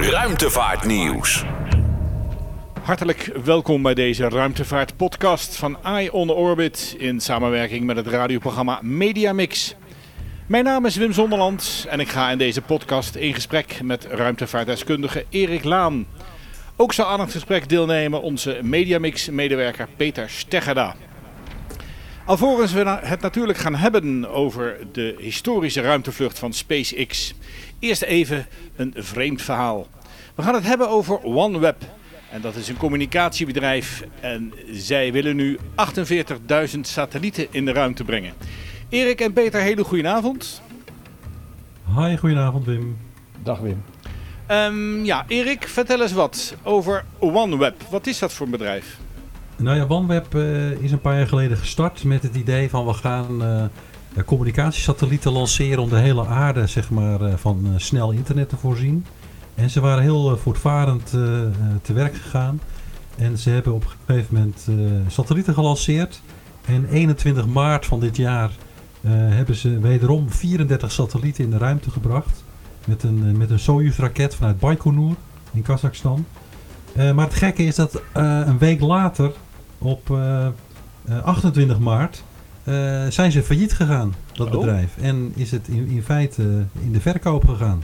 Ruimtevaartnieuws. 0.00 1.44
Hartelijk 2.82 3.30
welkom 3.44 3.82
bij 3.82 3.94
deze 3.94 4.28
ruimtevaartpodcast 4.28 5.56
van 5.56 5.82
Eye 5.82 6.12
on 6.12 6.30
Orbit 6.30 6.94
in 6.98 7.20
samenwerking 7.20 7.84
met 7.84 7.96
het 7.96 8.06
radioprogramma 8.06 8.78
Media 8.82 9.32
Mix. 9.32 9.74
Mijn 10.46 10.64
naam 10.64 10.86
is 10.86 10.96
Wim 10.96 11.12
Zonderland 11.12 11.86
en 11.88 12.00
ik 12.00 12.08
ga 12.08 12.30
in 12.30 12.38
deze 12.38 12.62
podcast 12.62 13.14
in 13.14 13.34
gesprek 13.34 13.80
met 13.82 14.04
ruimtevaartdeskundige 14.04 15.24
Erik 15.28 15.64
Laan. 15.64 16.06
Ook 16.76 16.92
zal 16.92 17.06
aan 17.06 17.20
het 17.20 17.32
gesprek 17.32 17.68
deelnemen 17.68 18.22
onze 18.22 18.58
Mediamix-medewerker 18.62 19.88
Peter 19.96 20.30
Steggerda. 20.30 20.94
Alvorens 22.26 22.72
we 22.72 22.88
het 22.88 23.20
natuurlijk 23.20 23.58
gaan 23.58 23.74
hebben 23.74 24.30
over 24.30 24.76
de 24.92 25.14
historische 25.18 25.80
ruimtevlucht 25.80 26.38
van 26.38 26.52
SpaceX, 26.52 27.34
eerst 27.78 28.02
even 28.02 28.46
een 28.76 28.94
vreemd 28.96 29.42
verhaal. 29.42 29.86
We 30.34 30.42
gaan 30.42 30.54
het 30.54 30.66
hebben 30.66 30.88
over 30.88 31.22
OneWeb. 31.22 31.82
En 32.30 32.40
dat 32.40 32.54
is 32.54 32.68
een 32.68 32.76
communicatiebedrijf 32.76 34.04
en 34.20 34.52
zij 34.70 35.12
willen 35.12 35.36
nu 35.36 35.58
48.000 36.74 36.80
satellieten 36.80 37.46
in 37.50 37.64
de 37.64 37.72
ruimte 37.72 38.04
brengen. 38.04 38.32
Erik 38.88 39.20
en 39.20 39.32
Peter, 39.32 39.60
hele 39.60 39.84
goedenavond. 39.84 40.62
Hi, 41.96 42.16
goedenavond 42.16 42.64
Wim. 42.64 42.96
Dag 43.42 43.58
Wim. 43.58 43.84
Um, 44.50 45.04
ja, 45.04 45.24
Erik, 45.28 45.68
vertel 45.68 46.02
eens 46.02 46.12
wat 46.12 46.56
over 46.62 47.04
OneWeb. 47.18 47.82
Wat 47.90 48.06
is 48.06 48.18
dat 48.18 48.32
voor 48.32 48.46
een 48.46 48.52
bedrijf? 48.52 48.98
Nou 49.56 49.76
ja, 49.76 49.86
OneWeb 49.88 50.34
uh, 50.34 50.70
is 50.70 50.92
een 50.92 51.00
paar 51.00 51.16
jaar 51.16 51.26
geleden 51.26 51.56
gestart 51.56 52.04
met 52.04 52.22
het 52.22 52.34
idee 52.34 52.70
van 52.70 52.86
we 52.86 52.94
gaan 52.94 53.42
uh, 53.42 53.64
communicatiesatellieten 54.24 55.32
lanceren 55.32 55.82
om 55.82 55.88
de 55.88 55.98
hele 55.98 56.26
aarde 56.26 56.66
zeg 56.66 56.90
maar, 56.90 57.20
uh, 57.20 57.34
van 57.34 57.66
snel 57.76 58.10
internet 58.10 58.48
te 58.48 58.56
voorzien. 58.56 59.06
En 59.54 59.70
ze 59.70 59.80
waren 59.80 60.02
heel 60.02 60.36
voortvarend 60.36 61.06
te 61.82 61.92
werk 61.92 62.14
gegaan. 62.14 62.60
En 63.16 63.38
ze 63.38 63.50
hebben 63.50 63.74
op 63.74 63.84
een 63.84 63.90
gegeven 64.06 64.34
moment 64.34 64.68
satellieten 65.12 65.54
gelanceerd. 65.54 66.22
En 66.64 66.86
21 66.88 67.46
maart 67.46 67.86
van 67.86 68.00
dit 68.00 68.16
jaar 68.16 68.50
hebben 69.06 69.54
ze 69.54 69.78
wederom 69.78 70.30
34 70.30 70.92
satellieten 70.92 71.44
in 71.44 71.50
de 71.50 71.58
ruimte 71.58 71.90
gebracht. 71.90 72.44
Met 72.84 73.02
een, 73.02 73.36
met 73.36 73.50
een 73.50 73.58
Soyuz-raket 73.58 74.34
vanuit 74.34 74.58
Baikonur 74.58 75.14
in 75.52 75.62
Kazachstan. 75.62 76.26
Maar 76.94 77.26
het 77.26 77.34
gekke 77.34 77.62
is 77.62 77.74
dat 77.74 78.02
een 78.12 78.58
week 78.58 78.80
later, 78.80 79.32
op 79.84 80.10
uh, 80.10 80.46
28 81.24 81.78
maart, 81.78 82.24
zijn 83.08 83.32
ze 83.32 83.42
failliet 83.42 83.72
gegaan, 83.72 84.14
dat 84.32 84.46
oh. 84.46 84.52
bedrijf. 84.52 84.96
En 85.00 85.32
is 85.36 85.50
het 85.50 85.68
in, 85.68 85.88
in 85.88 86.02
feite 86.02 86.42
in 86.80 86.92
de 86.92 87.00
verkoop 87.00 87.48
gegaan. 87.48 87.82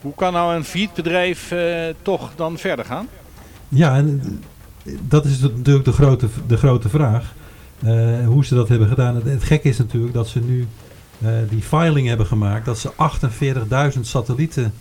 Hoe 0.00 0.14
kan 0.14 0.32
nou 0.32 0.54
een 0.54 0.64
failliet 0.64 0.94
bedrijf 0.94 1.54
toch 2.02 2.30
dan 2.36 2.58
verder 2.58 2.84
gaan? 2.84 3.06
Ja, 3.68 3.96
en 3.96 4.42
dat 5.08 5.24
is 5.24 5.40
natuurlijk 5.40 5.84
de 5.84 5.92
grote, 5.92 6.28
de 6.46 6.56
grote 6.56 6.88
vraag. 6.88 7.34
hoe 8.26 8.44
ze 8.44 8.54
dat 8.54 8.68
hebben 8.68 8.88
gedaan. 8.88 9.14
Het, 9.14 9.24
het 9.24 9.44
gekke 9.44 9.68
is 9.68 9.78
natuurlijk 9.78 10.14
dat 10.14 10.28
ze 10.28 10.40
nu 10.40 10.66
uh, 11.22 11.30
die 11.48 11.62
filing 11.62 12.08
hebben 12.08 12.26
gemaakt 12.26 12.64
dat 12.64 12.78
ze 12.78 12.92
48.000 13.94 14.00
satellieten 14.00 14.72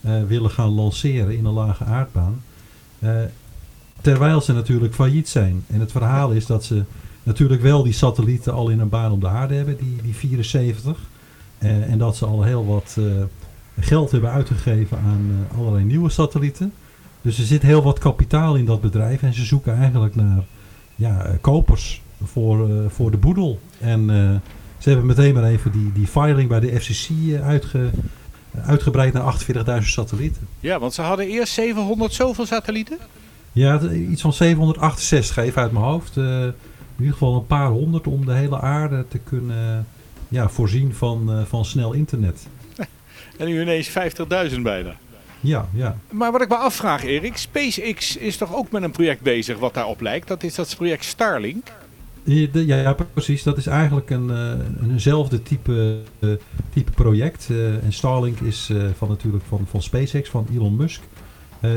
uh, 0.00 0.22
willen 0.22 0.50
gaan 0.50 0.68
lanceren 0.68 1.36
in 1.36 1.44
een 1.44 1.52
lage 1.52 1.84
aardbaan. 1.84 2.42
Terwijl 4.04 4.40
ze 4.40 4.52
natuurlijk 4.52 4.94
failliet 4.94 5.28
zijn. 5.28 5.64
En 5.66 5.80
het 5.80 5.90
verhaal 5.90 6.30
is 6.30 6.46
dat 6.46 6.64
ze 6.64 6.82
natuurlijk 7.22 7.62
wel 7.62 7.82
die 7.82 7.92
satellieten 7.92 8.52
al 8.52 8.68
in 8.68 8.80
een 8.80 8.88
baan 8.88 9.12
om 9.12 9.20
de 9.20 9.28
aarde 9.28 9.54
hebben, 9.54 9.76
die, 9.76 9.96
die 10.02 10.14
74. 10.14 10.98
en 11.58 11.98
dat 11.98 12.16
ze 12.16 12.26
al 12.26 12.42
heel 12.42 12.66
wat 12.66 12.98
geld 13.80 14.10
hebben 14.10 14.30
uitgegeven 14.30 14.98
aan 14.98 15.46
allerlei 15.56 15.84
nieuwe 15.84 16.10
satellieten. 16.10 16.72
Dus 17.22 17.38
er 17.38 17.44
zit 17.44 17.62
heel 17.62 17.82
wat 17.82 17.98
kapitaal 17.98 18.54
in 18.56 18.64
dat 18.64 18.80
bedrijf 18.80 19.22
en 19.22 19.34
ze 19.34 19.44
zoeken 19.44 19.76
eigenlijk 19.76 20.14
naar 20.14 20.44
ja, 20.94 21.36
kopers 21.40 22.02
voor, 22.22 22.68
voor 22.90 23.10
de 23.10 23.16
boedel. 23.16 23.60
En 23.80 24.10
ze 24.84 24.90
hebben 24.90 25.08
meteen 25.08 25.34
maar 25.34 25.44
even 25.44 25.72
die, 25.72 25.92
die 25.92 26.06
filing 26.06 26.48
bij 26.48 26.60
de 26.60 26.80
FCC 26.80 27.08
eh, 27.08 27.46
uitge, 27.46 27.90
uitgebreid 28.64 29.12
naar 29.12 29.34
48.000 29.82 29.86
satellieten. 29.86 30.48
Ja, 30.60 30.78
want 30.78 30.94
ze 30.94 31.02
hadden 31.02 31.26
eerst 31.26 31.52
700 31.52 32.12
zoveel 32.12 32.46
satellieten? 32.46 32.98
Ja, 33.54 33.80
iets 33.90 34.22
van 34.22 34.32
768 34.32 35.36
even 35.36 35.62
uit 35.62 35.72
mijn 35.72 35.84
hoofd. 35.84 36.16
Uh, 36.16 36.42
in 36.42 36.54
ieder 36.98 37.12
geval 37.12 37.34
een 37.34 37.46
paar 37.46 37.68
honderd 37.68 38.06
om 38.06 38.26
de 38.26 38.32
hele 38.32 38.60
aarde 38.60 39.04
te 39.08 39.18
kunnen 39.18 39.86
ja, 40.28 40.48
voorzien 40.48 40.94
van, 40.94 41.30
uh, 41.30 41.44
van 41.44 41.64
snel 41.64 41.92
internet. 41.92 42.46
En 43.38 43.46
nu 43.46 43.60
ineens 43.60 43.88
50.000 43.88 44.60
bijna. 44.62 44.94
Ja, 45.40 45.68
ja. 45.72 45.96
Maar 46.10 46.32
wat 46.32 46.42
ik 46.42 46.48
me 46.48 46.56
afvraag, 46.56 47.04
Erik, 47.04 47.36
SpaceX 47.36 48.16
is 48.16 48.36
toch 48.36 48.54
ook 48.54 48.70
met 48.70 48.82
een 48.82 48.90
project 48.90 49.20
bezig 49.20 49.58
wat 49.58 49.74
daarop 49.74 50.00
lijkt? 50.00 50.28
Dat 50.28 50.42
is 50.42 50.54
dat 50.54 50.74
project 50.76 51.04
Starlink. 51.04 51.72
Ja, 52.22 52.76
ja, 52.76 52.96
precies. 53.12 53.42
Dat 53.42 53.56
is 53.56 53.66
eigenlijk 53.66 54.10
een, 54.10 54.28
uh, 54.28 54.90
eenzelfde 54.90 55.42
type, 55.42 55.98
uh, 56.18 56.30
type 56.72 56.90
project. 56.90 57.48
Uh, 57.50 57.84
en 57.84 57.92
Starlink 57.92 58.40
is 58.40 58.70
van 58.96 59.08
natuurlijk 59.08 59.44
van, 59.48 59.66
van 59.70 59.82
SpaceX, 59.82 60.28
van 60.28 60.46
Elon 60.54 60.76
Musk. 60.76 61.00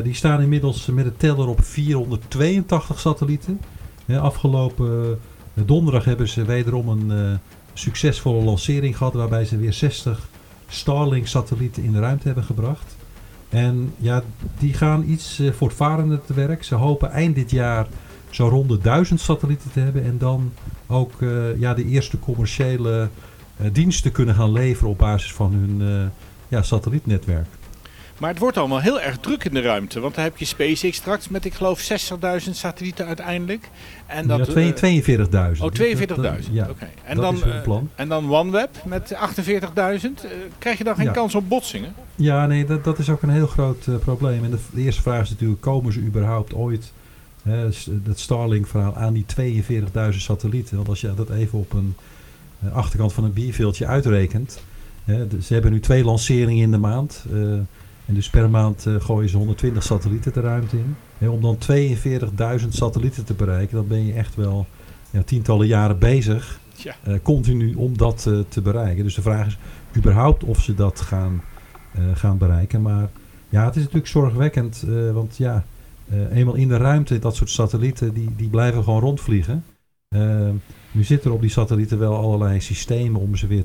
Die 0.03 0.13
staan 0.13 0.41
inmiddels 0.41 0.85
met 0.85 1.05
een 1.05 1.17
teller 1.17 1.47
op 1.47 1.63
482 1.63 2.99
satellieten. 2.99 3.59
afgelopen 4.07 5.19
donderdag 5.53 6.05
hebben 6.05 6.27
ze 6.27 6.45
wederom 6.45 6.87
een 6.89 7.39
succesvolle 7.73 8.43
lancering 8.43 8.97
gehad... 8.97 9.13
waarbij 9.13 9.45
ze 9.45 9.57
weer 9.57 9.73
60 9.73 10.29
Starlink-satellieten 10.67 11.83
in 11.83 11.91
de 11.91 11.99
ruimte 11.99 12.25
hebben 12.25 12.43
gebracht. 12.43 12.95
En 13.49 13.93
ja, 13.97 14.23
die 14.57 14.73
gaan 14.73 15.03
iets 15.09 15.41
voortvarender 15.51 16.21
te 16.25 16.33
werk. 16.33 16.63
Ze 16.63 16.75
hopen 16.75 17.11
eind 17.11 17.35
dit 17.35 17.51
jaar 17.51 17.87
zo 18.29 18.47
rond 18.47 18.69
de 18.69 18.77
duizend 18.77 19.19
satellieten 19.19 19.71
te 19.71 19.79
hebben. 19.79 20.03
En 20.03 20.17
dan 20.17 20.51
ook 20.87 21.13
ja, 21.57 21.73
de 21.73 21.85
eerste 21.85 22.19
commerciële 22.19 23.09
diensten 23.71 24.11
kunnen 24.11 24.35
gaan 24.35 24.51
leveren 24.51 24.89
op 24.89 24.97
basis 24.97 25.33
van 25.33 25.53
hun 25.53 26.09
ja, 26.47 26.61
satellietnetwerk. 26.61 27.47
Maar 28.17 28.29
het 28.29 28.39
wordt 28.39 28.57
allemaal 28.57 28.79
heel 28.79 29.01
erg 29.01 29.17
druk 29.17 29.43
in 29.43 29.53
de 29.53 29.61
ruimte. 29.61 29.99
Want 29.99 30.15
dan 30.15 30.23
heb 30.23 30.37
je 30.37 30.45
SpaceX 30.45 30.97
straks 30.97 31.29
met, 31.29 31.45
ik 31.45 31.53
geloof, 31.53 31.89
60.000 32.45 32.51
satellieten 32.51 33.05
uiteindelijk. 33.05 33.69
En 34.05 34.27
dat, 34.27 34.47
ja, 34.53 34.73
42.000. 35.55 35.61
Oh, 35.61 35.71
42.000. 35.81 36.51
Ja, 36.51 36.67
Oké. 36.69 36.89
En, 37.03 37.17
dan, 37.17 37.39
plan. 37.63 37.89
en 37.95 38.07
dan 38.07 38.31
OneWeb 38.33 38.69
met 38.85 39.13
48.000. 39.13 39.19
krijg 40.57 40.77
je 40.77 40.83
dan 40.83 40.95
geen 40.95 41.05
ja. 41.05 41.11
kans 41.11 41.35
op 41.35 41.49
botsingen? 41.49 41.93
Ja, 42.15 42.45
nee, 42.45 42.65
dat, 42.65 42.83
dat 42.83 42.99
is 42.99 43.09
ook 43.09 43.21
een 43.21 43.29
heel 43.29 43.47
groot 43.47 43.87
probleem. 43.99 44.43
En 44.43 44.51
de, 44.51 44.57
de, 44.71 44.81
eerste 44.81 45.01
vraag 45.01 45.21
is 45.21 45.29
natuurlijk, 45.29 45.61
komen 45.61 45.93
ze 45.93 45.99
überhaupt 45.99 46.53
ooit 46.53 46.91
dat 47.87 48.19
Starlink-verhaal 48.19 48.95
aan 48.95 49.13
die 49.13 49.25
42.000 50.11 50.17
satellieten. 50.17 50.75
Want 50.75 50.89
als 50.89 51.01
je 51.01 51.13
dat 51.13 51.29
even 51.29 51.59
op 51.59 51.73
een 51.73 51.95
uh, 52.65 52.75
achterkant 52.75 53.13
van 53.13 53.23
een 53.23 53.33
bierveeltje 53.33 53.85
uitrekent. 53.85 54.59
ze 55.41 55.53
hebben 55.53 55.71
nu 55.71 55.79
twee 55.79 56.03
lanceringen 56.03 56.63
in 56.63 56.71
de 56.71 56.77
maand. 56.77 57.25
Uh, 57.33 57.59
en 58.07 58.13
dus 58.13 58.29
per 58.29 58.49
maand 58.49 58.85
uh, 58.85 59.01
gooien 59.01 59.29
ze 59.29 59.37
120 59.37 59.83
satellieten 59.83 60.33
de 60.33 60.39
ruimte 60.39 60.77
in. 61.17 61.29
om 61.29 61.41
dan 61.41 61.57
42.000 62.61 62.67
satellieten 62.69 63.25
te 63.25 63.33
bereiken, 63.33 63.75
dan 63.75 63.87
ben 63.87 64.05
je 64.05 64.13
echt 64.13 64.35
wel 64.35 64.65
ja, 65.09 65.23
tientallen 65.23 65.67
jaren 65.67 65.99
bezig. 65.99 66.59
Ja. 66.75 66.95
continu 67.23 67.73
om 67.73 67.97
dat 67.97 68.29
te 68.49 68.61
bereiken. 68.61 69.03
Dus 69.03 69.15
de 69.15 69.21
vraag 69.21 69.47
is 69.47 69.57
überhaupt 69.95 70.43
of 70.43 70.61
ze 70.61 70.75
dat 70.75 71.01
gaan, 71.01 71.41
gaan 72.13 72.37
bereiken. 72.37 72.81
Maar 72.81 73.09
ja, 73.49 73.65
het 73.65 73.75
is 73.75 73.81
natuurlijk 73.81 74.07
zorgwekkend. 74.07 74.85
want 75.13 75.37
ja, 75.37 75.63
eenmaal 76.31 76.55
in 76.55 76.67
de 76.67 76.77
ruimte, 76.77 77.19
dat 77.19 77.35
soort 77.35 77.49
satellieten, 77.49 78.13
die, 78.13 78.29
die 78.35 78.49
blijven 78.49 78.83
gewoon 78.83 78.99
rondvliegen. 78.99 79.63
Uh, 80.09 80.49
nu 80.91 81.03
zitten 81.03 81.29
er 81.29 81.35
op 81.35 81.41
die 81.41 81.49
satellieten 81.49 81.99
wel 81.99 82.15
allerlei 82.15 82.61
systemen 82.61 83.21
om 83.21 83.35
ze 83.35 83.47
weer 83.47 83.63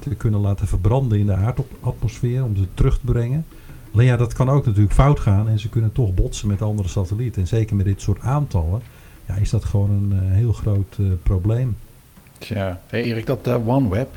te 0.00 0.14
kunnen 0.14 0.40
laten 0.40 0.66
verbranden 0.66 1.18
in 1.18 1.26
de 1.26 1.34
aardatmosfeer, 1.34 2.44
om 2.44 2.56
ze 2.56 2.66
terug 2.74 2.98
te 2.98 3.04
brengen. 3.04 3.44
Alleen 3.98 4.10
ja, 4.10 4.16
dat 4.16 4.32
kan 4.32 4.48
ook 4.48 4.66
natuurlijk 4.66 4.94
fout 4.94 5.20
gaan 5.20 5.48
en 5.48 5.58
ze 5.58 5.68
kunnen 5.68 5.92
toch 5.92 6.14
botsen 6.14 6.48
met 6.48 6.62
andere 6.62 6.88
satellieten. 6.88 7.42
En 7.42 7.48
zeker 7.48 7.76
met 7.76 7.84
dit 7.84 8.00
soort 8.00 8.20
aantallen, 8.20 8.80
ja, 9.26 9.34
is 9.34 9.50
dat 9.50 9.64
gewoon 9.64 9.90
een 9.90 10.20
heel 10.20 10.52
groot 10.52 10.98
probleem. 11.22 11.76
Tja, 12.38 12.80
hey 12.86 13.02
Erik, 13.02 13.26
dat 13.26 13.48
OneWeb, 13.66 14.08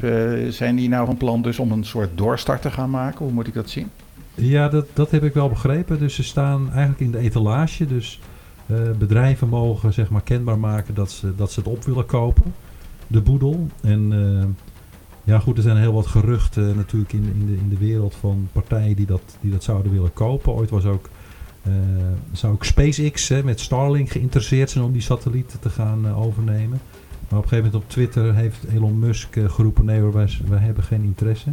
zijn 0.49 0.75
die 0.75 0.89
nou 0.89 1.05
van 1.05 1.17
plan 1.17 1.41
dus 1.41 1.59
om 1.59 1.71
een 1.71 1.83
soort 1.83 2.09
doorstart 2.15 2.61
te 2.61 2.71
gaan 2.71 2.89
maken? 2.89 3.25
Hoe 3.25 3.33
moet 3.33 3.47
ik 3.47 3.53
dat 3.53 3.69
zien? 3.69 3.89
Ja, 4.35 4.69
dat, 4.69 4.85
dat 4.93 5.11
heb 5.11 5.23
ik 5.23 5.33
wel 5.33 5.49
begrepen. 5.49 5.99
Dus 5.99 6.15
ze 6.15 6.23
staan 6.23 6.69
eigenlijk 6.71 6.99
in 6.99 7.11
de 7.11 7.17
etalage. 7.17 7.87
Dus 7.87 8.19
bedrijven 8.97 9.49
mogen 9.49 9.93
zeg 9.93 10.09
maar 10.09 10.21
kenbaar 10.21 10.59
maken 10.59 10.93
dat 10.93 11.11
ze, 11.11 11.35
dat 11.35 11.51
ze 11.51 11.59
het 11.59 11.69
op 11.69 11.83
willen 11.83 12.05
kopen. 12.05 12.53
De 13.07 13.21
boedel. 13.21 13.67
En 13.81 14.13
ja 15.23 15.39
goed, 15.39 15.57
er 15.57 15.63
zijn 15.63 15.77
heel 15.77 15.93
wat 15.93 16.07
geruchten 16.07 16.75
natuurlijk 16.75 17.13
in, 17.13 17.33
in, 17.33 17.45
de, 17.45 17.53
in 17.53 17.69
de 17.69 17.77
wereld 17.77 18.15
van 18.15 18.47
partijen 18.51 18.95
die 18.95 19.05
dat, 19.05 19.37
die 19.41 19.51
dat 19.51 19.63
zouden 19.63 19.91
willen 19.91 20.13
kopen. 20.13 20.53
Ooit 20.53 20.69
was 20.69 20.85
ook, 20.85 21.09
uh, 21.67 21.73
zou 22.31 22.53
ook 22.53 22.65
SpaceX 22.65 23.27
hè, 23.27 23.43
met 23.43 23.59
Starlink 23.59 24.09
geïnteresseerd 24.09 24.69
zijn 24.69 24.83
om 24.83 24.91
die 24.91 25.01
satellieten 25.01 25.59
te 25.59 25.69
gaan 25.69 26.13
overnemen. 26.13 26.81
Maar 27.29 27.39
op 27.39 27.45
een 27.45 27.49
gegeven 27.49 27.71
moment 27.71 27.83
op 27.83 27.89
Twitter 27.89 28.35
heeft 28.35 28.63
Elon 28.63 28.99
Musk 28.99 29.37
geroepen 29.47 29.85
nee 29.85 29.99
hoor, 29.99 30.13
wij, 30.13 30.29
wij 30.47 30.59
hebben 30.59 30.83
geen 30.83 31.03
interesse. 31.03 31.49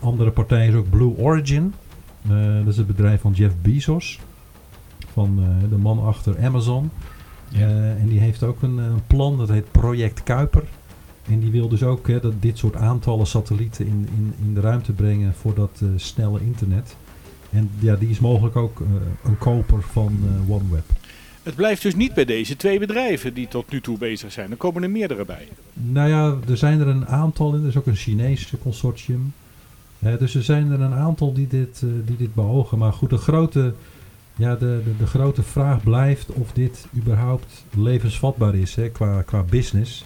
Andere 0.00 0.30
partij 0.30 0.68
is 0.68 0.74
ook 0.74 0.90
Blue 0.90 1.16
Origin. 1.16 1.74
dat 2.58 2.66
is 2.66 2.76
het 2.76 2.86
bedrijf 2.86 3.20
van 3.20 3.32
Jeff 3.32 3.54
Bezos. 3.62 4.20
Van 5.12 5.44
de 5.68 5.76
man 5.76 6.04
achter 6.04 6.44
Amazon. 6.44 6.90
en 7.52 8.06
die 8.08 8.20
heeft 8.20 8.42
ook 8.42 8.62
een, 8.62 8.78
een, 8.78 9.02
plan, 9.06 9.38
dat 9.38 9.48
heet 9.48 9.70
Project 9.70 10.22
Kuiper. 10.22 10.64
En 11.28 11.40
die 11.40 11.50
wil 11.50 11.68
dus 11.68 11.82
ook 11.82 12.08
hè, 12.08 12.20
dat 12.20 12.42
dit 12.42 12.58
soort 12.58 12.76
aantallen 12.76 13.26
satellieten 13.26 13.86
in, 13.86 14.08
in, 14.16 14.34
in 14.46 14.54
de 14.54 14.60
ruimte 14.60 14.92
brengen 14.92 15.34
voor 15.34 15.54
dat 15.54 15.82
snelle 15.96 16.40
internet. 16.40 16.96
En 17.50 17.70
ja, 17.78 17.96
die 17.96 18.08
is 18.08 18.18
mogelijk 18.18 18.56
ook 18.56 18.82
een 19.24 19.38
koper 19.38 19.82
van 19.82 20.18
OneWeb. 20.48 20.84
Het 21.44 21.54
blijft 21.54 21.82
dus 21.82 21.94
niet 21.94 22.14
bij 22.14 22.24
deze 22.24 22.56
twee 22.56 22.78
bedrijven 22.78 23.34
die 23.34 23.48
tot 23.48 23.70
nu 23.70 23.80
toe 23.80 23.98
bezig 23.98 24.32
zijn. 24.32 24.50
Er 24.50 24.56
komen 24.56 24.82
er 24.82 24.90
meerdere 24.90 25.24
bij. 25.24 25.48
Nou 25.72 26.08
ja, 26.08 26.36
er 26.48 26.56
zijn 26.56 26.80
er 26.80 26.88
een 26.88 27.06
aantal 27.06 27.54
in. 27.54 27.62
Er 27.62 27.68
is 27.68 27.76
ook 27.76 27.86
een 27.86 27.96
Chinese 27.96 28.58
consortium. 28.58 29.32
dus 29.98 30.34
er 30.34 30.42
zijn 30.42 30.70
er 30.70 30.80
een 30.80 30.94
aantal 30.94 31.32
die 31.32 31.46
dit, 31.46 31.82
die 32.04 32.16
dit 32.16 32.34
beogen. 32.34 32.78
Maar 32.78 32.92
goed, 32.92 33.10
de 33.10 33.16
grote, 33.16 33.74
ja, 34.36 34.54
de, 34.54 34.80
de, 34.84 34.96
de 34.98 35.06
grote 35.06 35.42
vraag 35.42 35.82
blijft 35.82 36.32
of 36.32 36.52
dit 36.52 36.86
überhaupt 36.96 37.64
levensvatbaar 37.76 38.54
is 38.54 38.74
hè, 38.74 38.88
qua, 38.88 39.22
qua 39.22 39.42
business. 39.42 40.04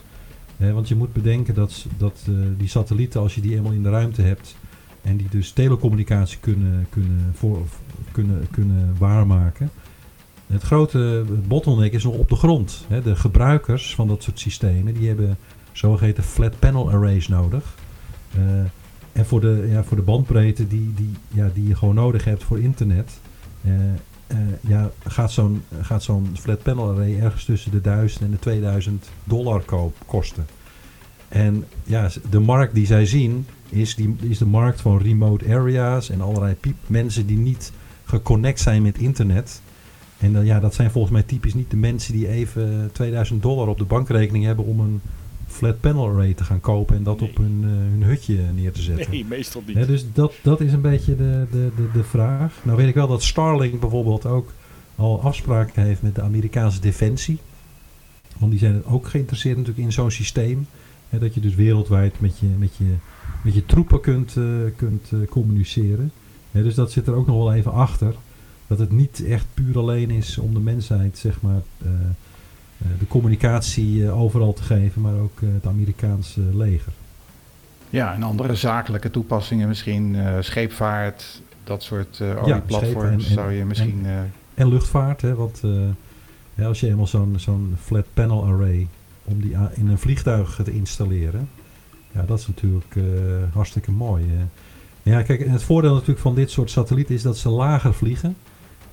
Want 0.58 0.88
je 0.88 0.96
moet 0.96 1.12
bedenken 1.12 1.54
dat, 1.54 1.86
dat 1.96 2.26
uh, 2.28 2.36
die 2.56 2.68
satellieten, 2.68 3.20
als 3.20 3.34
je 3.34 3.40
die 3.40 3.56
eenmaal 3.56 3.72
in 3.72 3.82
de 3.82 3.90
ruimte 3.90 4.22
hebt... 4.22 4.56
en 5.02 5.16
die 5.16 5.28
dus 5.30 5.52
telecommunicatie 5.52 6.38
kunnen, 6.38 6.86
kunnen, 6.90 7.32
voor, 7.34 7.66
kunnen, 8.12 8.46
kunnen 8.50 8.94
waarmaken 8.98 9.70
het 10.52 10.62
grote 10.62 11.24
bottleneck 11.46 11.92
is 11.92 12.04
nog 12.04 12.14
op 12.14 12.28
de 12.28 12.36
grond. 12.36 12.86
De 13.02 13.16
gebruikers 13.16 13.94
van 13.94 14.08
dat 14.08 14.22
soort 14.22 14.38
systemen 14.38 14.94
die 14.94 15.08
hebben 15.08 15.36
zogeheten 15.72 16.22
flat 16.22 16.58
panel 16.58 16.90
arrays 16.90 17.28
nodig. 17.28 17.74
Uh, 18.38 18.42
en 19.12 19.26
voor 19.26 19.40
de, 19.40 19.68
ja, 19.70 19.84
voor 19.84 19.96
de 19.96 20.02
bandbreedte 20.02 20.68
die, 20.68 20.92
die, 20.94 21.12
ja, 21.28 21.50
die 21.54 21.68
je 21.68 21.76
gewoon 21.76 21.94
nodig 21.94 22.24
hebt 22.24 22.44
voor 22.44 22.58
internet, 22.58 23.20
uh, 23.64 23.72
uh, 24.32 24.38
ja, 24.60 24.90
gaat 25.06 25.32
zo'n 25.32 25.62
gaat 25.80 26.02
zo'n 26.02 26.36
flat 26.40 26.62
panel 26.62 26.90
array 26.90 27.20
ergens 27.20 27.44
tussen 27.44 27.70
de 27.70 27.80
1000 27.80 28.24
en 28.24 28.30
de 28.30 28.38
2000 28.38 29.08
dollar 29.24 29.60
koop, 29.60 29.96
kosten. 30.06 30.46
En 31.28 31.64
ja, 31.84 32.10
de 32.30 32.38
markt 32.38 32.74
die 32.74 32.86
zij 32.86 33.06
zien 33.06 33.46
is, 33.68 33.94
die, 33.94 34.16
is 34.20 34.38
de 34.38 34.46
markt 34.46 34.80
van 34.80 34.98
remote 34.98 35.54
areas 35.54 36.10
en 36.10 36.20
allerlei 36.20 36.54
piep, 36.54 36.76
mensen 36.86 37.26
die 37.26 37.38
niet 37.38 37.72
geconnect 38.04 38.60
zijn 38.60 38.82
met 38.82 38.98
internet. 38.98 39.62
En 40.18 40.44
ja, 40.44 40.60
dat 40.60 40.74
zijn 40.74 40.90
volgens 40.90 41.12
mij 41.12 41.22
typisch 41.22 41.54
niet 41.54 41.70
de 41.70 41.76
mensen 41.76 42.12
die 42.12 42.28
even 42.28 42.90
2000 42.92 43.42
dollar 43.42 43.68
op 43.68 43.78
de 43.78 43.84
bankrekening 43.84 44.44
hebben 44.44 44.64
om 44.64 44.80
een 44.80 45.00
flat 45.58 45.80
panel 45.80 46.08
array 46.08 46.34
te 46.34 46.44
gaan 46.44 46.60
kopen 46.60 46.96
en 46.96 47.02
dat 47.02 47.22
op 47.22 47.36
hun, 47.36 47.60
uh, 47.62 47.68
hun 47.68 48.02
hutje 48.02 48.38
neer 48.54 48.72
te 48.72 48.82
zetten. 48.82 49.10
Nee, 49.10 49.24
meestal 49.24 49.62
niet. 49.66 49.86
dus 49.86 50.04
dat, 50.12 50.32
dat 50.42 50.60
is 50.60 50.72
een 50.72 50.80
beetje 50.80 51.16
de, 51.16 51.46
de, 51.50 51.70
de, 51.76 51.88
de 51.92 52.04
vraag. 52.04 52.60
Nou 52.62 52.76
weet 52.76 52.88
ik 52.88 52.94
wel 52.94 53.08
dat 53.08 53.22
Starlink 53.22 53.80
bijvoorbeeld 53.80 54.26
ook 54.26 54.52
al 54.96 55.22
afspraken 55.22 55.82
heeft 55.82 56.02
met 56.02 56.14
de 56.14 56.22
Amerikaanse 56.22 56.80
defensie. 56.80 57.38
Want 58.38 58.50
die 58.50 58.60
zijn 58.60 58.84
ook 58.84 59.08
geïnteresseerd 59.08 59.56
natuurlijk 59.56 59.86
in 59.86 59.92
zo'n 59.92 60.10
systeem. 60.10 60.66
Hè, 61.08 61.18
dat 61.18 61.34
je 61.34 61.40
dus 61.40 61.54
wereldwijd 61.54 62.20
met 62.20 62.38
je, 62.38 62.46
met 62.46 62.76
je, 62.76 62.94
met 63.42 63.54
je 63.54 63.66
troepen 63.66 64.00
kunt, 64.00 64.36
uh, 64.36 64.44
kunt 64.76 65.10
uh, 65.14 65.28
communiceren. 65.28 66.12
dus 66.50 66.74
dat 66.74 66.92
zit 66.92 67.06
er 67.06 67.14
ook 67.14 67.26
nog 67.26 67.36
wel 67.36 67.54
even 67.54 67.72
achter 67.72 68.14
dat 68.66 68.78
het 68.78 68.92
niet 68.92 69.24
echt 69.24 69.46
puur 69.54 69.78
alleen 69.78 70.10
is 70.10 70.38
om 70.38 70.54
de 70.54 70.60
mensheid, 70.60 71.18
zeg 71.18 71.40
maar, 71.40 71.62
uh, 71.82 71.90
de 72.98 73.06
communicatie 73.08 73.96
uh, 73.96 74.20
overal 74.20 74.52
te 74.52 74.62
geven, 74.62 75.02
maar 75.02 75.14
ook 75.14 75.40
het 75.40 75.66
Amerikaanse 75.66 76.40
leger. 76.40 76.92
Ja, 77.90 78.14
en 78.14 78.22
andere 78.22 78.54
zakelijke 78.54 79.10
toepassingen, 79.10 79.68
misschien 79.68 80.16
scheepvaart, 80.40 81.42
dat 81.64 81.82
soort 81.82 82.22
olieplatforms 82.42 83.28
ja, 83.28 83.34
zou 83.34 83.52
je 83.52 83.64
misschien... 83.64 84.06
En, 84.06 84.32
en 84.54 84.68
luchtvaart, 84.68 85.20
hè, 85.20 85.34
want 85.34 85.60
ja, 86.54 86.66
als 86.66 86.80
je 86.80 86.88
eenmaal 86.88 87.06
zo'n 87.06 87.34
zo'n 87.36 87.76
flat 87.82 88.06
panel 88.14 88.44
array 88.44 88.86
om 89.24 89.40
die 89.40 89.56
in 89.74 89.88
een 89.88 89.98
vliegtuig 89.98 90.60
te 90.64 90.72
installeren, 90.72 91.48
ja, 92.12 92.22
dat 92.22 92.38
is 92.38 92.46
natuurlijk 92.46 92.94
hartstikke 93.52 93.90
mooi. 93.90 94.24
Ja, 95.02 95.22
kijk, 95.22 95.40
en 95.40 95.50
het 95.50 95.62
voordeel 95.62 95.92
natuurlijk 95.92 96.20
van 96.20 96.34
dit 96.34 96.50
soort 96.50 96.70
satellieten 96.70 97.14
is 97.14 97.22
dat 97.22 97.38
ze 97.38 97.48
lager 97.48 97.94
vliegen. 97.94 98.36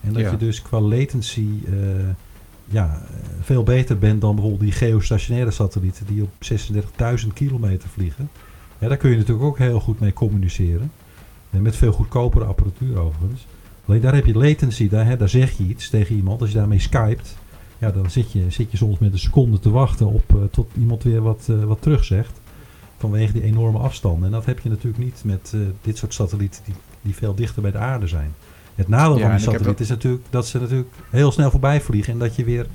En 0.02 0.14
dat 0.14 0.30
je 0.32 0.38
dus 0.38 0.62
qua 0.62 0.80
latency 0.80 1.48
uh, 1.66 1.74
ja, 2.66 3.02
veel 3.42 3.64
beter 3.64 3.98
bent 3.98 4.22
dan 4.22 4.36
bijvoorbeeld 4.36 4.64
die 4.64 4.72
geostationaire 4.72 5.52
satellieten 5.52 6.06
die 6.06 6.24
op 6.24 6.32
36.000 7.26 7.34
kilometer 7.34 7.90
vliegen. 7.90 8.30
Ja, 8.80 8.88
daar 8.88 8.98
kun 8.98 9.10
je 9.10 9.18
natuurlijk 9.18 9.46
ook 9.46 9.58
heel 9.58 9.80
goed 9.80 10.00
mee 10.00 10.14
communiceren. 10.14 10.92
En 11.50 11.62
met 11.62 11.76
veel 11.76 11.92
goedkopere 11.92 12.46
apparatuur 12.46 12.98
overigens. 13.00 13.46
Alleen 13.86 14.02
daar 14.02 14.14
heb 14.14 14.26
je 14.26 14.38
latency, 14.38 14.90
daar, 14.90 15.06
hè, 15.06 15.18
daar 15.18 15.30
zeg 15.30 15.58
je 15.58 15.64
iets 15.64 15.90
tegen 15.90 16.16
iemand. 16.16 16.42
Als 16.42 16.50
je 16.50 16.58
daarmee 16.58 16.80
skypt, 16.80 17.38
ja, 17.78 17.92
dan 17.92 18.10
zit 18.10 18.32
je, 18.32 18.50
zit 18.50 18.72
je 18.72 18.78
soms 18.78 19.00
met 19.00 19.14
een 19.14 19.20
seconde 19.20 19.60
te 19.60 19.70
wachten 19.70 20.08
op 20.08 20.34
uh, 20.36 20.44
tot 20.52 20.72
iemand 20.80 21.04
weer 21.04 21.22
wat, 21.22 21.48
uh, 21.50 21.64
wat 21.64 21.82
terug 21.82 22.04
zegt. 22.04 22.42
Vanwege 22.98 23.34
die 23.34 23.44
enorme 23.44 23.78
afstanden. 23.78 24.26
En 24.26 24.32
dat 24.32 24.46
heb 24.46 24.60
je 24.60 24.70
natuurlijk 24.70 25.04
niet 25.04 25.22
met 25.26 25.52
uh, 25.56 25.62
dit 25.82 25.98
soort 25.98 26.14
satellieten 26.14 26.62
die, 26.66 26.76
die 27.02 27.16
veel 27.16 27.36
dichter 27.36 27.62
bij 27.62 27.72
de 27.72 27.78
aarde 27.78 28.08
zijn. 28.08 28.34
Het 28.76 28.88
nadeel 28.88 29.20
van 29.20 29.30
die 29.30 29.40
satelliet 29.40 29.80
is 29.80 29.90
natuurlijk 29.90 30.24
dat 30.30 30.48
ze 30.48 30.60
natuurlijk 30.60 30.90
heel 31.10 31.32
snel 31.32 31.52
voorbij 31.52 31.82
vliegen 31.82 32.14
en 32.14 32.20
dat 32.20 32.36
je 32.36 32.44
weer 32.44 32.66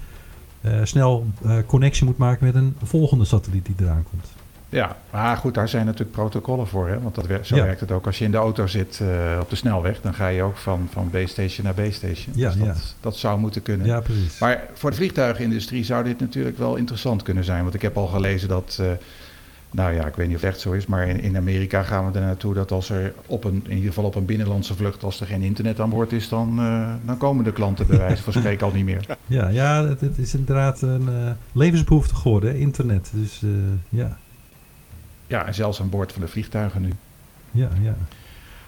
uh, 0.60 0.72
snel 0.82 1.26
uh, 1.44 1.56
connectie 1.66 2.04
moet 2.04 2.16
maken 2.16 2.46
met 2.46 2.54
een 2.54 2.76
volgende 2.82 3.24
satelliet 3.24 3.66
die 3.66 3.74
eraan 3.78 4.04
komt. 4.10 4.26
Ja, 4.68 4.96
maar 5.10 5.36
goed, 5.36 5.54
daar 5.54 5.68
zijn 5.68 5.86
natuurlijk 5.86 6.12
protocollen 6.12 6.66
voor. 6.66 6.88
Hè? 6.88 7.00
Want 7.00 7.14
dat 7.14 7.26
zo 7.42 7.56
ja. 7.56 7.64
werkt 7.64 7.80
het 7.80 7.90
ook. 7.90 8.06
Als 8.06 8.18
je 8.18 8.24
in 8.24 8.30
de 8.30 8.36
auto 8.36 8.66
zit 8.66 9.00
uh, 9.02 9.08
op 9.40 9.50
de 9.50 9.56
snelweg, 9.56 10.00
dan 10.00 10.14
ga 10.14 10.28
je 10.28 10.42
ook 10.42 10.56
van, 10.56 10.88
van 10.92 11.10
B-station 11.10 11.64
naar 11.64 11.88
B-station. 11.88 12.34
Ja, 12.36 12.50
dus 12.50 12.58
dat, 12.58 12.66
ja. 12.66 12.74
dat 13.00 13.16
zou 13.16 13.38
moeten 13.38 13.62
kunnen. 13.62 13.86
Ja, 13.86 14.00
precies. 14.00 14.38
Maar 14.38 14.62
voor 14.74 14.90
de 14.90 14.96
vliegtuigindustrie 14.96 15.84
zou 15.84 16.04
dit 16.04 16.20
natuurlijk 16.20 16.58
wel 16.58 16.76
interessant 16.76 17.22
kunnen 17.22 17.44
zijn. 17.44 17.62
Want 17.62 17.74
ik 17.74 17.82
heb 17.82 17.96
al 17.96 18.06
gelezen 18.06 18.48
dat 18.48 18.82
nou 19.70 19.94
ja, 19.94 20.06
ik 20.06 20.14
weet 20.14 20.26
niet 20.26 20.36
of 20.36 20.42
het 20.42 20.50
echt 20.50 20.60
zo 20.60 20.72
is, 20.72 20.86
maar 20.86 21.08
in, 21.08 21.20
in 21.20 21.36
Amerika 21.36 21.82
gaan 21.82 22.12
we 22.12 22.18
er 22.18 22.24
naartoe 22.24 22.54
dat 22.54 22.70
als 22.70 22.90
er 22.90 23.12
op 23.26 23.44
een, 23.44 23.62
in 23.64 23.74
ieder 23.74 23.88
geval 23.88 24.04
op 24.04 24.14
een 24.14 24.24
binnenlandse 24.24 24.74
vlucht, 24.74 25.02
als 25.02 25.20
er 25.20 25.26
geen 25.26 25.42
internet 25.42 25.80
aan 25.80 25.90
boord 25.90 26.12
is, 26.12 26.28
dan, 26.28 26.60
uh, 26.60 26.92
dan 27.04 27.16
komen 27.16 27.44
de 27.44 27.52
klanten 27.52 27.86
bij 27.86 27.98
wijze 27.98 28.22
van 28.22 28.32
spreken 28.32 28.66
al 28.66 28.72
niet 28.72 28.84
meer. 28.84 29.06
Ja, 29.26 29.48
ja 29.48 29.84
het, 29.84 30.00
het 30.00 30.18
is 30.18 30.34
inderdaad 30.34 30.82
een 30.82 31.02
uh, 31.08 31.30
levensbehoefte 31.52 32.14
geworden, 32.14 32.56
internet. 32.56 33.10
Dus 33.14 33.40
uh, 33.44 33.50
ja. 33.88 34.18
Ja, 35.26 35.46
en 35.46 35.54
zelfs 35.54 35.80
aan 35.80 35.90
boord 35.90 36.12
van 36.12 36.20
de 36.20 36.28
vliegtuigen 36.28 36.82
nu. 36.82 36.92
Ja, 37.50 37.68
ja. 37.82 37.94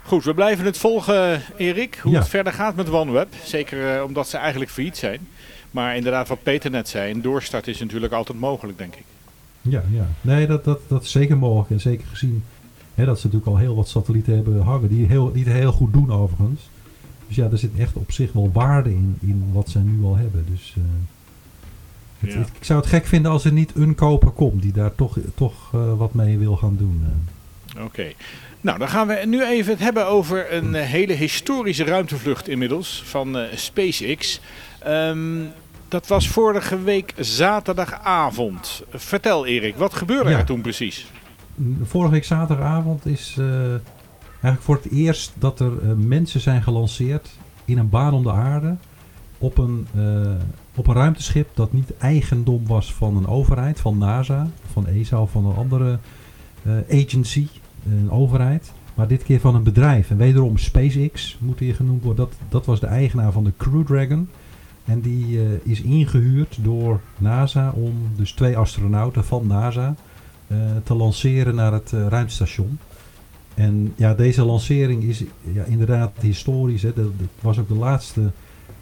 Goed, 0.03 0.25
we 0.25 0.35
blijven 0.35 0.65
het 0.65 0.79
volgen, 0.79 1.43
Erik, 1.57 1.99
hoe 2.03 2.13
ja. 2.13 2.19
het 2.19 2.29
verder 2.29 2.53
gaat 2.53 2.77
met 2.77 2.91
OneWeb. 2.91 3.35
Zeker 3.45 4.05
omdat 4.05 4.29
ze 4.29 4.37
eigenlijk 4.37 4.71
failliet 4.71 4.97
zijn. 4.97 5.29
Maar 5.71 5.97
inderdaad, 5.97 6.29
wat 6.29 6.43
Peter 6.43 6.71
net 6.71 6.89
zei, 6.89 7.11
een 7.11 7.23
doorstart 7.23 7.67
is 7.67 7.79
natuurlijk 7.79 8.13
altijd 8.13 8.39
mogelijk, 8.39 8.79
denk 8.79 8.95
ik. 8.95 9.05
Ja, 9.63 9.83
ja. 9.91 10.07
Nee, 10.21 10.47
dat, 10.47 10.65
dat, 10.65 10.81
dat 10.89 11.03
is 11.03 11.11
zeker 11.11 11.39
mogelijk. 11.39 11.71
En 11.71 11.81
zeker 11.81 12.07
gezien 12.07 12.43
hè, 12.95 13.05
dat 13.05 13.21
ze 13.21 13.27
natuurlijk 13.27 13.53
al 13.53 13.59
heel 13.59 13.77
wat 13.77 13.89
satellieten 13.89 14.35
hebben 14.35 14.63
hangen. 14.63 14.89
Die, 14.89 15.07
heel, 15.07 15.33
die 15.33 15.45
het 15.45 15.53
heel 15.53 15.73
goed 15.73 15.93
doen 15.93 16.13
overigens. 16.13 16.61
Dus 17.27 17.37
ja, 17.37 17.51
er 17.51 17.59
zit 17.59 17.79
echt 17.79 17.97
op 17.97 18.13
zich 18.13 18.33
wel 18.33 18.51
waarde 18.53 18.91
in, 18.91 19.17
in 19.21 19.45
wat 19.53 19.69
ze 19.69 19.79
nu 19.79 20.05
al 20.05 20.17
hebben. 20.17 20.47
Dus 20.51 20.75
uh, 20.79 20.85
het, 22.19 22.33
ja. 22.33 22.39
het, 22.39 22.49
ik 22.49 22.65
zou 22.65 22.81
het 22.81 22.89
gek 22.89 23.07
vinden 23.07 23.31
als 23.31 23.45
er 23.45 23.53
niet 23.53 23.75
een 23.75 23.95
koper 23.95 24.31
komt 24.31 24.63
die 24.63 24.73
daar 24.73 24.95
toch, 24.95 25.19
toch 25.35 25.73
uh, 25.75 25.95
wat 25.95 26.15
mee 26.15 26.39
wil 26.39 26.57
gaan 26.57 26.77
doen. 26.77 27.05
Uh. 27.05 27.77
Oké. 27.77 27.85
Okay. 27.85 28.17
Nou, 28.61 28.79
dan 28.79 28.89
gaan 28.89 29.07
we 29.07 29.23
nu 29.27 29.45
even 29.45 29.73
het 29.73 29.83
hebben 29.83 30.07
over 30.07 30.53
een 30.53 30.75
hele 30.75 31.13
historische 31.13 31.85
ruimtevlucht 31.85 32.49
inmiddels 32.49 33.03
van 33.05 33.37
SpaceX. 33.55 34.41
Um, 34.87 35.49
dat 35.93 36.07
was 36.07 36.29
vorige 36.29 36.83
week 36.83 37.15
zaterdagavond. 37.19 38.83
Vertel 38.91 39.47
Erik, 39.47 39.77
wat 39.77 39.95
gebeurde 39.95 40.31
ja. 40.31 40.39
er 40.39 40.45
toen 40.45 40.61
precies? 40.61 41.07
Vorige 41.83 42.11
week 42.13 42.25
zaterdagavond 42.25 43.07
is 43.07 43.37
uh, 43.39 43.47
eigenlijk 44.31 44.63
voor 44.63 44.75
het 44.75 44.91
eerst 44.91 45.33
dat 45.39 45.61
er 45.61 45.73
uh, 45.83 45.93
mensen 45.97 46.41
zijn 46.41 46.63
gelanceerd 46.63 47.29
in 47.65 47.79
een 47.79 47.89
baan 47.89 48.13
om 48.13 48.23
de 48.23 48.31
aarde 48.31 48.77
op 49.39 49.59
een, 49.59 49.87
uh, 49.97 50.31
op 50.75 50.87
een 50.87 50.95
ruimteschip 50.95 51.49
dat 51.55 51.73
niet 51.73 51.97
eigendom 51.97 52.67
was 52.67 52.95
van 52.95 53.17
een 53.17 53.27
overheid, 53.27 53.81
van 53.81 53.99
NASA, 53.99 54.47
van 54.73 54.87
ESA 54.87 55.21
of 55.21 55.31
van 55.31 55.47
een 55.47 55.57
andere 55.57 55.99
agency, 56.91 57.49
een 57.87 58.11
overheid. 58.11 58.73
Maar 58.95 59.09
dit 59.09 59.23
keer 59.23 59.41
van 59.41 59.55
een 59.55 59.63
bedrijf. 59.63 60.11
En 60.11 60.17
wederom 60.17 60.59
SpaceX 60.59 61.37
moet 61.41 61.59
hier 61.59 61.75
genoemd 61.75 62.03
worden. 62.03 62.25
Dat, 62.25 62.35
dat 62.49 62.67
was 62.67 62.81
de 62.81 62.87
eigenaar 62.87 63.33
van 63.33 63.45
de 63.45 63.53
Crew 63.57 63.87
Dragon. 63.87 64.29
En 64.93 65.01
die 65.01 65.27
uh, 65.27 65.43
is 65.63 65.81
ingehuurd 65.81 66.59
door 66.61 67.01
NASA 67.19 67.71
om 67.71 67.95
dus 68.17 68.33
twee 68.33 68.57
astronauten 68.57 69.25
van 69.25 69.47
NASA 69.47 69.95
uh, 70.47 70.59
te 70.85 70.95
lanceren 70.95 71.55
naar 71.55 71.73
het 71.73 71.93
uh, 71.95 72.07
ruimtestation. 72.07 72.79
En 73.55 73.93
ja, 73.97 74.15
deze 74.15 74.45
lancering 74.45 75.03
is 75.03 75.25
ja, 75.53 75.65
inderdaad 75.65 76.13
historisch. 76.21 76.83
Hè. 76.83 76.93
Dat 76.93 77.11
was 77.41 77.59
ook 77.59 77.69
de 77.69 77.75
laatste 77.75 78.31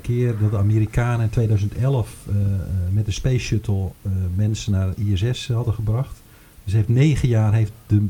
keer 0.01 0.35
dat 0.41 0.51
de 0.51 0.59
Amerikanen 0.59 1.21
in 1.21 1.31
2011 1.31 2.17
met 2.93 3.05
de 3.05 3.11
Space 3.11 3.39
Shuttle 3.39 3.91
mensen 4.35 4.73
naar 4.73 4.93
ISS 4.97 5.49
hadden 5.49 5.75
gebracht. 5.75 6.23
Dus 6.65 6.73
heeft 6.73 6.89
negen 6.89 7.29
jaar 7.29 7.55
heeft 7.55 7.73
de, 7.87 8.07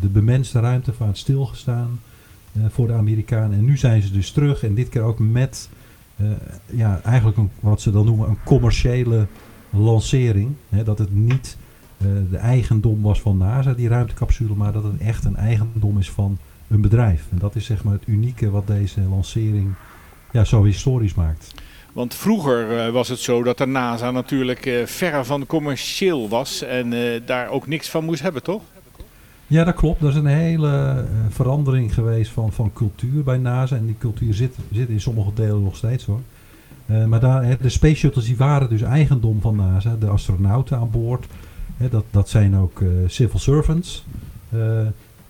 de 0.00 0.08
bemenste 0.08 0.60
ruimtevaart 0.60 1.18
stilgestaan. 1.18 2.00
voor 2.68 2.86
de 2.86 2.92
Amerikanen. 2.92 3.58
En 3.58 3.64
nu 3.64 3.76
zijn 3.76 4.02
ze 4.02 4.12
dus 4.12 4.30
terug 4.30 4.62
en 4.62 4.74
dit 4.74 4.88
keer 4.88 5.02
ook 5.02 5.18
met 5.18 5.68
ja, 6.66 7.00
eigenlijk 7.04 7.38
wat 7.60 7.80
ze 7.80 7.90
dan 7.90 8.04
noemen 8.04 8.28
een 8.28 8.38
commerciële 8.44 9.26
lancering. 9.70 10.52
Hè, 10.68 10.84
dat 10.84 10.98
het 10.98 11.14
niet 11.14 11.56
de 12.30 12.36
eigendom 12.36 13.02
was 13.02 13.20
van 13.20 13.36
NASA, 13.36 13.72
die 13.72 13.88
ruimtecapsule, 13.88 14.54
maar 14.54 14.72
dat 14.72 14.82
het 14.82 15.00
echt 15.00 15.24
een 15.24 15.36
eigendom 15.36 15.98
is 15.98 16.10
van 16.10 16.38
een 16.68 16.80
bedrijf. 16.80 17.26
En 17.30 17.38
dat 17.38 17.54
is 17.54 17.64
zeg 17.64 17.84
maar 17.84 17.92
het 17.92 18.06
unieke 18.06 18.50
wat 18.50 18.66
deze 18.66 19.00
lancering 19.00 19.72
ja, 20.32 20.44
zo 20.44 20.64
historisch 20.64 21.14
maakt. 21.14 21.54
Want 21.92 22.14
vroeger 22.14 22.86
uh, 22.86 22.92
was 22.92 23.08
het 23.08 23.18
zo 23.18 23.42
dat 23.42 23.58
de 23.58 23.66
NASA 23.66 24.10
natuurlijk 24.10 24.82
verre 24.84 25.24
van 25.24 25.46
commercieel 25.46 26.28
was 26.28 26.62
en 26.62 26.92
daar 27.26 27.48
ook 27.48 27.66
niks 27.66 27.88
van 27.88 28.04
moest 28.04 28.22
hebben, 28.22 28.42
toch? 28.42 28.62
Ja, 29.50 29.64
dat 29.64 29.74
klopt. 29.74 30.00
Dat 30.00 30.10
is 30.10 30.16
een 30.16 30.26
hele 30.26 31.04
verandering 31.28 31.94
geweest 31.94 32.30
van, 32.30 32.52
van 32.52 32.72
cultuur 32.72 33.22
bij 33.22 33.38
NASA. 33.38 33.76
En 33.76 33.86
die 33.86 33.96
cultuur 33.98 34.34
zit, 34.34 34.56
zit 34.72 34.88
in 34.88 35.00
sommige 35.00 35.30
delen 35.34 35.62
nog 35.62 35.76
steeds 35.76 36.04
hoor. 36.04 36.20
maar 37.06 37.20
daar, 37.20 37.56
de 37.60 37.68
space 37.68 37.94
shuttles 37.94 38.24
die 38.24 38.36
waren 38.36 38.68
dus 38.68 38.82
eigendom 38.82 39.40
van 39.40 39.56
NASA. 39.56 39.96
De 40.00 40.06
astronauten 40.06 40.78
aan 40.78 40.90
boord. 40.90 41.26
dat, 41.90 42.04
dat 42.10 42.28
zijn 42.28 42.56
ook 42.56 42.82
civil 43.06 43.38
servants. 43.38 44.04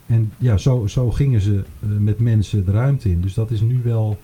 en 0.07 0.33
ja, 0.39 0.57
zo, 0.57 0.87
zo 0.87 1.11
gingen 1.11 1.41
ze 1.41 1.63
met 1.79 2.19
mensen 2.19 2.65
de 2.65 2.73
ruimte 2.73 3.11
in. 3.11 3.21
Dus 3.21 3.35
dat 3.35 3.51
is 3.51 3.61
nu 3.61 3.81
wel 3.85 4.19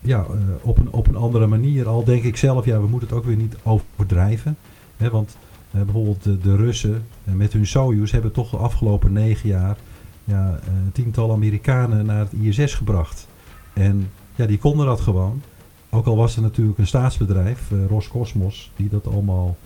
ja, 0.00 0.26
op, 0.60 0.78
een, 0.78 0.90
op 0.90 1.08
een 1.08 1.16
andere 1.16 1.46
manier. 1.46 1.88
Al 1.88 2.04
denk 2.04 2.22
ik 2.22 2.36
zelf, 2.36 2.64
ja, 2.64 2.80
we 2.80 2.86
moeten 2.86 3.08
het 3.08 3.18
ook 3.18 3.24
weer 3.24 3.36
niet 3.36 3.56
overdrijven. 3.62 4.56
Hè, 4.96 5.10
want 5.10 5.36
bijvoorbeeld 5.70 6.42
de, 6.42 6.56
Russen 6.56 7.06
met 7.24 7.52
hun 7.52 7.66
Soyuz 7.66 8.12
hebben 8.12 8.32
toch 8.32 8.50
de 8.50 8.56
afgelopen 8.56 9.12
negen 9.12 9.48
jaar 9.48 9.76
ja, 10.24 10.58
tientallen 10.92 11.34
Amerikanen 11.34 12.06
naar 12.06 12.18
het 12.18 12.32
ISS 12.32 12.74
gebracht. 12.74 13.28
En 13.72 14.10
ja, 14.34 14.46
die 14.46 14.58
konden 14.58 14.86
dat 14.86 15.00
gewoon. 15.00 15.42
Ook 15.90 16.06
al 16.06 16.16
was 16.16 16.36
er 16.36 16.42
natuurlijk 16.42 16.78
een 16.78 16.86
staatsbedrijf, 16.86 17.70
Roscosmos, 17.88 18.72
die 18.76 18.88
dat 18.88 19.06
allemaal 19.06 19.56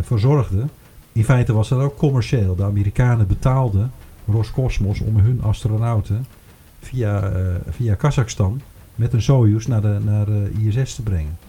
verzorgde. 0.00 0.64
In 1.12 1.24
feite 1.24 1.52
was 1.52 1.68
dat 1.68 1.80
ook 1.80 1.96
commercieel. 1.96 2.54
De 2.54 2.64
Amerikanen 2.64 3.26
betaalden 3.26 3.92
Roscosmos 4.26 5.00
om 5.00 5.16
hun 5.16 5.42
astronauten 5.42 6.26
via, 6.80 7.32
via 7.68 7.94
Kazachstan 7.94 8.60
met 8.98 9.12
een 9.12 9.22
Soyuz 9.22 9.66
naar 9.66 9.82
de, 9.82 9.98
naar 10.04 10.26
de 10.26 10.50
ISS 10.62 10.94
te 10.94 11.02
brengen. 11.02 11.47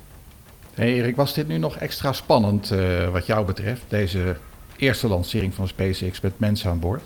Hey 0.79 0.93
Erik, 0.93 1.15
was 1.15 1.33
dit 1.33 1.47
nu 1.47 1.57
nog 1.57 1.75
extra 1.75 2.13
spannend 2.13 2.71
uh, 2.71 3.09
wat 3.09 3.25
jou 3.25 3.45
betreft, 3.45 3.81
deze 3.87 4.37
eerste 4.77 5.07
lancering 5.07 5.53
van 5.53 5.67
SpaceX 5.67 6.21
met 6.21 6.39
mensen 6.39 6.69
aan 6.69 6.79
boord? 6.79 7.01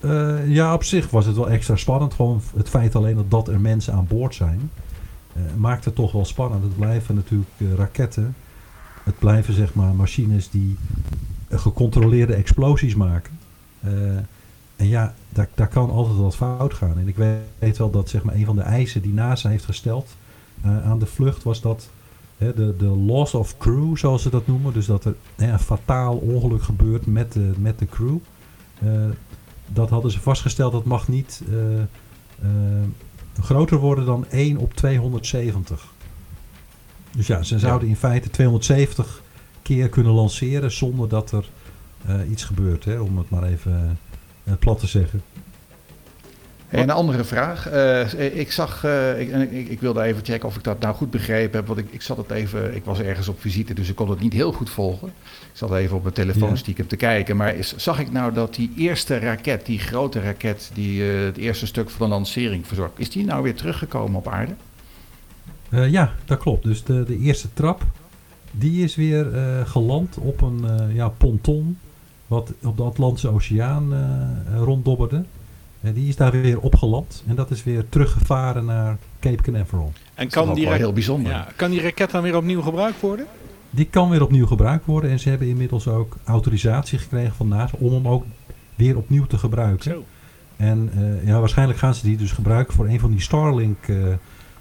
Uh, 0.00 0.48
ja, 0.48 0.74
op 0.74 0.84
zich 0.84 1.10
was 1.10 1.26
het 1.26 1.36
wel 1.36 1.50
extra 1.50 1.76
spannend. 1.76 2.14
Gewoon 2.14 2.42
het 2.56 2.68
feit 2.68 2.94
alleen 2.94 3.14
dat, 3.14 3.30
dat 3.30 3.48
er 3.48 3.60
mensen 3.60 3.92
aan 3.92 4.06
boord 4.08 4.34
zijn, 4.34 4.70
uh, 5.36 5.42
maakt 5.56 5.84
het 5.84 5.94
toch 5.94 6.12
wel 6.12 6.24
spannend. 6.24 6.62
Het 6.62 6.76
blijven 6.76 7.14
natuurlijk 7.14 7.50
raketten. 7.76 8.36
Het 9.04 9.18
blijven 9.18 9.54
zeg 9.54 9.74
maar 9.74 9.94
machines 9.94 10.50
die 10.50 10.76
gecontroleerde 11.50 12.34
explosies 12.34 12.94
maken. 12.94 13.38
En 14.76 14.88
ja, 14.88 15.14
daar, 15.28 15.48
daar 15.54 15.68
kan 15.68 15.90
altijd 15.90 16.16
wat 16.16 16.36
fout 16.36 16.74
gaan. 16.74 16.98
En 16.98 17.08
ik 17.08 17.16
weet 17.58 17.78
wel 17.78 17.90
dat 17.90 18.08
zeg 18.08 18.22
maar, 18.22 18.34
een 18.34 18.46
van 18.46 18.56
de 18.56 18.62
eisen 18.62 19.02
die 19.02 19.12
NASA 19.12 19.48
heeft 19.48 19.64
gesteld 19.64 20.08
aan 20.64 20.98
de 20.98 21.06
vlucht 21.06 21.42
was 21.42 21.60
dat 21.60 21.90
de, 22.40 22.74
de 22.78 22.86
loss 22.86 23.34
of 23.34 23.56
crew, 23.58 23.96
zoals 23.96 24.22
ze 24.22 24.30
dat 24.30 24.46
noemen, 24.46 24.72
dus 24.72 24.86
dat 24.86 25.04
er 25.04 25.14
een 25.36 25.58
fataal 25.58 26.16
ongeluk 26.16 26.62
gebeurt 26.62 27.06
met 27.06 27.32
de, 27.32 27.52
met 27.58 27.78
de 27.78 27.86
crew. 27.86 28.16
Uh, 28.84 28.90
dat 29.66 29.90
hadden 29.90 30.10
ze 30.10 30.20
vastgesteld, 30.20 30.72
dat 30.72 30.84
mag 30.84 31.08
niet 31.08 31.42
uh, 31.50 31.82
groter 33.40 33.78
worden 33.78 34.06
dan 34.06 34.26
1 34.30 34.56
op 34.56 34.74
270. 34.74 35.92
Dus 37.16 37.26
ja, 37.26 37.42
ze 37.42 37.58
zouden 37.58 37.88
in 37.88 37.96
feite 37.96 38.30
270 38.30 39.22
keer 39.62 39.88
kunnen 39.88 40.12
lanceren 40.12 40.72
zonder 40.72 41.08
dat 41.08 41.32
er 41.32 41.48
iets 42.30 42.44
gebeurt, 42.44 42.84
hè, 42.84 42.98
om 42.98 43.18
het 43.18 43.30
maar 43.30 43.42
even 43.44 43.98
eh, 44.44 44.56
plat 44.58 44.78
te 44.78 44.86
zeggen. 44.86 45.22
En 46.70 46.82
een 46.82 46.90
andere 46.90 47.24
vraag. 47.24 47.72
Uh, 47.72 48.38
ik 48.38 48.52
zag, 48.52 48.84
uh, 48.84 49.20
ik, 49.20 49.50
ik, 49.50 49.68
ik, 49.68 49.80
wilde 49.80 50.02
even 50.02 50.24
checken 50.24 50.48
of 50.48 50.56
ik 50.56 50.64
dat 50.64 50.80
nou 50.80 50.94
goed 50.94 51.10
begrepen 51.10 51.58
heb. 51.58 51.66
Want 51.66 51.78
ik, 51.78 51.86
ik 51.90 52.02
zat 52.02 52.16
het 52.16 52.30
even, 52.30 52.74
ik 52.74 52.84
was 52.84 53.00
ergens 53.00 53.28
op 53.28 53.40
visite, 53.40 53.74
dus 53.74 53.88
ik 53.88 53.94
kon 53.94 54.10
het 54.10 54.20
niet 54.20 54.32
heel 54.32 54.52
goed 54.52 54.70
volgen. 54.70 55.08
Ik 55.28 55.50
zat 55.52 55.74
even 55.74 55.96
op 55.96 56.02
mijn 56.02 56.14
telefoon 56.14 56.56
stiekem 56.56 56.86
te 56.86 56.96
kijken. 56.96 57.36
Maar 57.36 57.54
is, 57.54 57.76
zag 57.76 58.00
ik 58.00 58.12
nou 58.12 58.32
dat 58.32 58.54
die 58.54 58.72
eerste 58.76 59.18
raket, 59.18 59.66
die 59.66 59.78
grote 59.78 60.20
raket, 60.20 60.70
die 60.74 61.02
uh, 61.02 61.24
het 61.24 61.36
eerste 61.36 61.66
stuk 61.66 61.90
van 61.90 62.08
de 62.08 62.14
lancering 62.14 62.66
verzorgt, 62.66 62.98
is 62.98 63.10
die 63.10 63.24
nou 63.24 63.42
weer 63.42 63.54
teruggekomen 63.54 64.18
op 64.18 64.28
aarde? 64.28 64.52
ja, 65.70 66.12
dat 66.24 66.38
klopt. 66.38 66.64
Dus 66.64 66.84
de, 66.84 67.04
de 67.04 67.18
eerste 67.18 67.48
trap, 67.52 67.82
die 68.50 68.84
is 68.84 68.94
weer 68.94 69.26
geland 69.66 70.18
op 70.18 70.40
een 70.40 70.64
ja, 70.92 71.08
ponton 71.08 71.78
wat 72.26 72.52
op 72.62 72.76
de 72.76 72.82
Atlantische 72.82 73.28
Oceaan 73.28 73.94
ronddobberde. 74.54 75.24
En 75.80 75.92
die 75.92 76.08
is 76.08 76.16
daar 76.16 76.30
weer 76.30 76.60
opgeland 76.60 77.24
en 77.26 77.34
dat 77.34 77.50
is 77.50 77.64
weer 77.64 77.88
teruggevaren 77.88 78.64
naar 78.64 78.98
Cape 79.20 79.42
Canaveral. 79.42 79.92
En 80.14 80.28
kan 80.28 80.54
die, 80.54 80.72
heel 80.72 80.92
bijzonder. 80.92 81.32
Ja, 81.32 81.48
kan 81.56 81.70
die 81.70 81.80
raket 81.80 82.10
dan 82.10 82.22
weer 82.22 82.36
opnieuw 82.36 82.62
gebruikt 82.62 83.00
worden? 83.00 83.26
Die 83.70 83.86
kan 83.86 84.10
weer 84.10 84.22
opnieuw 84.22 84.46
gebruikt 84.46 84.86
worden 84.86 85.10
en 85.10 85.18
ze 85.18 85.28
hebben 85.28 85.48
inmiddels 85.48 85.88
ook 85.88 86.16
autorisatie 86.24 86.98
gekregen 86.98 87.34
van 87.34 87.48
NASA 87.48 87.76
om 87.78 87.92
hem 87.92 88.08
ook 88.08 88.24
weer 88.74 88.96
opnieuw 88.96 89.26
te 89.26 89.38
gebruiken. 89.38 89.92
Zo. 89.92 90.04
En 90.56 90.90
uh, 90.96 91.26
ja, 91.26 91.38
waarschijnlijk 91.38 91.78
gaan 91.78 91.94
ze 91.94 92.04
die 92.04 92.16
dus 92.16 92.32
gebruiken 92.32 92.74
voor 92.74 92.88
een 92.88 93.00
van 93.00 93.10
die 93.10 93.20
Starlink 93.20 93.86
uh, 93.86 94.06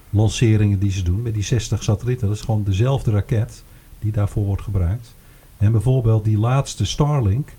lanceringen 0.10 0.80
die 0.80 0.92
ze 0.92 1.04
doen 1.04 1.22
met 1.22 1.34
die 1.34 1.44
60 1.44 1.84
satellieten. 1.84 2.28
Dat 2.28 2.36
is 2.36 2.44
gewoon 2.44 2.64
dezelfde 2.64 3.12
raket 3.12 3.64
die 4.00 4.12
daarvoor 4.12 4.46
wordt 4.46 4.62
gebruikt. 4.62 5.16
En 5.58 5.72
bijvoorbeeld 5.72 6.24
die 6.24 6.38
laatste 6.38 6.86
Starlink, 6.86 7.50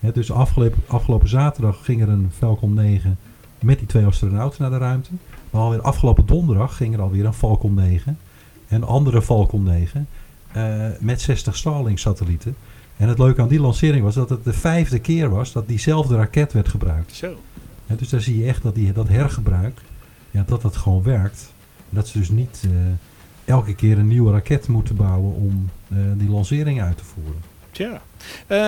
dus 0.00 0.32
afgelopen, 0.32 0.82
afgelopen 0.86 1.28
zaterdag 1.28 1.84
ging 1.84 2.02
er 2.02 2.08
een 2.08 2.30
Falcon 2.36 2.74
9 2.74 3.18
met 3.58 3.78
die 3.78 3.86
twee 3.86 4.04
astronauten 4.04 4.62
naar 4.62 4.70
de 4.70 4.78
ruimte. 4.78 5.10
Maar 5.50 5.60
alweer 5.60 5.80
afgelopen 5.80 6.26
donderdag 6.26 6.76
ging 6.76 6.94
er 6.94 7.00
alweer 7.00 7.24
een 7.24 7.32
Falcon 7.32 7.74
9 7.74 8.18
en 8.68 8.76
een 8.76 8.88
andere 8.88 9.22
Falcon 9.22 9.62
9 9.62 10.06
uh, 10.56 10.86
eh, 10.86 10.92
met 11.00 11.20
60 11.20 11.56
Starlink-satellieten. 11.56 12.56
En 12.96 13.08
het 13.08 13.18
leuke 13.18 13.40
aan 13.40 13.48
die 13.48 13.60
lancering 13.60 14.02
was 14.04 14.14
dat 14.14 14.30
het 14.30 14.44
de 14.44 14.52
vijfde 14.52 14.98
keer 14.98 15.30
was 15.30 15.52
dat 15.52 15.68
diezelfde 15.68 16.16
raket 16.16 16.52
werd 16.52 16.68
gebruikt. 16.68 17.14
Zo. 17.14 17.36
dus 17.86 18.08
daar 18.08 18.20
zie 18.20 18.38
je 18.38 18.46
echt 18.46 18.62
dat 18.62 18.74
die, 18.74 18.92
dat 18.92 19.08
hergebruik, 19.08 19.80
ja, 20.30 20.44
dat 20.46 20.62
dat 20.62 20.76
gewoon 20.76 21.02
werkt. 21.02 21.52
Dat 21.90 22.08
ze 22.08 22.18
dus 22.18 22.28
niet 22.28 22.62
uh, 22.66 22.72
elke 23.44 23.74
keer 23.74 23.98
een 23.98 24.08
nieuwe 24.08 24.32
raket 24.32 24.68
moeten 24.68 24.96
bouwen 24.96 25.34
om 25.34 25.70
uh, 25.88 25.98
die 26.16 26.30
lancering 26.30 26.82
uit 26.82 26.96
te 26.96 27.04
voeren. 27.04 27.42
Tja. 27.80 28.00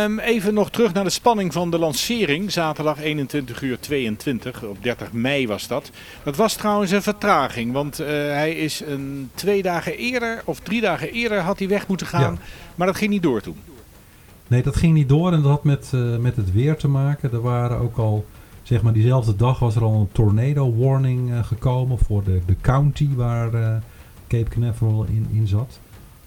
Um, 0.04 0.18
even 0.18 0.54
nog 0.54 0.70
terug 0.70 0.92
naar 0.92 1.04
de 1.04 1.10
spanning 1.10 1.52
van 1.52 1.70
de 1.70 1.78
lancering. 1.78 2.52
Zaterdag 2.52 3.00
21 3.00 3.62
uur 3.62 3.80
22, 3.80 4.62
op 4.62 4.82
30 4.82 5.12
mei 5.12 5.46
was 5.46 5.66
dat. 5.66 5.90
Dat 6.22 6.36
was 6.36 6.54
trouwens 6.54 6.90
een 6.90 7.02
vertraging, 7.02 7.72
want 7.72 8.00
uh, 8.00 8.06
hij 8.06 8.54
is 8.54 8.82
een 8.86 9.30
twee 9.34 9.62
dagen 9.62 9.96
eerder 9.96 10.42
of 10.44 10.60
drie 10.60 10.80
dagen 10.80 11.12
eerder 11.12 11.40
had 11.40 11.58
hij 11.58 11.68
weg 11.68 11.86
moeten 11.88 12.06
gaan. 12.06 12.32
Ja. 12.32 12.40
Maar 12.74 12.86
dat 12.86 12.96
ging 12.96 13.10
niet 13.10 13.22
door 13.22 13.40
toen. 13.40 13.56
Nee, 14.48 14.62
dat 14.62 14.76
ging 14.76 14.94
niet 14.94 15.08
door 15.08 15.32
en 15.32 15.42
dat 15.42 15.50
had 15.50 15.64
met, 15.64 15.90
uh, 15.94 16.16
met 16.16 16.36
het 16.36 16.52
weer 16.52 16.76
te 16.76 16.88
maken. 16.88 17.32
Er 17.32 17.42
waren 17.42 17.78
ook 17.78 17.96
al, 17.96 18.24
zeg 18.62 18.82
maar 18.82 18.92
diezelfde 18.92 19.36
dag 19.36 19.58
was 19.58 19.76
er 19.76 19.82
al 19.82 20.00
een 20.00 20.12
tornado 20.12 20.74
warning 20.74 21.30
uh, 21.30 21.44
gekomen 21.44 21.98
voor 21.98 22.24
de, 22.24 22.40
de 22.46 22.56
county 22.60 23.08
waar 23.14 23.50
Cape 24.28 24.50
Canaveral 24.50 25.04
in, 25.04 25.28
in 25.32 25.46
zat. 25.46 25.78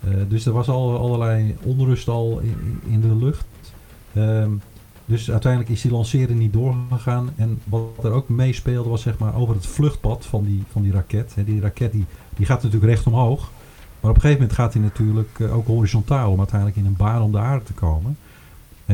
Uh, 0.07 0.13
dus 0.27 0.45
er 0.45 0.53
was 0.53 0.67
al 0.67 0.97
allerlei 0.97 1.55
onrust 1.61 2.07
al 2.07 2.39
in, 2.39 2.79
in 2.85 3.01
de 3.01 3.15
lucht. 3.15 3.45
Um, 4.17 4.61
dus 5.05 5.31
uiteindelijk 5.31 5.71
is 5.71 5.81
die 5.81 5.91
lancering 5.91 6.39
niet 6.39 6.53
doorgegaan. 6.53 7.29
En 7.35 7.59
wat 7.63 8.03
er 8.03 8.11
ook 8.11 8.29
meespeelde 8.29 8.89
was 8.89 9.01
zeg 9.01 9.17
maar 9.17 9.35
over 9.35 9.55
het 9.55 9.65
vluchtpad 9.65 10.25
van 10.25 10.43
die, 10.43 10.63
van 10.71 10.81
die 10.81 10.91
raket. 10.91 11.33
Die 11.45 11.61
raket 11.61 11.91
die, 11.91 12.05
die 12.35 12.45
gaat 12.45 12.63
natuurlijk 12.63 12.91
recht 12.91 13.07
omhoog. 13.07 13.51
Maar 13.99 14.11
op 14.11 14.15
een 14.15 14.21
gegeven 14.21 14.41
moment 14.41 14.59
gaat 14.59 14.73
hij 14.73 14.81
natuurlijk 14.81 15.39
uh, 15.39 15.55
ook 15.55 15.67
horizontaal 15.67 16.31
om 16.31 16.37
uiteindelijk 16.37 16.79
in 16.79 16.85
een 16.85 16.95
baan 16.95 17.21
om 17.21 17.31
de 17.31 17.37
aarde 17.37 17.65
te 17.65 17.73
komen. 17.73 18.17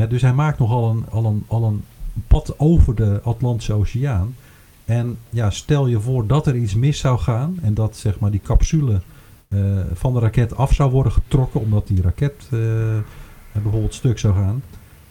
Dus 0.08 0.22
hij 0.22 0.32
maakt 0.32 0.58
nogal 0.58 0.90
een, 0.90 1.04
al, 1.10 1.24
een, 1.24 1.44
al 1.46 1.64
een 1.64 1.84
pad 2.26 2.58
over 2.58 2.94
de 2.94 3.20
Atlantische 3.22 3.72
Oceaan. 3.72 4.34
En 4.84 5.18
ja, 5.30 5.50
stel 5.50 5.86
je 5.86 6.00
voor 6.00 6.26
dat 6.26 6.46
er 6.46 6.56
iets 6.56 6.74
mis 6.74 6.98
zou 6.98 7.18
gaan 7.18 7.58
en 7.62 7.74
dat 7.74 7.96
zeg 7.96 8.18
maar 8.18 8.30
die 8.30 8.40
capsule 8.40 9.00
van 9.92 10.12
de 10.12 10.20
raket 10.20 10.56
af 10.56 10.74
zou 10.74 10.90
worden 10.90 11.12
getrokken, 11.12 11.60
omdat 11.60 11.86
die 11.86 12.02
raket 12.02 12.48
uh, 12.50 12.60
bijvoorbeeld 13.52 13.94
stuk 13.94 14.18
zou 14.18 14.34
gaan. 14.34 14.62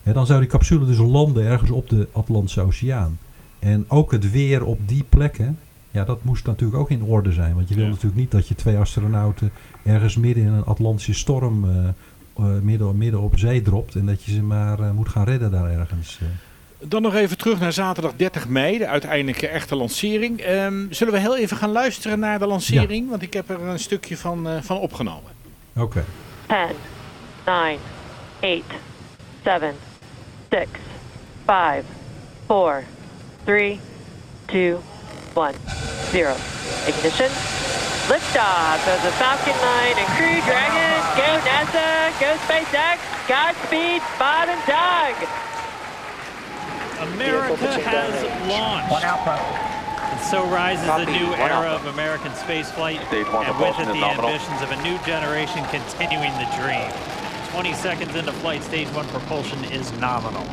Ja, 0.04 0.14
dan 0.14 0.26
zou 0.26 0.40
die 0.40 0.50
capsule 0.50 0.86
dus 0.86 0.98
landen 0.98 1.46
ergens 1.46 1.72
op 1.72 1.90
de 1.90 2.08
Atlantische 2.12 2.62
Oceaan. 2.62 3.20
En 3.60 3.86
ook 3.88 4.12
het 4.12 4.32
weer 4.32 4.66
op 4.66 4.80
die 4.86 5.04
plekken, 5.10 5.60
ja, 5.92 6.04
dat 6.04 6.24
moest 6.24 6.46
natuurlijk 6.46 6.80
ook 6.80 6.90
in 6.90 7.04
orde 7.04 7.32
zijn. 7.32 7.56
Want 7.56 7.70
je 7.70 7.76
wil 7.76 7.88
natuurlijk 7.88 8.16
niet 8.16 8.32
dat 8.32 8.48
je 8.48 8.56
twee 8.56 8.78
astronauten 8.78 9.52
ergens 9.84 10.18
midden 10.18 10.44
in 10.44 10.52
een 10.52 10.66
Atlantische 10.66 11.14
storm 11.14 11.66
uh, 11.66 12.46
midden, 12.62 12.98
midden 12.98 13.22
op 13.22 13.40
zee 13.40 13.62
dropt. 13.62 13.96
En 13.96 14.06
dat 14.06 14.24
je 14.24 14.32
ze 14.32 14.44
maar 14.44 14.94
moet 14.94 15.10
gaan 15.10 15.26
redden 15.26 15.52
daar 15.52 15.72
ergens. 15.72 16.20
Dan 16.84 17.02
nog 17.02 17.16
even 17.16 17.38
terug 17.38 17.60
naar 17.60 17.74
zaterdag 17.74 18.14
30 18.16 18.48
mei, 18.48 18.78
de 18.78 18.88
uiteindelijke 18.88 19.48
echte 19.48 19.76
lancering. 19.76 20.40
Ehm, 20.40 20.86
zullen 20.90 21.14
we 21.14 21.20
heel 21.20 21.38
even 21.38 21.58
gaan 21.58 21.72
luisteren 21.72 22.20
naar 22.20 22.40
de 22.40 22.48
lancering? 22.48 23.10
Want 23.10 23.22
ik 23.22 23.34
heb 23.34 23.50
er 23.50 23.62
een 23.62 23.80
stukje 23.80 24.18
van, 24.18 24.48
uh, 24.48 24.58
van 24.62 24.78
opgenomen. 24.78 25.32
Oké. 25.76 26.04
Okay. 26.48 26.68
10, 26.68 26.76
9, 27.46 27.80
8, 28.42 28.64
7, 29.44 29.76
6, 30.50 30.68
5, 31.46 31.84
4, 32.48 32.84
3, 33.44 33.80
2, 34.46 34.76
1, 35.34 35.54
0. 36.12 36.36
Ignition. 36.88 37.30
Liftoff 38.10 38.88
of 38.88 39.02
the 39.04 39.12
Falcon 39.12 39.56
9 39.62 39.98
and 39.98 40.08
Crew 40.18 40.42
Dragon. 40.42 40.94
Go 41.16 41.30
NASA, 41.48 42.12
go 42.20 42.36
SpaceX, 42.46 42.98
Godspeed, 43.28 44.02
Bob 44.18 44.50
and 44.50 44.66
Doug. 44.66 45.51
America 47.02 47.80
has 47.82 48.24
launched. 48.48 49.04
And 50.12 50.20
so 50.20 50.46
rises 50.50 50.88
a 50.88 51.06
new 51.06 51.34
era 51.34 51.70
of 51.70 51.86
American 51.88 52.32
spaceflight, 52.34 53.00
and 53.12 53.60
with 53.60 53.80
it 53.80 53.88
the 53.88 54.06
ambitions 54.06 54.62
of 54.62 54.72
a 54.72 54.84
new 54.84 54.98
generation 55.06 55.66
continuing 55.66 56.32
the 56.34 56.48
dream. 56.62 56.92
20 57.52 57.74
seconds 57.74 58.16
into 58.16 58.32
flight, 58.34 58.62
stage 58.64 58.88
one 58.90 59.08
propulsion 59.08 59.64
is 59.66 59.92
nominal. 59.94 60.46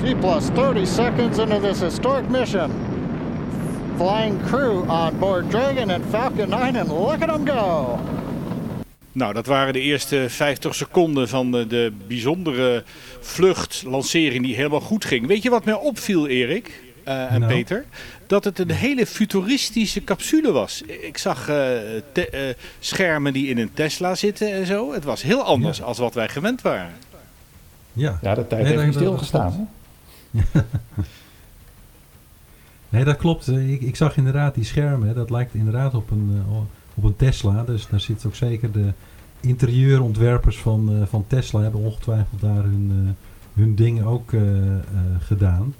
T 0.00 0.14
plus 0.14 0.48
30 0.50 0.86
seconds 0.86 1.38
into 1.38 1.58
this 1.58 1.80
historic 1.80 2.28
mission. 2.30 2.70
Flying 3.98 4.40
crew 4.46 4.84
on 4.86 5.18
board 5.20 5.48
Dragon 5.50 5.90
and 5.90 6.04
Falcon 6.06 6.50
9 6.50 6.76
and 6.76 6.88
look 6.90 7.20
at 7.20 7.28
them 7.28 7.44
go. 7.44 8.21
Nou, 9.12 9.32
dat 9.32 9.46
waren 9.46 9.72
de 9.72 9.80
eerste 9.80 10.24
50 10.28 10.74
seconden 10.74 11.28
van 11.28 11.52
de, 11.52 11.66
de 11.66 11.92
bijzondere 12.06 12.84
vlucht, 13.20 13.82
lancering 13.86 14.44
die 14.44 14.54
helemaal 14.54 14.80
goed 14.80 15.04
ging. 15.04 15.26
Weet 15.26 15.42
je 15.42 15.50
wat 15.50 15.64
mij 15.64 15.74
opviel, 15.74 16.26
Erik 16.26 16.82
uh, 17.08 17.32
en 17.32 17.40
nou. 17.40 17.52
Peter? 17.52 17.84
Dat 18.26 18.44
het 18.44 18.58
een 18.58 18.70
hele 18.70 19.06
futuristische 19.06 20.04
capsule 20.04 20.52
was. 20.52 20.82
Ik 20.82 21.18
zag 21.18 21.40
uh, 21.40 21.46
te, 22.12 22.28
uh, 22.34 22.64
schermen 22.78 23.32
die 23.32 23.48
in 23.48 23.58
een 23.58 23.72
Tesla 23.72 24.14
zitten 24.14 24.52
en 24.52 24.66
zo. 24.66 24.92
Het 24.92 25.04
was 25.04 25.22
heel 25.22 25.42
anders 25.42 25.78
ja. 25.78 25.84
als 25.84 25.98
wat 25.98 26.14
wij 26.14 26.28
gewend 26.28 26.62
waren. 26.62 26.94
Ja, 27.92 28.18
ja 28.22 28.34
de 28.34 28.46
tijd 28.46 28.62
nee, 28.62 28.78
heeft 28.78 28.94
stilgestaan. 28.94 29.68
nee, 32.88 33.04
dat 33.04 33.16
klopt. 33.16 33.48
Ik, 33.48 33.80
ik, 33.80 33.96
zag 33.96 34.16
inderdaad 34.16 34.54
die 34.54 34.64
schermen. 34.64 35.14
Dat 35.14 35.30
lijkt 35.30 35.54
inderdaad 35.54 35.94
op 35.94 36.10
een, 36.10 36.44
uh, 36.48 36.56
op 36.94 37.04
een 37.04 37.16
Tesla. 37.16 37.64
Dus 37.64 37.88
daar 37.88 38.00
zit 38.00 38.26
ook 38.26 38.34
zeker 38.34 38.72
de 38.72 38.92
interieurontwerpers 39.40 40.58
van, 40.58 40.92
uh, 40.92 41.02
van 41.06 41.24
Tesla 41.26 41.60
hebben 41.60 41.80
ongetwijfeld 41.80 42.40
daar 42.40 42.62
hun, 42.62 42.90
uh, 43.04 43.10
hun 43.62 43.74
dingen 43.74 44.04
ook 44.04 44.32
gedaan. 45.18 45.74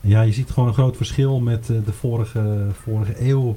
En 0.00 0.08
ja, 0.08 0.20
je 0.20 0.32
ziet 0.32 0.50
gewoon 0.50 0.68
een 0.68 0.74
groot 0.74 0.96
verschil 0.96 1.40
met 1.40 1.66
de 1.66 1.92
vorige, 1.92 2.66
vorige 2.72 3.28
eeuw. 3.28 3.56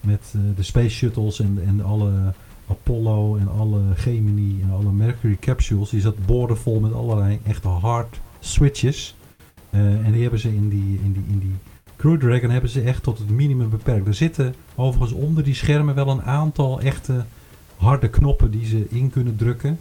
Met 0.00 0.34
de 0.56 0.62
space 0.62 0.88
shuttles 0.88 1.40
en, 1.40 1.58
en 1.66 1.84
alle 1.84 2.12
Apollo 2.66 3.36
en 3.36 3.48
alle 3.48 3.80
Gemini 3.94 4.60
en 4.62 4.70
alle 4.70 4.92
Mercury 4.92 5.36
capsules. 5.40 5.90
Die 5.90 6.00
zat 6.00 6.26
boordevol 6.26 6.80
met 6.80 6.92
allerlei 6.92 7.38
echte 7.44 7.68
hard 7.68 8.20
switches. 8.38 9.16
En 9.70 10.12
die 10.12 10.22
hebben 10.22 10.40
ze 10.40 10.54
in 10.54 10.68
die, 10.68 11.00
in, 11.04 11.12
die, 11.12 11.24
in 11.28 11.38
die 11.38 11.54
Crew 11.98 12.20
Dragon 12.20 12.50
hebben 12.50 12.70
ze 12.70 12.80
echt 12.80 13.02
tot 13.02 13.18
het 13.18 13.30
minimum 13.30 13.70
beperkt. 13.70 14.06
Er 14.06 14.14
zitten 14.14 14.54
overigens 14.74 15.20
onder 15.20 15.44
die 15.44 15.54
schermen 15.54 15.94
wel 15.94 16.08
een 16.08 16.22
aantal 16.22 16.80
echte 16.80 17.24
harde 17.76 18.08
knoppen 18.08 18.50
die 18.50 18.66
ze 18.66 18.86
in 18.88 19.10
kunnen 19.10 19.36
drukken. 19.36 19.78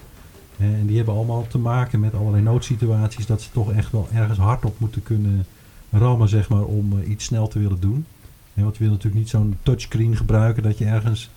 Uh, 0.57 0.67
en 0.67 0.85
die 0.85 0.97
hebben 0.97 1.15
allemaal 1.15 1.47
te 1.47 1.57
maken 1.57 1.99
met 1.99 2.13
allerlei 2.13 2.43
noodsituaties. 2.43 3.25
Dat 3.25 3.41
ze 3.41 3.51
toch 3.51 3.71
echt 3.71 3.91
wel 3.91 4.07
ergens 4.13 4.37
hard 4.37 4.65
op 4.65 4.79
moeten 4.79 5.03
kunnen 5.03 5.45
rammen, 5.91 6.29
zeg 6.29 6.49
maar, 6.49 6.63
om 6.63 6.93
uh, 6.93 7.09
iets 7.09 7.25
snel 7.25 7.47
te 7.47 7.59
willen 7.59 7.79
doen. 7.79 8.05
En 8.53 8.63
want 8.63 8.77
je 8.77 8.83
wil 8.83 8.91
natuurlijk 8.91 9.21
niet 9.21 9.29
zo'n 9.29 9.57
touchscreen 9.63 10.15
gebruiken 10.15 10.63
dat 10.63 10.77
je 10.77 10.85
ergens 10.85 11.29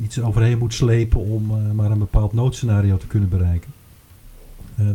iets 0.00 0.20
overheen 0.20 0.58
moet 0.58 0.74
slepen 0.74 1.20
om 1.20 1.74
maar 1.74 1.90
een 1.90 1.98
bepaald 1.98 2.32
noodscenario 2.32 2.96
te 2.96 3.06
kunnen 3.06 3.28
bereiken. 3.28 3.70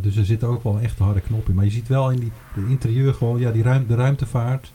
Dus 0.02 0.16
er 0.16 0.26
zitten 0.26 0.48
ook 0.48 0.64
wel 0.64 0.80
echt 0.80 1.00
harde 1.00 1.22
knoppen 1.22 1.50
in. 1.50 1.56
Maar 1.56 1.66
je 1.66 1.72
ziet 1.72 1.88
wel 1.88 2.12
in 2.12 2.20
die 2.20 2.32
interieur 2.68 3.14
gewoon, 3.14 3.40
ja, 3.40 3.52
die 3.52 3.64
de 3.64 3.96
ruimtevaart 3.96 4.72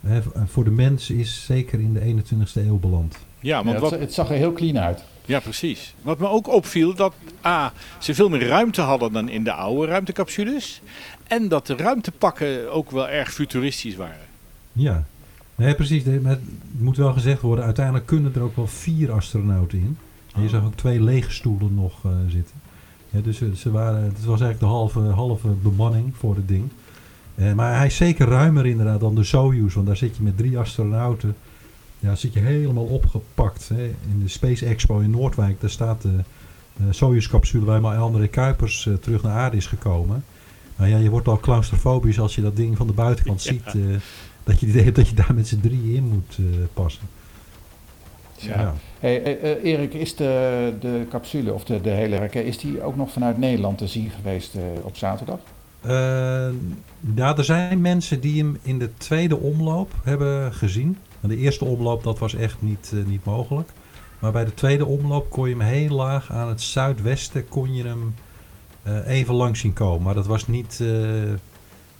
uh, 0.00 0.16
voor 0.46 0.64
de 0.64 0.70
mens 0.70 1.10
is 1.10 1.44
zeker 1.44 1.80
in 1.80 1.92
de 1.92 2.00
21ste 2.00 2.66
eeuw 2.66 2.78
beland. 2.78 3.18
Ja, 3.40 3.64
want 3.64 3.76
ja, 3.76 3.80
wat, 3.82 3.90
het 3.90 4.14
zag 4.14 4.30
er 4.30 4.36
heel 4.36 4.52
clean 4.52 4.78
uit. 4.78 5.04
Ja, 5.24 5.40
precies. 5.40 5.94
Wat 6.02 6.18
me 6.18 6.28
ook 6.28 6.48
opviel, 6.48 6.94
dat 6.94 7.14
A, 7.44 7.72
ze 7.98 8.14
veel 8.14 8.28
meer 8.28 8.46
ruimte 8.46 8.80
hadden 8.80 9.12
dan 9.12 9.28
in 9.28 9.44
de 9.44 9.52
oude 9.52 9.86
ruimtecapsules. 9.86 10.80
En 11.26 11.48
dat 11.48 11.66
de 11.66 11.76
ruimtepakken 11.76 12.72
ook 12.72 12.90
wel 12.90 13.08
erg 13.08 13.32
futuristisch 13.32 13.96
waren. 13.96 14.28
Ja, 14.72 15.04
nee, 15.54 15.74
precies. 15.74 16.04
Maar 16.04 16.30
het 16.30 16.40
moet 16.78 16.96
wel 16.96 17.12
gezegd 17.12 17.40
worden, 17.40 17.64
uiteindelijk 17.64 18.06
kunnen 18.06 18.34
er 18.34 18.42
ook 18.42 18.56
wel 18.56 18.66
vier 18.66 19.12
astronauten 19.12 19.78
in. 19.78 19.98
En 20.34 20.42
je 20.42 20.48
zag 20.48 20.64
ook 20.64 20.76
twee 20.76 21.02
lege 21.02 21.30
stoelen 21.30 21.74
nog 21.74 22.04
uh, 22.04 22.12
zitten. 22.28 22.54
Ja, 23.10 23.20
dus 23.20 23.42
ze 23.60 23.70
waren, 23.70 24.02
het 24.02 24.24
was 24.24 24.40
eigenlijk 24.40 24.60
de 24.60 24.66
halve, 24.66 25.00
halve 25.00 25.48
bemanning 25.48 26.16
voor 26.16 26.34
het 26.34 26.48
ding. 26.48 26.70
Uh, 27.40 27.52
maar 27.52 27.76
hij 27.76 27.86
is 27.86 27.96
zeker 27.96 28.28
ruimer 28.28 28.66
inderdaad 28.66 29.00
dan 29.00 29.14
de 29.14 29.24
Soyuz. 29.24 29.74
Want 29.74 29.86
daar 29.86 29.96
zit 29.96 30.16
je 30.16 30.22
met 30.22 30.36
drie 30.36 30.58
astronauten. 30.58 31.36
Ja, 31.98 32.14
zit 32.14 32.32
je 32.32 32.40
helemaal 32.40 32.84
opgepakt. 32.84 33.68
Hè. 33.68 33.84
In 33.84 34.20
de 34.22 34.28
Space 34.28 34.66
Expo 34.66 34.98
in 34.98 35.10
Noordwijk, 35.10 35.60
daar 35.60 35.70
staat 35.70 36.02
de, 36.02 36.16
de 36.76 36.92
Soyuz-capsule 36.92 37.64
waar 37.64 37.80
maar 37.80 37.96
André 37.96 38.26
Kuipers 38.26 38.84
uh, 38.84 38.94
terug 38.94 39.22
naar 39.22 39.36
aarde 39.36 39.56
is 39.56 39.66
gekomen. 39.66 40.24
Nou 40.76 40.90
ja, 40.90 40.96
je 40.96 41.10
wordt 41.10 41.28
al 41.28 41.38
claustrofobisch 41.38 42.20
als 42.20 42.34
je 42.34 42.42
dat 42.42 42.56
ding 42.56 42.76
van 42.76 42.86
de 42.86 42.92
buitenkant 42.92 43.42
ja. 43.44 43.52
ziet. 43.52 43.74
Uh, 43.74 43.96
dat 44.44 44.60
je 44.60 44.66
het 44.66 44.74
idee 44.74 44.84
hebt 44.84 44.96
dat 44.96 45.08
je 45.08 45.14
daar 45.14 45.34
met 45.34 45.48
z'n 45.48 45.60
drieën 45.60 45.94
in 45.94 46.08
moet 46.08 46.38
passen. 46.74 47.02
Ja. 48.36 48.60
ja. 48.60 48.74
Hey, 48.98 49.40
Erik, 49.62 49.94
is 49.94 50.16
de, 50.16 50.72
de 50.80 51.06
capsule 51.10 51.52
of 51.52 51.64
de, 51.64 51.80
de 51.80 51.90
hele 51.90 52.16
raket, 52.16 52.44
is 52.44 52.58
die 52.58 52.82
ook 52.82 52.96
nog 52.96 53.10
vanuit 53.10 53.38
Nederland 53.38 53.78
te 53.78 53.86
zien 53.86 54.10
geweest 54.10 54.54
op 54.82 54.96
zaterdag? 54.96 55.38
Ja, 57.14 57.36
er 57.36 57.44
zijn 57.44 57.80
mensen 57.80 58.20
die 58.20 58.42
hem 58.42 58.58
in 58.62 58.78
de 58.78 58.94
tweede 58.96 59.36
omloop 59.36 59.92
hebben 60.02 60.54
gezien. 60.54 60.96
De 61.20 61.36
eerste 61.36 61.64
omloop 61.64 62.02
dat 62.02 62.18
was 62.18 62.34
echt 62.34 62.62
niet, 62.62 62.92
niet 63.06 63.24
mogelijk. 63.24 63.70
Maar 64.18 64.32
bij 64.32 64.44
de 64.44 64.54
tweede 64.54 64.86
omloop 64.86 65.30
kon 65.30 65.48
je 65.48 65.56
hem 65.56 65.64
heel 65.64 65.96
laag 65.96 66.32
aan 66.32 66.48
het 66.48 66.60
zuidwesten 66.60 67.48
kon 67.48 67.74
je 67.74 67.84
hem 67.84 68.14
even 69.06 69.34
langs 69.34 69.60
zien 69.60 69.72
komen. 69.72 70.02
Maar 70.02 70.14
dat 70.14 70.26
was 70.26 70.46
niet... 70.46 70.82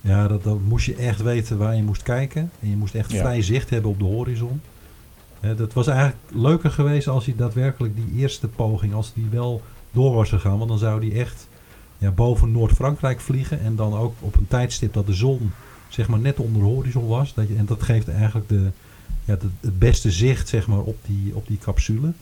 ja, 0.00 0.28
dat, 0.28 0.42
dat 0.42 0.60
moest 0.60 0.86
je 0.86 0.94
echt 0.94 1.22
weten 1.22 1.58
waar 1.58 1.76
je 1.76 1.82
moest 1.82 2.02
kijken. 2.02 2.50
En 2.60 2.70
je 2.70 2.76
moest 2.76 2.94
echt 2.94 3.12
ja. 3.12 3.18
vrij 3.18 3.42
zicht 3.42 3.70
hebben 3.70 3.90
op 3.90 3.98
de 3.98 4.04
horizon. 4.04 4.60
Dat 5.56 5.72
was 5.72 5.86
eigenlijk 5.86 6.18
leuker 6.32 6.70
geweest 6.70 7.08
als 7.08 7.24
hij 7.24 7.34
daadwerkelijk 7.36 7.96
die 7.96 8.20
eerste 8.20 8.48
poging, 8.48 8.94
als 8.94 9.12
die 9.14 9.28
wel 9.30 9.62
door 9.90 10.14
was 10.14 10.28
gegaan. 10.28 10.58
Want 10.58 10.70
dan 10.70 10.78
zou 10.78 11.00
die 11.00 11.14
echt 11.14 11.48
ja, 12.00 12.10
boven 12.10 12.52
Noord-Frankrijk 12.52 13.20
vliegen. 13.20 13.60
En 13.60 13.76
dan 13.76 13.94
ook 13.94 14.14
op 14.20 14.36
een 14.36 14.48
tijdstip 14.48 14.92
dat 14.92 15.06
de 15.06 15.14
zon 15.14 15.52
zeg 15.88 16.08
maar 16.08 16.18
net 16.18 16.38
onder 16.38 16.62
de 16.62 16.68
horizon 16.68 17.06
was. 17.06 17.34
Dat 17.34 17.48
je, 17.48 17.56
en 17.56 17.66
dat 17.66 17.82
geeft 17.82 18.08
eigenlijk 18.08 18.48
de, 18.48 18.70
ja, 19.24 19.36
de, 19.36 19.48
het 19.60 19.78
beste 19.78 20.10
zicht 20.10 20.48
zeg 20.48 20.66
maar, 20.66 20.80
op, 20.80 20.96
die, 21.06 21.34
op 21.34 21.46
die 21.46 21.58
capsule. 21.58 22.12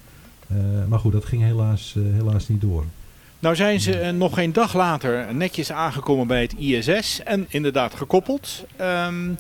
Uh, 0.53 0.59
maar 0.89 0.99
goed, 0.99 1.13
dat 1.13 1.25
ging 1.25 1.43
helaas, 1.43 1.95
uh, 1.97 2.15
helaas 2.15 2.49
niet 2.49 2.61
door. 2.61 2.85
Nou 3.39 3.57
zijn 3.57 3.81
ze 3.81 4.03
uh, 4.03 4.11
nog 4.11 4.35
geen 4.35 4.53
dag 4.53 4.75
later 4.75 5.35
netjes 5.35 5.73
aangekomen 5.73 6.27
bij 6.27 6.43
het 6.43 6.55
ISS 6.59 7.23
en 7.23 7.47
inderdaad 7.49 7.95
gekoppeld. 7.95 8.65
Um, 8.81 9.37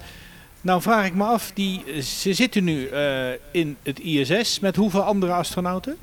nou 0.61 0.83
vraag 0.83 1.07
ik 1.07 1.15
me 1.15 1.25
af, 1.25 1.51
die, 1.55 2.03
ze 2.03 2.35
zitten 2.35 2.65
nu 2.65 2.89
uh, 2.89 3.29
in 3.51 3.77
het 3.83 4.01
ISS 4.01 4.61
met 4.61 4.77
hoeveel 4.77 5.03
andere 5.03 5.33
astronauten? 5.33 5.97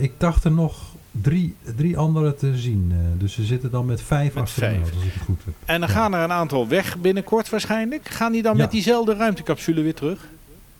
Ik 0.00 0.12
dacht 0.18 0.44
er 0.44 0.52
nog 0.52 0.87
drie, 1.20 1.54
drie 1.76 1.98
andere 1.98 2.34
te 2.34 2.56
zien. 2.56 2.88
Uh, 2.92 2.98
dus 3.18 3.32
ze 3.32 3.44
zitten 3.44 3.70
dan 3.70 3.86
met 3.86 4.02
vijf 4.02 4.34
met 4.34 4.42
astronauten, 4.42 4.86
vijf. 4.86 4.94
als 4.96 5.04
ik 5.04 5.12
het 5.12 5.22
goed 5.22 5.40
heb. 5.44 5.54
En 5.64 5.80
dan 5.80 5.88
ja. 5.88 5.94
gaan 5.94 6.14
er 6.14 6.22
een 6.22 6.32
aantal 6.32 6.68
weg 6.68 6.98
binnenkort 6.98 7.48
waarschijnlijk. 7.48 8.08
Gaan 8.08 8.32
die 8.32 8.42
dan 8.42 8.56
ja. 8.56 8.62
met 8.62 8.70
diezelfde 8.70 9.14
ruimtecapsule 9.14 9.82
weer 9.82 9.94
terug? 9.94 10.28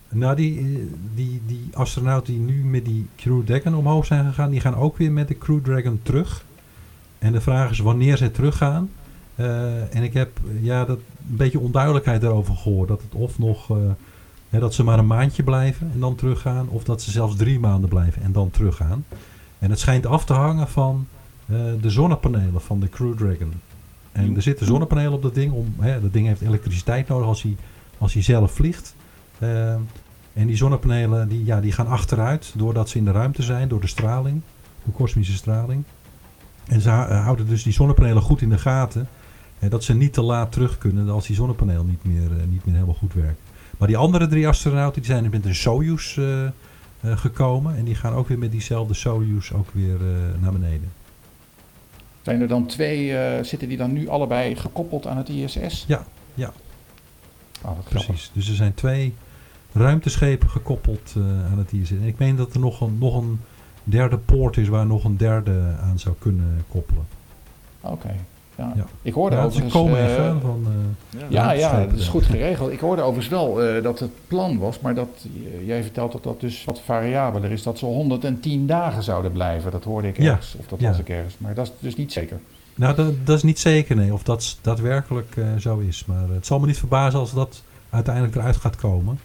Nou, 0.09 0.37
die, 0.37 0.89
die, 1.15 1.43
die 1.47 1.69
astronauten 1.73 2.33
die 2.33 2.43
nu 2.43 2.65
met 2.65 2.85
die 2.85 3.07
Crew 3.17 3.43
Dragon 3.45 3.75
omhoog 3.75 4.07
zijn 4.07 4.27
gegaan, 4.27 4.51
die 4.51 4.61
gaan 4.61 4.75
ook 4.75 4.97
weer 4.97 5.13
met 5.13 5.29
de 5.29 5.39
Crew 5.39 5.61
Dragon 5.65 6.01
terug. 6.03 6.45
En 7.19 7.33
de 7.33 7.41
vraag 7.41 7.71
is 7.71 7.79
wanneer 7.79 8.17
ze 8.17 8.31
teruggaan. 8.31 8.91
Uh, 9.37 9.95
en 9.95 10.03
ik 10.03 10.13
heb 10.13 10.31
ja, 10.61 10.85
dat, 10.85 10.99
een 10.99 11.37
beetje 11.37 11.59
onduidelijkheid 11.59 12.21
daarover 12.21 12.57
gehoord. 12.57 12.89
Dat 12.89 13.03
het 13.03 13.15
of 13.15 13.39
nog 13.39 13.71
uh, 13.71 13.77
hè, 14.49 14.59
dat 14.59 14.75
ze 14.75 14.85
maar 14.85 14.99
een 14.99 15.07
maandje 15.07 15.43
blijven 15.43 15.91
en 15.93 16.01
dan 16.01 16.15
teruggaan. 16.15 16.69
Of 16.69 16.85
dat 16.85 17.03
ze 17.03 17.11
zelfs 17.11 17.37
drie 17.37 17.59
maanden 17.59 17.89
blijven 17.89 18.23
en 18.23 18.33
dan 18.33 18.51
teruggaan. 18.51 19.05
En 19.59 19.71
het 19.71 19.79
schijnt 19.79 20.07
af 20.07 20.25
te 20.25 20.33
hangen 20.33 20.69
van 20.69 21.07
uh, 21.47 21.59
de 21.81 21.91
zonnepanelen 21.91 22.61
van 22.61 22.81
de 22.81 22.89
Crew 22.89 23.17
Dragon. 23.17 23.53
En 24.13 24.37
er 24.37 24.43
zitten 24.43 24.67
zonnepanelen 24.67 25.13
op 25.13 25.23
dat 25.23 25.35
ding. 25.35 25.53
Om, 25.53 25.75
hè, 25.79 26.01
dat 26.01 26.13
ding 26.13 26.27
heeft 26.27 26.41
elektriciteit 26.41 27.09
nodig 27.09 27.27
als 27.27 27.43
hij, 27.43 27.57
als 27.99 28.13
hij 28.13 28.23
zelf 28.23 28.53
vliegt. 28.53 28.95
Uh, 29.39 29.73
en 30.33 30.47
die 30.47 30.57
zonnepanelen 30.57 31.29
die, 31.29 31.45
ja, 31.45 31.61
die 31.61 31.73
gaan 31.73 31.87
achteruit 31.87 32.53
doordat 32.57 32.89
ze 32.89 32.99
in 32.99 33.05
de 33.05 33.11
ruimte 33.11 33.43
zijn, 33.43 33.69
door 33.69 33.81
de 33.81 33.87
straling. 33.87 34.41
door 34.85 34.95
kosmische 34.95 35.33
straling. 35.33 35.85
En 36.67 36.81
ze 36.81 36.91
houden 36.91 37.47
dus 37.47 37.63
die 37.63 37.73
zonnepanelen 37.73 38.23
goed 38.23 38.41
in 38.41 38.49
de 38.49 38.59
gaten. 38.59 39.09
En 39.59 39.69
dat 39.69 39.85
ze 39.85 39.95
niet 39.95 40.13
te 40.13 40.23
laat 40.23 40.53
terug 40.53 40.79
kunnen 40.79 41.09
als 41.09 41.27
die 41.27 41.37
zonnepaneel 41.37 41.85
niet 41.85 42.05
meer, 42.05 42.31
niet 42.49 42.65
meer 42.65 42.75
helemaal 42.75 42.95
goed 42.95 43.15
werkt. 43.15 43.41
Maar 43.79 43.89
die 43.89 43.97
andere 43.97 44.27
drie 44.27 44.49
astronauten 44.49 45.03
die 45.03 45.11
zijn 45.11 45.31
met 45.31 45.45
een 45.45 45.55
Soyuz 45.55 46.19
gekomen. 47.05 47.77
En 47.77 47.85
die 47.85 47.95
gaan 47.95 48.13
ook 48.13 48.29
weer 48.29 48.39
met 48.39 48.51
diezelfde 48.51 48.95
Soyuz 48.95 49.53
ook 49.53 49.69
weer 49.73 49.99
naar 50.41 50.53
beneden. 50.53 50.93
Zijn 52.23 52.41
er 52.41 52.49
dan 52.49 52.67
twee, 52.67 53.15
zitten 53.45 53.69
die 53.69 53.77
dan 53.77 53.93
nu 53.93 54.09
allebei 54.09 54.57
gekoppeld 54.57 55.07
aan 55.07 55.17
het 55.17 55.29
ISS? 55.29 55.85
Ja, 55.87 56.05
ja. 56.35 56.53
Oh, 57.63 57.79
Precies. 57.89 58.31
Dus 58.33 58.49
er 58.49 58.55
zijn 58.55 58.75
twee 58.75 59.15
ruimteschepen 59.73 60.49
gekoppeld 60.51 61.15
aan 61.51 61.59
het 61.59 61.73
ISS. 61.73 61.91
En 61.91 62.03
ik 62.03 62.19
meen 62.19 62.37
dat 62.37 62.55
er 62.55 62.61
nog 62.61 62.81
een, 62.81 62.99
nog 62.99 63.17
een 63.17 63.41
derde 63.85 64.19
poort 64.19 64.57
is 64.57 64.69
waar 64.69 64.87
nog 64.87 65.05
een 65.05 65.17
derde 65.17 65.77
aan 65.81 65.99
zou 65.99 66.15
kunnen 66.19 66.65
koppelen. 66.69 67.07
Oké. 67.81 68.15
Ja. 68.59 68.87
Ik 69.03 69.13
hoorde 69.13 69.37
ja, 69.37 69.43
overigens... 69.43 69.73
Komen 69.73 70.01
uh, 70.01 70.41
van, 70.41 70.67
uh, 71.15 71.21
ja, 71.29 71.53
ja, 71.53 71.85
dat 71.85 71.99
is 71.99 72.09
goed 72.09 72.25
geregeld. 72.25 72.73
Ik 72.73 72.81
hoorde 72.81 73.03
overigens 73.03 73.29
wel 73.29 73.83
dat 73.83 73.99
het 73.99 74.11
plan 74.27 74.59
was, 74.59 74.81
maar 74.81 74.95
dat 74.95 75.27
jij 75.65 75.83
vertelt 75.83 76.13
dat 76.13 76.23
dat 76.23 76.41
dus 76.41 76.65
wat 76.65 76.81
variabeler 76.85 77.51
is. 77.51 77.63
Dat 77.63 77.79
ze 77.79 77.85
110 77.85 78.67
dagen 78.67 79.03
zouden 79.03 79.33
blijven. 79.33 79.71
Dat 79.71 79.85
hoorde 79.85 80.09
ik 80.09 80.19
ergens, 80.19 80.57
of 80.59 80.67
dat 80.67 80.81
was 80.81 80.99
ik 80.99 81.09
ergens. 81.09 81.35
Maar 81.39 81.55
dat 81.55 81.67
is 81.67 81.73
dus 81.79 81.97
niet 81.97 82.13
zeker. 82.13 82.41
Nou, 82.75 82.95
dat, 82.95 83.27
dat 83.27 83.37
is 83.37 83.43
niet 83.43 83.59
zeker, 83.59 83.97
nee. 83.97 84.13
Of 84.13 84.23
dat 84.23 84.59
daadwerkelijk 84.63 85.37
zo 85.59 85.79
is. 85.79 86.05
Maar 86.05 86.29
het 86.29 86.47
zal 86.47 86.59
me 86.59 86.67
niet 86.67 86.79
verbazen 86.79 87.21
als 87.21 87.35
dat 87.35 87.63
uiteindelijk 87.91 88.35
eruit 88.35 88.57
gaat 88.57 88.77
komen. 88.77 89.19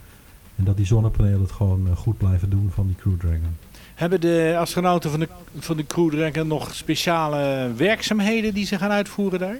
En 0.56 0.64
dat 0.64 0.78
die 0.78 0.86
zonnepanelen 0.86 1.42
het 1.42 1.52
gewoon 1.52 1.88
eh, 1.88 1.98
goed 1.98 2.18
blijven 2.18 2.50
doen 2.50 2.72
van 2.74 2.88
die 2.88 2.96
Crew 2.96 3.20
Dragon. 3.20 3.58
Hebben 4.04 4.22
de 4.22 4.56
astronauten 4.60 5.10
van 5.10 5.20
de, 5.20 5.28
van 5.60 5.78
de 5.78 5.86
Crew 5.88 6.10
Dragon 6.10 6.48
nog 6.48 6.76
speciale 6.76 7.72
werkzaamheden 7.76 8.54
die 8.54 8.66
ze 8.66 8.78
gaan 8.78 8.92
uitvoeren 8.92 9.40
daar? 9.40 9.58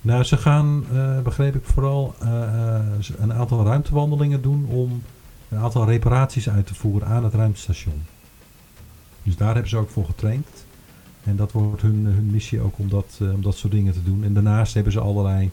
Nou, 0.00 0.24
ze 0.24 0.36
gaan, 0.36 0.84
uh, 0.92 1.20
begreep 1.20 1.54
ik, 1.54 1.64
vooral 1.64 2.14
uh, 2.22 2.28
een 3.18 3.32
aantal 3.32 3.64
ruimtewandelingen 3.64 4.42
doen 4.42 4.66
om 4.66 5.02
een 5.48 5.58
aantal 5.58 5.86
reparaties 5.86 6.48
uit 6.48 6.66
te 6.66 6.74
voeren 6.74 7.08
aan 7.08 7.24
het 7.24 7.34
ruimtestation. 7.34 8.02
Dus 9.22 9.36
daar 9.36 9.52
hebben 9.52 9.70
ze 9.70 9.76
ook 9.76 9.90
voor 9.90 10.04
getraind. 10.04 10.66
En 11.22 11.36
dat 11.36 11.52
wordt 11.52 11.82
hun, 11.82 12.04
hun 12.04 12.30
missie 12.30 12.60
ook 12.60 12.78
om 12.78 12.88
dat, 12.88 13.18
om 13.20 13.42
dat 13.42 13.56
soort 13.56 13.72
dingen 13.72 13.92
te 13.92 14.02
doen. 14.02 14.24
En 14.24 14.34
daarnaast 14.34 14.74
hebben 14.74 14.92
ze 14.92 15.00
allerlei 15.00 15.50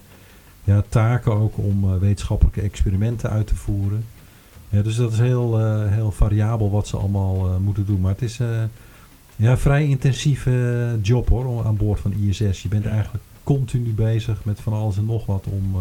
ja, 0.63 0.83
taken 0.89 1.33
ook 1.33 1.57
om 1.57 1.99
wetenschappelijke 1.99 2.61
experimenten 2.61 3.29
uit 3.29 3.47
te 3.47 3.55
voeren. 3.55 4.05
Ja, 4.71 4.81
dus 4.81 4.95
dat 4.95 5.11
is 5.11 5.19
heel, 5.19 5.59
uh, 5.59 5.93
heel 5.93 6.11
variabel 6.11 6.71
wat 6.71 6.87
ze 6.87 6.97
allemaal 6.97 7.47
uh, 7.47 7.57
moeten 7.57 7.85
doen. 7.85 8.01
Maar 8.01 8.11
het 8.11 8.21
is 8.21 8.39
uh, 8.39 8.63
ja, 9.35 9.51
een 9.51 9.57
vrij 9.57 9.87
intensieve 9.87 10.99
job 11.01 11.29
hoor, 11.29 11.65
aan 11.65 11.77
boord 11.77 11.99
van 11.99 12.13
ISS. 12.13 12.61
Je 12.61 12.67
bent 12.69 12.85
eigenlijk 12.85 13.23
continu 13.43 13.93
bezig 13.93 14.45
met 14.45 14.59
van 14.59 14.73
alles 14.73 14.97
en 14.97 15.05
nog 15.05 15.25
wat 15.25 15.45
om, 15.49 15.75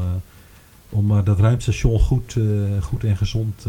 om 0.88 1.24
dat 1.24 1.38
ruimtestation 1.38 2.00
goed, 2.00 2.36
goed 2.80 3.04
en 3.04 3.16
gezond 3.16 3.66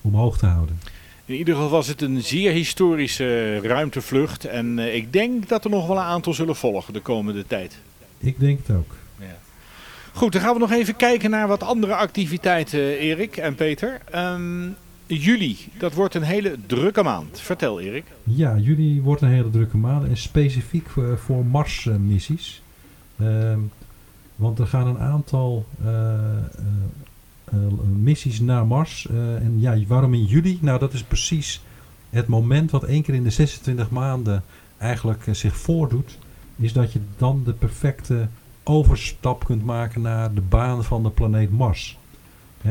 omhoog 0.00 0.38
te 0.38 0.46
houden. 0.46 0.78
In 1.24 1.34
ieder 1.34 1.54
geval 1.54 1.70
was 1.70 1.86
het 1.86 2.02
een 2.02 2.22
zeer 2.22 2.52
historische 2.52 3.60
ruimtevlucht. 3.60 4.44
En 4.44 4.78
ik 4.78 5.12
denk 5.12 5.48
dat 5.48 5.64
er 5.64 5.70
nog 5.70 5.86
wel 5.86 5.96
een 5.96 6.02
aantal 6.02 6.34
zullen 6.34 6.56
volgen 6.56 6.92
de 6.92 7.00
komende 7.00 7.46
tijd. 7.46 7.78
Ik 8.18 8.40
denk 8.40 8.58
het 8.66 8.76
ook. 8.76 8.94
Goed, 10.14 10.32
dan 10.32 10.40
gaan 10.40 10.52
we 10.54 10.60
nog 10.60 10.72
even 10.72 10.96
kijken 10.96 11.30
naar 11.30 11.48
wat 11.48 11.62
andere 11.62 11.94
activiteiten, 11.94 12.98
Erik 12.98 13.36
en 13.36 13.54
Peter. 13.54 14.00
Um, 14.14 14.76
juli, 15.06 15.58
dat 15.78 15.94
wordt 15.94 16.14
een 16.14 16.22
hele 16.22 16.56
drukke 16.66 17.02
maand. 17.02 17.40
Vertel, 17.40 17.80
Erik. 17.80 18.04
Ja, 18.22 18.56
juli 18.56 19.02
wordt 19.02 19.22
een 19.22 19.28
hele 19.28 19.50
drukke 19.50 19.76
maand 19.76 20.08
en 20.08 20.16
specifiek 20.16 20.88
voor, 20.88 21.18
voor 21.18 21.46
Mars-missies. 21.46 22.62
Ehm, 23.18 23.58
want 24.36 24.58
er 24.58 24.66
gaan 24.66 24.86
een 24.86 24.98
aantal 24.98 25.66
uh, 25.84 25.90
missies 28.02 28.40
naar 28.40 28.66
Mars. 28.66 29.06
en 29.08 29.54
ja, 29.56 29.78
waarom 29.86 30.14
in 30.14 30.24
juli? 30.24 30.58
Nou, 30.60 30.78
dat 30.78 30.92
is 30.92 31.02
precies 31.02 31.62
het 32.10 32.26
moment 32.26 32.70
wat 32.70 32.84
één 32.84 33.02
keer 33.02 33.14
in 33.14 33.24
de 33.24 33.30
26 33.30 33.90
maanden 33.90 34.42
eigenlijk 34.78 35.24
zich 35.30 35.56
voordoet. 35.56 36.18
Is 36.56 36.72
dat 36.72 36.92
je 36.92 37.00
dan 37.16 37.42
de 37.44 37.52
perfecte 37.52 38.28
overstap 38.64 39.44
kunt 39.44 39.64
maken 39.64 40.00
naar 40.00 40.34
de 40.34 40.40
baan 40.40 40.84
van 40.84 41.02
de 41.02 41.10
planeet 41.10 41.50
Mars. 41.50 41.98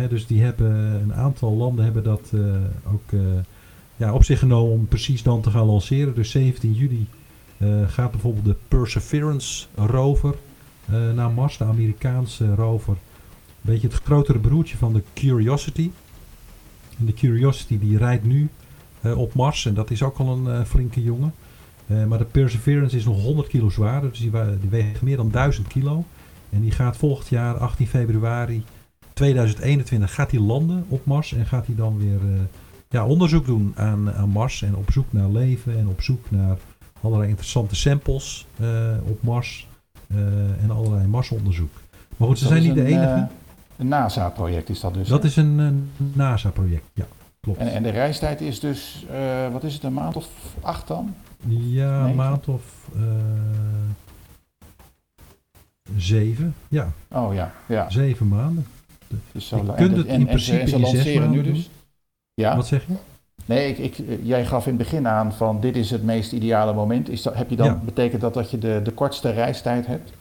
dus 0.10 0.28
die 0.28 0.42
hebben, 0.42 0.72
een 0.76 1.14
aantal 1.14 1.54
landen 1.54 1.84
hebben 1.84 2.04
dat 2.04 2.32
uh, 2.34 2.56
ook 2.94 3.12
uh, 3.12 3.22
ja, 3.96 4.14
op 4.14 4.24
zich 4.24 4.40
genomen 4.40 4.74
om 4.74 4.88
precies 4.88 5.24
dan 5.24 5.42
te 5.42 5.50
gaan 5.50 5.66
lanceren. 5.66 6.16
Dus 6.16 6.32
17 6.32 6.74
juli 6.74 7.08
uh, 7.58 7.88
gaat 7.88 8.12
bijvoorbeeld 8.12 8.46
de 8.46 8.56
Perseverance 8.68 9.66
rover 9.76 10.36
naar 11.16 11.32
Mars, 11.32 11.58
de 11.58 11.64
Amerikaanse 11.64 12.56
rover. 12.56 12.94
Een 12.94 13.72
beetje 13.72 13.88
het 13.88 14.02
grotere 14.04 14.40
broertje 14.40 14.78
van 14.78 14.94
de 14.94 15.04
Curiosity. 15.14 15.92
En 17.00 17.06
de 17.06 17.14
Curiosity 17.14 17.80
die 17.80 17.98
rijdt 17.98 18.24
nu 18.24 18.50
op 19.16 19.34
Mars 19.34 19.66
en 19.66 19.74
dat 19.74 19.92
is 19.92 20.04
ook 20.04 20.18
al 20.18 20.28
een 20.28 20.66
flinke 20.66 21.04
jongen. 21.04 21.34
Eh, 21.88 22.06
maar 22.06 22.18
de 22.18 22.26
Perseverance 22.26 22.98
is 22.98 23.06
nog 23.06 23.22
100 23.22 23.48
kilo 23.48 23.70
zwaarder, 23.70 24.10
dus 24.10 24.20
die, 24.20 24.32
die, 24.60 24.70
weegt 24.70 25.02
meer 25.02 25.18
dan 25.18 25.32
1000 25.32 25.68
kilo. 25.68 26.06
En 26.50 26.62
die 26.62 26.72
gaat 26.72 26.98
volgend 26.98 27.28
jaar, 27.28 27.58
18 27.58 27.88
februari 27.88 28.64
2021, 29.14 30.14
gaat 30.14 30.30
die 30.30 30.42
landen 30.42 30.86
op 30.88 31.06
Mars 31.06 31.34
en 31.34 31.46
gaat 31.46 31.66
hij 31.66 31.76
dan 31.76 31.98
weer 31.98 32.30
uh, 32.30 32.40
ja, 32.90 33.06
onderzoek 33.06 33.46
doen 33.46 33.74
aan, 33.76 34.14
aan 34.14 34.30
Mars 34.30 34.62
en 34.62 34.76
op 34.76 34.92
zoek 34.92 35.06
naar 35.10 35.30
leven 35.30 35.78
en 35.78 35.88
op 35.88 36.02
zoek 36.02 36.32
naar 36.32 36.58
allerlei 37.02 37.30
interessante 37.30 37.76
samples 37.76 38.48
uh, 38.62 38.68
op 39.04 39.24
Mars 39.24 39.68
en 40.62 40.72
allerlei 40.72 41.08
Marsonderzoek. 41.08 41.72
Maar 42.18 42.28
goed, 42.28 42.40
ze 42.40 42.48
zijn 42.48 42.64
niet 42.64 42.76
de 42.76 42.86
enige. 42.86 43.28
een 43.78 43.88
NASA-project 43.88 44.70
is 44.70 44.80
dat 44.80 44.94
dus? 44.94 45.08
Dat 45.08 45.24
is 45.24 45.36
een 45.36 45.90
NASA-project, 46.14 46.84
ja. 46.94 47.06
Klopt. 47.44 47.60
En, 47.60 47.72
en 47.72 47.84
de 47.84 47.90
reistijd 47.90 48.42
is 48.42 48.60
dus, 48.60 49.06
wat 49.52 49.64
is 49.64 49.74
het, 49.74 49.84
een 49.84 49.94
maand 49.94 50.16
of 50.16 50.28
acht 50.62 50.88
dan? 50.88 51.16
Ja, 51.48 52.06
een 52.06 52.16
maand 52.16 52.48
of 52.48 52.90
uh, 52.96 53.04
zeven. 55.96 56.56
Ja. 56.68 56.92
Oh 57.12 57.34
ja, 57.34 57.54
ja. 57.66 57.90
Zeven 57.90 58.28
maanden. 58.28 58.66
Dus 59.32 59.48
zo 59.48 59.58
je 59.58 59.74
kunt 59.74 59.98
het 59.98 60.08
in 60.08 60.26
principe 60.26 60.60
en 60.60 60.68
ze 60.68 60.80
lanceren 60.80 61.30
nu 61.30 61.42
dus. 61.42 61.70
Ja. 62.34 62.56
Wat 62.56 62.68
zeg 62.68 62.86
je? 62.88 62.94
Nee, 63.46 63.76
ik, 63.76 63.98
ik, 63.98 64.20
jij 64.24 64.46
gaf 64.46 64.66
in 64.66 64.74
het 64.74 64.84
begin 64.84 65.08
aan 65.08 65.34
van 65.34 65.62
dit 65.62 65.76
is 65.76 65.90
het 65.90 66.04
meest 66.04 66.32
ideale 66.32 66.74
moment. 66.74 67.10
Is 67.10 67.22
dat, 67.22 67.36
heb 67.36 67.50
je 67.50 67.56
dan, 67.56 67.82
betekent 67.86 68.22
dat 68.22 68.34
dat 68.34 68.52
je 68.52 68.58
de, 68.58 68.80
de 68.84 68.92
kortste 68.92 69.30
reistijd 69.30 69.86
hebt? 69.86 70.14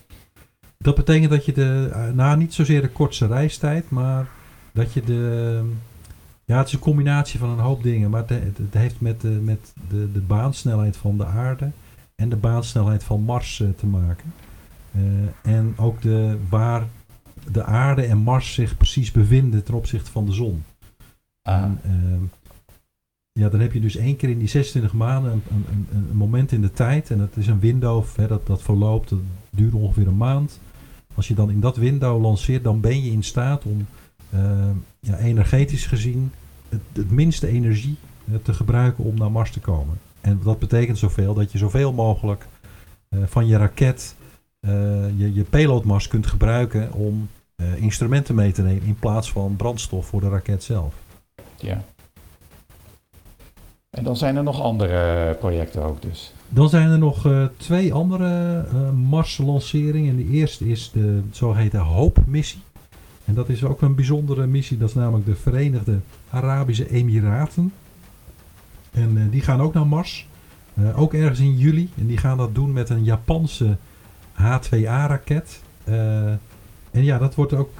Dat 0.78 0.94
betekent 0.94 1.30
dat 1.30 1.44
je 1.44 1.52
de, 1.52 2.10
nou 2.14 2.36
niet 2.36 2.54
zozeer 2.54 2.80
de 2.80 2.88
kortste 2.88 3.26
reistijd, 3.26 3.90
maar 3.90 4.26
dat 4.72 4.92
je 4.92 5.02
de, 5.02 5.70
ja, 6.44 6.58
het 6.58 6.66
is 6.66 6.72
een 6.72 6.78
combinatie 6.78 7.38
van 7.38 7.48
een 7.48 7.58
hoop 7.58 7.82
dingen. 7.82 8.10
Maar 8.10 8.24
het, 8.26 8.58
het 8.58 8.74
heeft 8.74 9.00
met, 9.00 9.20
de, 9.20 9.28
met 9.28 9.72
de, 9.88 10.12
de 10.12 10.20
baansnelheid 10.20 10.96
van 10.96 11.16
de 11.16 11.26
aarde 11.26 11.70
en 12.14 12.28
de 12.28 12.36
baansnelheid 12.36 13.04
van 13.04 13.22
Mars 13.22 13.58
uh, 13.58 13.68
te 13.76 13.86
maken. 13.86 14.32
Uh, 14.96 15.02
en 15.56 15.74
ook 15.76 16.02
de, 16.02 16.38
waar 16.48 16.86
de 17.50 17.64
aarde 17.64 18.02
en 18.02 18.18
Mars 18.18 18.54
zich 18.54 18.76
precies 18.76 19.10
bevinden 19.10 19.64
ten 19.64 19.74
opzichte 19.74 20.10
van 20.10 20.26
de 20.26 20.32
zon. 20.32 20.64
Ah. 21.42 21.62
En, 21.62 21.80
uh, 21.86 22.28
ja, 23.32 23.48
dan 23.48 23.60
heb 23.60 23.72
je 23.72 23.80
dus 23.80 23.96
één 23.96 24.16
keer 24.16 24.28
in 24.28 24.38
die 24.38 24.48
26 24.48 24.92
maanden 24.92 25.32
een, 25.32 25.42
een, 25.50 25.64
een, 25.70 26.08
een 26.08 26.16
moment 26.16 26.52
in 26.52 26.60
de 26.60 26.72
tijd. 26.72 27.10
En 27.10 27.18
dat 27.18 27.36
is 27.36 27.46
een 27.46 27.60
window 27.60 28.04
hè, 28.16 28.26
dat, 28.26 28.46
dat 28.46 28.62
verloopt, 28.62 29.08
dat 29.08 29.18
duurt 29.50 29.74
ongeveer 29.74 30.06
een 30.06 30.16
maand. 30.16 30.60
Als 31.14 31.28
je 31.28 31.34
dan 31.34 31.50
in 31.50 31.60
dat 31.60 31.76
window 31.76 32.22
lanceert, 32.22 32.64
dan 32.64 32.80
ben 32.80 33.04
je 33.04 33.10
in 33.10 33.22
staat 33.22 33.64
om 33.64 33.86
ja, 35.00 35.16
energetisch 35.18 35.86
gezien 35.86 36.32
het, 36.72 36.80
het 36.92 37.10
minste 37.10 37.46
energie 37.46 37.96
eh, 38.28 38.34
te 38.42 38.54
gebruiken 38.54 39.04
om 39.04 39.14
naar 39.14 39.30
Mars 39.32 39.50
te 39.50 39.60
komen. 39.60 39.98
En 40.20 40.40
dat 40.44 40.58
betekent 40.58 40.98
zoveel 40.98 41.34
dat 41.34 41.52
je 41.52 41.58
zoveel 41.58 41.92
mogelijk 41.92 42.46
uh, 43.08 43.22
van 43.26 43.46
je 43.46 43.56
raket 43.56 44.14
uh, 44.60 44.70
je, 45.16 45.34
je 45.34 45.44
payloadmast 45.44 46.08
kunt 46.08 46.26
gebruiken 46.26 46.92
om 46.92 47.28
uh, 47.56 47.82
instrumenten 47.82 48.34
mee 48.34 48.52
te 48.52 48.62
nemen 48.62 48.82
in 48.82 48.94
plaats 48.94 49.32
van 49.32 49.56
brandstof 49.56 50.06
voor 50.06 50.20
de 50.20 50.28
raket 50.28 50.62
zelf. 50.62 50.94
Ja. 51.56 51.84
En 53.90 54.04
dan 54.04 54.16
zijn 54.16 54.36
er 54.36 54.42
nog 54.42 54.60
andere 54.60 55.34
projecten 55.34 55.82
ook 55.82 56.02
dus. 56.02 56.32
Dan 56.48 56.68
zijn 56.68 56.90
er 56.90 56.98
nog 56.98 57.26
uh, 57.26 57.46
twee 57.56 57.92
andere 57.94 58.64
Mars-lanceringen. 58.92 60.16
De 60.16 60.28
eerste 60.28 60.68
is 60.68 60.90
de 60.90 61.22
zogeheten 61.30 61.80
Hope-missie. 61.80 62.62
En 63.24 63.34
dat 63.34 63.48
is 63.48 63.64
ook 63.64 63.82
een 63.82 63.94
bijzondere 63.94 64.46
missie. 64.46 64.78
Dat 64.78 64.88
is 64.88 64.94
namelijk 64.94 65.26
de 65.26 65.34
Verenigde 65.34 66.00
Arabische 66.30 66.90
Emiraten. 66.90 67.72
En 68.90 69.16
uh, 69.16 69.22
die 69.30 69.40
gaan 69.40 69.60
ook 69.60 69.74
naar 69.74 69.86
Mars. 69.86 70.28
Uh, 70.74 71.00
ook 71.00 71.14
ergens 71.14 71.40
in 71.40 71.58
juli. 71.58 71.90
En 71.98 72.06
die 72.06 72.16
gaan 72.16 72.36
dat 72.36 72.54
doen 72.54 72.72
met 72.72 72.88
een 72.88 73.04
Japanse 73.04 73.76
H2A-raket. 74.34 75.60
Uh, 75.84 76.26
eh, 76.26 76.38
en 76.90 77.04
ja, 77.04 77.18
dat 77.18 77.34
wordt 77.34 77.52
ook, 77.52 77.70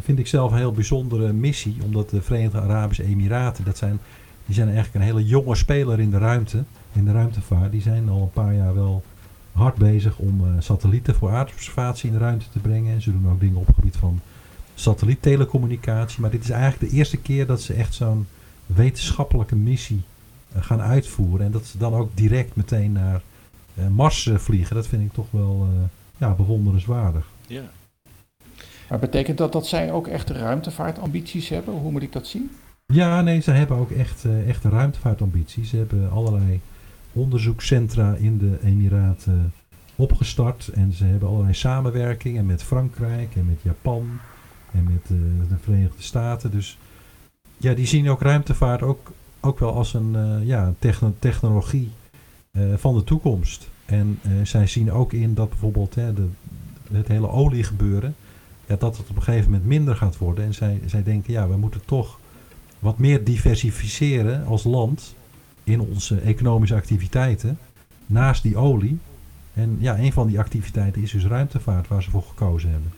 vind 0.00 0.18
ik 0.18 0.26
zelf, 0.26 0.50
een 0.50 0.58
heel 0.58 0.72
bijzondere 0.72 1.32
missie. 1.32 1.76
Omdat 1.84 2.10
de 2.10 2.22
Verenigde 2.22 2.60
Arabische 2.60 3.04
Emiraten, 3.04 3.64
dat 3.64 3.76
zijn, 3.76 3.98
die 4.46 4.54
zijn 4.54 4.66
eigenlijk 4.66 4.96
een 4.96 5.10
hele 5.10 5.24
jonge 5.24 5.54
speler 5.54 6.00
in 6.00 6.10
de 6.10 6.18
ruimte. 6.18 6.64
in 6.92 7.04
de 7.04 7.12
ruimtevaart, 7.12 7.72
die 7.72 7.80
zijn 7.80 8.08
al 8.08 8.22
een 8.22 8.30
paar 8.30 8.54
jaar 8.54 8.74
wel 8.74 9.02
hard 9.52 9.74
bezig 9.74 10.18
om 10.18 10.44
satellieten 10.58 11.14
voor 11.14 11.30
aardobservatie 11.30 12.08
in 12.08 12.14
de 12.14 12.24
ruimte 12.24 12.46
te 12.52 12.58
brengen. 12.58 12.94
En 12.94 13.02
ze 13.02 13.12
doen 13.12 13.30
ook 13.30 13.40
dingen 13.40 13.56
op 13.56 13.66
het 13.66 13.74
gebied 13.74 13.96
van 13.96 14.20
satelliettelekommunicatie. 14.74 16.20
Maar 16.20 16.30
dit 16.30 16.42
is 16.44 16.50
eigenlijk 16.50 16.90
de 16.90 16.96
eerste 16.96 17.16
keer 17.16 17.46
dat 17.46 17.62
ze 17.62 17.72
echt 17.72 17.94
zo'n 17.94 18.26
wetenschappelijke 18.66 19.56
missie 19.56 20.02
gaan 20.58 20.80
uitvoeren. 20.80 21.46
En 21.46 21.52
dat 21.52 21.66
ze 21.66 21.78
dan 21.78 21.94
ook 21.94 22.16
direct 22.16 22.56
meteen 22.56 22.92
naar 22.92 23.22
Mars 23.90 24.30
vliegen. 24.34 24.76
Dat 24.76 24.86
vind 24.86 25.02
ik 25.02 25.12
toch 25.12 25.30
wel 25.30 25.68
ja, 26.16 26.30
bewonderenswaardig. 26.30 27.28
Ja. 27.46 27.62
Maar 28.88 28.98
betekent 28.98 29.38
dat 29.38 29.52
dat 29.52 29.66
zij 29.66 29.92
ook 29.92 30.06
echt 30.06 30.30
ruimtevaartambities 30.30 31.48
hebben? 31.48 31.74
Hoe 31.74 31.92
moet 31.92 32.02
ik 32.02 32.12
dat 32.12 32.26
zien? 32.26 32.50
Ja, 32.86 33.20
nee, 33.20 33.40
ze 33.40 33.50
hebben 33.50 33.76
ook 33.76 33.90
echt, 33.90 34.24
echt 34.46 34.64
ruimtevaartambities. 34.64 35.68
Ze 35.68 35.76
hebben 35.76 36.10
allerlei 36.10 36.60
onderzoekscentra 37.12 38.14
in 38.14 38.38
de 38.38 38.58
Emiraten 38.62 39.52
opgestart. 39.96 40.68
En 40.68 40.92
ze 40.92 41.04
hebben 41.04 41.28
allerlei 41.28 41.54
samenwerkingen 41.54 42.46
met 42.46 42.62
Frankrijk 42.62 43.36
en 43.36 43.46
met 43.46 43.58
Japan 43.62 44.20
en 44.74 44.84
met 44.84 45.10
uh, 45.10 45.18
de 45.48 45.58
Verenigde 45.60 46.02
Staten. 46.02 46.50
Dus 46.50 46.78
ja, 47.56 47.74
die 47.74 47.86
zien 47.86 48.10
ook 48.10 48.22
ruimtevaart 48.22 48.82
ook, 48.82 49.12
ook 49.40 49.58
wel 49.58 49.74
als 49.74 49.94
een 49.94 50.14
uh, 50.14 50.46
ja, 50.46 50.72
technologie 51.18 51.90
van 52.76 52.94
de 52.94 53.04
toekomst. 53.04 53.68
En 53.84 54.20
zij 54.42 54.66
zien 54.66 54.92
ook 54.92 55.12
in 55.12 55.34
dat 55.34 55.48
bijvoorbeeld 55.48 55.94
hè, 55.94 56.14
de, 56.14 56.28
het 56.92 57.08
hele 57.08 57.28
oliegebeuren 57.28 58.14
ja, 58.66 58.76
dat 58.76 58.96
het 58.96 59.10
op 59.10 59.16
een 59.16 59.22
gegeven 59.22 59.50
moment 59.50 59.68
minder 59.68 59.96
gaat 59.96 60.18
worden. 60.18 60.44
En 60.44 60.54
zij, 60.54 60.80
zij 60.86 61.02
denken, 61.02 61.32
ja, 61.32 61.48
we 61.48 61.56
moeten 61.56 61.80
toch 61.84 62.18
wat 62.78 62.98
meer 62.98 63.24
diversificeren 63.24 64.46
als 64.46 64.64
land 64.64 65.14
in 65.64 65.80
onze 65.80 66.20
economische 66.20 66.74
activiteiten 66.74 67.58
naast 68.06 68.42
die 68.42 68.56
olie. 68.56 68.98
En 69.52 69.76
ja, 69.80 69.98
een 69.98 70.12
van 70.12 70.26
die 70.26 70.38
activiteiten 70.38 71.02
is 71.02 71.10
dus 71.10 71.26
ruimtevaart 71.26 71.88
waar 71.88 72.02
ze 72.02 72.10
voor 72.10 72.22
gekozen 72.22 72.70
hebben. 72.70 72.92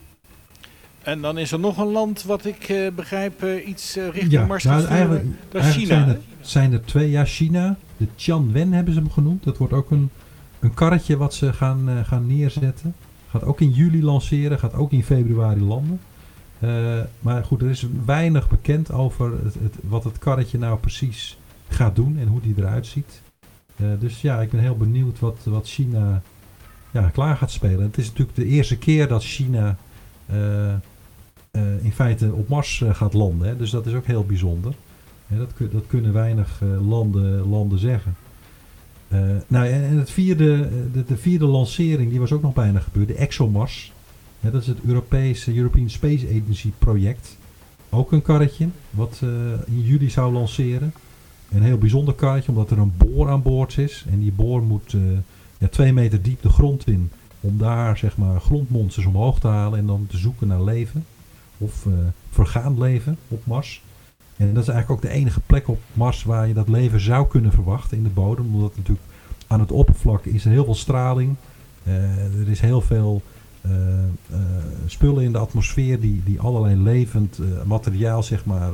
En 1.07 1.21
dan 1.21 1.37
is 1.37 1.51
er 1.51 1.59
nog 1.59 1.77
een 1.77 1.91
land 1.91 2.23
wat 2.23 2.45
ik 2.45 2.69
uh, 2.69 2.91
begrijp 2.91 3.43
uh, 3.43 3.67
iets 3.67 3.97
uh, 3.97 4.09
richting 4.09 4.47
Mars 4.47 4.63
nou, 4.63 4.85
eigenlijk, 4.85 5.25
Dat 5.49 5.63
is 5.63 5.75
China. 5.75 5.87
Zijn 5.87 6.09
er, 6.09 6.19
zijn 6.41 6.73
er, 6.73 6.85
twee, 6.85 7.09
ja, 7.09 7.25
China. 7.25 7.77
De 7.97 8.07
Tianwen 8.15 8.71
hebben 8.71 8.93
ze 8.93 8.99
hem 8.99 9.11
genoemd. 9.11 9.43
Dat 9.43 9.57
wordt 9.57 9.73
ook 9.73 9.91
een, 9.91 10.09
een 10.59 10.73
karretje 10.73 11.17
wat 11.17 11.33
ze 11.33 11.53
gaan, 11.53 12.05
gaan 12.05 12.27
neerzetten. 12.27 12.95
Gaat 13.29 13.43
ook 13.43 13.61
in 13.61 13.69
juli 13.69 14.03
lanceren, 14.03 14.59
gaat 14.59 14.73
ook 14.73 14.91
in 14.91 15.03
februari 15.03 15.61
landen. 15.61 15.99
Maar 17.19 17.43
goed, 17.43 17.61
er 17.61 17.69
is 17.69 17.87
weinig 18.05 18.49
bekend 18.49 18.91
over 18.91 19.31
het, 19.43 19.53
het, 19.53 19.75
wat 19.81 20.03
het 20.03 20.19
karretje 20.19 20.57
nou 20.57 20.79
precies 20.79 21.37
gaat 21.67 21.95
doen 21.95 22.17
en 22.19 22.27
hoe 22.27 22.41
die 22.41 22.53
eruit 22.57 22.87
ziet. 22.87 23.21
Dus 23.99 24.21
ja, 24.21 24.41
ik 24.41 24.49
ben 24.49 24.59
heel 24.59 24.77
benieuwd 24.77 25.19
wat, 25.19 25.39
wat 25.43 25.67
China 25.67 26.21
ja, 26.91 27.09
klaar 27.09 27.37
gaat 27.37 27.51
spelen. 27.51 27.81
Het 27.81 27.97
is 27.97 28.07
natuurlijk 28.07 28.37
de 28.37 28.45
eerste 28.45 28.77
keer 28.77 29.07
dat 29.07 29.23
China 29.23 29.77
in 31.81 31.91
feite 31.91 32.33
op 32.33 32.47
Mars 32.49 32.83
gaat 32.91 33.13
landen. 33.13 33.47
Hè, 33.47 33.57
dus 33.57 33.69
dat 33.69 33.85
is 33.85 33.93
ook 33.93 34.05
heel 34.05 34.25
bijzonder. 34.25 34.73
dat, 35.27 35.71
dat 35.71 35.87
kunnen 35.87 36.13
weinig 36.13 36.61
landen, 36.87 37.49
landen 37.49 37.79
zeggen. 37.79 38.15
Nou, 39.47 39.67
en 39.67 39.97
het 39.97 40.11
vierde, 40.11 40.69
de, 40.91 41.05
de, 41.05 41.17
vierde 41.17 41.45
lancering, 41.45 42.09
die 42.09 42.19
was 42.19 42.31
ook 42.31 42.41
nog 42.41 42.53
bijna 42.53 42.79
gebeurd. 42.79 43.07
De 43.07 43.13
ExoMars. 43.13 43.91
Dat 44.39 44.61
is 44.61 44.67
het 44.67 44.77
Europese 44.85 45.55
European 45.55 45.89
Space 45.89 46.27
Agency 46.27 46.71
project. 46.77 47.37
Ook 47.89 48.11
een 48.11 48.21
karretje, 48.21 48.67
wat 48.89 49.21
in 49.65 49.81
juli 49.81 50.09
zou 50.09 50.33
lanceren. 50.33 50.93
Een 51.51 51.63
heel 51.63 51.77
bijzonder 51.77 52.13
karretje, 52.13 52.49
omdat 52.49 52.71
er 52.71 52.77
een 52.77 52.93
boor 52.97 53.29
aan 53.29 53.41
boord 53.41 53.77
is. 53.77 54.05
En 54.09 54.19
die 54.19 54.31
boor 54.31 54.63
moet 54.63 54.95
twee 55.69 55.93
meter 55.93 56.21
diep 56.21 56.41
de 56.41 56.49
grond 56.49 56.87
in. 56.87 57.11
Om 57.39 57.57
daar 57.57 57.97
zeg 57.97 58.17
maar 58.17 58.41
grondmonsters 58.41 59.05
omhoog 59.05 59.39
te 59.39 59.47
halen 59.47 59.79
en 59.79 59.85
dan 59.85 60.07
te 60.09 60.17
zoeken 60.17 60.47
naar 60.47 60.63
leven. 60.63 61.05
Of 61.57 61.85
vergaand 62.29 62.77
leven 62.77 63.17
op 63.27 63.45
Mars. 63.45 63.81
En 64.37 64.53
dat 64.53 64.63
is 64.63 64.69
eigenlijk 64.69 64.89
ook 64.89 65.11
de 65.11 65.17
enige 65.17 65.39
plek 65.39 65.67
op 65.67 65.79
Mars 65.93 66.23
waar 66.23 66.47
je 66.47 66.53
dat 66.53 66.67
leven 66.67 66.99
zou 66.99 67.27
kunnen 67.27 67.51
verwachten 67.51 67.97
in 67.97 68.03
de 68.03 68.09
bodem. 68.09 68.55
Omdat 68.55 68.75
natuurlijk 68.75 69.07
aan 69.47 69.59
het 69.59 69.71
oppervlak 69.71 70.25
is 70.25 70.45
er 70.45 70.51
heel 70.51 70.65
veel 70.65 70.75
straling. 70.75 71.35
Uh, 71.83 72.39
er 72.39 72.49
is 72.49 72.59
heel 72.59 72.81
veel 72.81 73.21
uh, 73.61 73.71
uh, 74.31 74.37
spullen 74.85 75.23
in 75.23 75.31
de 75.31 75.37
atmosfeer 75.37 75.99
die, 75.99 76.21
die 76.25 76.39
allerlei 76.39 76.75
levend 76.75 77.39
materiaal 77.65 78.23
zeg 78.23 78.45
maar, 78.45 78.71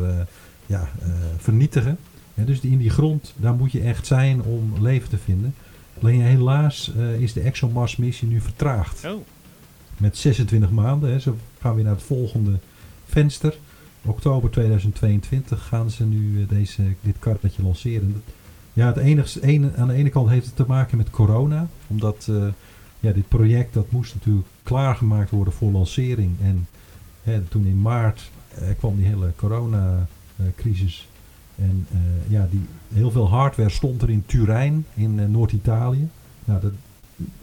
ja, 0.65 0.89
vernietigen. 1.37 1.97
En 2.33 2.45
dus 2.45 2.59
in 2.59 2.77
die 2.77 2.89
grond, 2.89 3.33
daar 3.37 3.53
moet 3.53 3.71
je 3.71 3.81
echt 3.81 4.07
zijn 4.07 4.41
om 4.41 4.73
leven 4.81 5.09
te 5.09 5.17
vinden. 5.17 5.55
Alleen 6.01 6.21
helaas 6.21 6.91
is 7.19 7.33
de 7.33 7.41
ExoMars 7.41 7.95
missie 7.95 8.27
nu 8.27 8.41
vertraagd. 8.41 9.05
Oh. 9.05 9.21
Met 9.97 10.17
26 10.17 10.69
maanden. 10.69 11.11
Hè. 11.11 11.19
Zo 11.19 11.37
gaan 11.59 11.75
we 11.75 11.81
naar 11.81 11.93
het 11.93 12.03
volgende 12.03 12.59
venster 13.13 13.57
oktober 14.05 14.49
2022 14.49 15.67
gaan 15.67 15.91
ze 15.91 16.03
nu 16.03 16.41
eh, 16.41 16.49
deze, 16.49 16.83
dit 17.01 17.15
karretje 17.19 17.63
lanceren. 17.63 18.23
Ja, 18.73 18.87
het 18.87 18.97
enigste, 18.97 19.71
aan 19.75 19.87
de 19.87 19.93
ene 19.93 20.09
kant 20.09 20.29
heeft 20.29 20.45
het 20.45 20.55
te 20.55 20.65
maken 20.67 20.97
met 20.97 21.09
corona. 21.09 21.67
Omdat 21.87 22.27
uh, 22.29 22.47
ja, 22.99 23.11
dit 23.11 23.27
project 23.27 23.73
dat 23.73 23.91
moest 23.91 24.13
natuurlijk 24.13 24.47
klaargemaakt 24.63 25.29
worden 25.29 25.53
voor 25.53 25.71
lancering. 25.71 26.35
En 26.41 26.67
hè, 27.23 27.41
toen 27.41 27.65
in 27.65 27.81
maart 27.81 28.29
uh, 28.61 28.67
kwam 28.77 28.95
die 28.95 29.05
hele 29.05 29.31
coronacrisis. 29.35 31.07
en 31.55 31.87
ja, 32.27 32.47
die, 32.51 32.65
heel 32.93 33.11
veel 33.11 33.29
hardware 33.29 33.69
stond 33.69 34.01
er 34.01 34.09
in 34.09 34.25
Turijn 34.25 34.85
in 34.93 35.31
Noord-Italië. 35.31 36.07
Nou, 36.45 36.61
dat, 36.61 36.71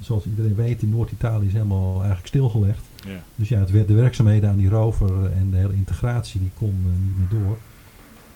zoals 0.00 0.26
iedereen 0.26 0.54
weet, 0.54 0.83
in 0.83 0.90
Noord-Italië 0.90 1.46
is 1.46 1.52
helemaal 1.52 1.94
eigenlijk 1.96 2.26
stilgelegd. 2.26 2.89
Ja. 3.04 3.22
Dus 3.34 3.48
ja, 3.48 3.58
het 3.58 3.70
werd 3.70 3.88
de 3.88 3.94
werkzaamheden 3.94 4.50
aan 4.50 4.56
die 4.56 4.68
rover 4.68 5.32
en 5.32 5.50
de 5.50 5.56
hele 5.56 5.74
integratie, 5.74 6.40
die 6.40 6.50
kon 6.58 6.84
uh, 6.86 7.04
niet 7.06 7.18
meer 7.18 7.40
door. 7.42 7.58